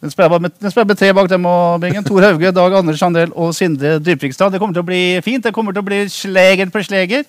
den 0.00 0.12
spiller, 0.12 0.40
med, 0.40 0.52
den 0.60 0.72
spiller 0.72 0.88
med 0.90 0.98
tre 1.00 1.12
bak 1.16 1.28
dem 1.30 1.46
og 1.48 1.80
Bingen. 1.80 2.04
Tor 2.04 2.24
Hauge, 2.24 2.50
Dag 2.52 2.74
Anders 2.76 3.02
Andel 3.02 3.30
og 3.32 3.54
Sindre 3.56 3.96
Dybvikstad. 3.98 4.52
Det 4.52 4.60
kommer 4.60 4.76
til 4.76 4.84
å 4.84 4.88
bli 4.88 5.02
fint. 5.24 5.44
Det 5.44 5.54
kommer 5.56 5.76
til 5.76 5.84
å 5.84 5.86
bli 5.86 6.02
sleger 6.12 6.68
på 6.72 6.82
sleger. 6.84 7.24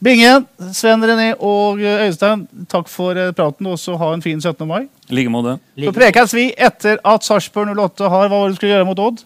Bingen, 0.00 0.46
Sven 0.72 1.02
René 1.04 1.34
og 1.44 1.80
eh, 1.84 2.06
Øystein, 2.06 2.46
takk 2.72 2.88
for 2.88 3.18
eh, 3.20 3.34
praten. 3.36 3.66
Og 3.68 3.76
så 3.80 3.98
ha 4.00 4.14
en 4.14 4.22
fin 4.24 4.40
17. 4.40 4.64
mai. 4.68 4.86
I 5.10 5.18
like 5.18 5.32
måte. 5.32 5.58
Så 5.76 5.92
prekes 5.96 6.32
vi 6.36 6.46
etter 6.56 7.02
at 7.04 7.26
Sarpsborg 7.26 7.74
08 7.76 8.08
har 8.08 8.30
Hva 8.30 8.38
var 8.38 8.48
det 8.48 8.54
du 8.54 8.60
skulle 8.60 8.72
gjøre 8.72 8.88
mot 8.88 9.02
Odd? 9.04 9.20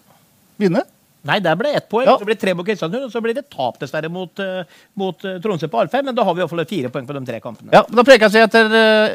Vinne? 0.58 0.82
Nei, 1.24 1.38
der 1.40 1.54
ble 1.56 1.70
det 1.70 1.84
ett 1.84 1.86
poeng. 1.88 2.08
Ja. 2.08 2.16
Så 2.18 2.26
blir 2.26 2.36
det 2.36 2.42
tre 2.42 2.56
mot 2.58 2.66
Kristiansund, 2.66 3.06
og 3.06 3.14
så 3.14 3.22
blir 3.24 3.36
det 3.38 3.46
tap 3.52 3.78
dessverre 3.80 4.10
mot, 4.12 4.42
eh, 4.42 4.66
mot 4.98 5.22
Tromsø 5.46 5.70
på 5.70 5.84
Alfheim. 5.84 6.10
Men 6.10 6.18
da 6.18 6.26
har 6.26 6.34
vi 6.34 6.42
i 6.42 6.44
hvert 6.44 6.56
fall 6.56 6.66
fire 6.74 6.90
poeng 6.92 7.06
på 7.06 7.16
de 7.16 7.24
tre 7.30 7.40
kampene. 7.44 7.70
Ja, 7.72 7.84
Da 7.86 8.06
prekes 8.10 8.34
vi 8.34 8.42
etter 8.42 8.74
uh, 8.74 9.14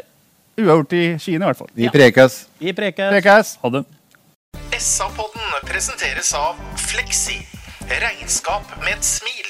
uavgjort 0.64 0.96
i 0.96 1.04
Kina, 1.20 1.44
i 1.44 1.48
hvert 1.50 1.60
fall. 1.60 1.72
Vi 1.76 1.92
prekes. 1.92 2.40
Vi 2.58 2.72
prekes. 2.72 3.12
Prekes. 3.18 3.54
Ha 3.60 3.74
det. 3.76 3.84
SA-podden 4.80 5.68
presenteres 5.68 6.32
av 6.40 6.56
Fleksi. 6.88 7.42
Regnskap 8.00 8.78
med 8.80 8.96
et 8.96 9.04
smil. 9.04 9.49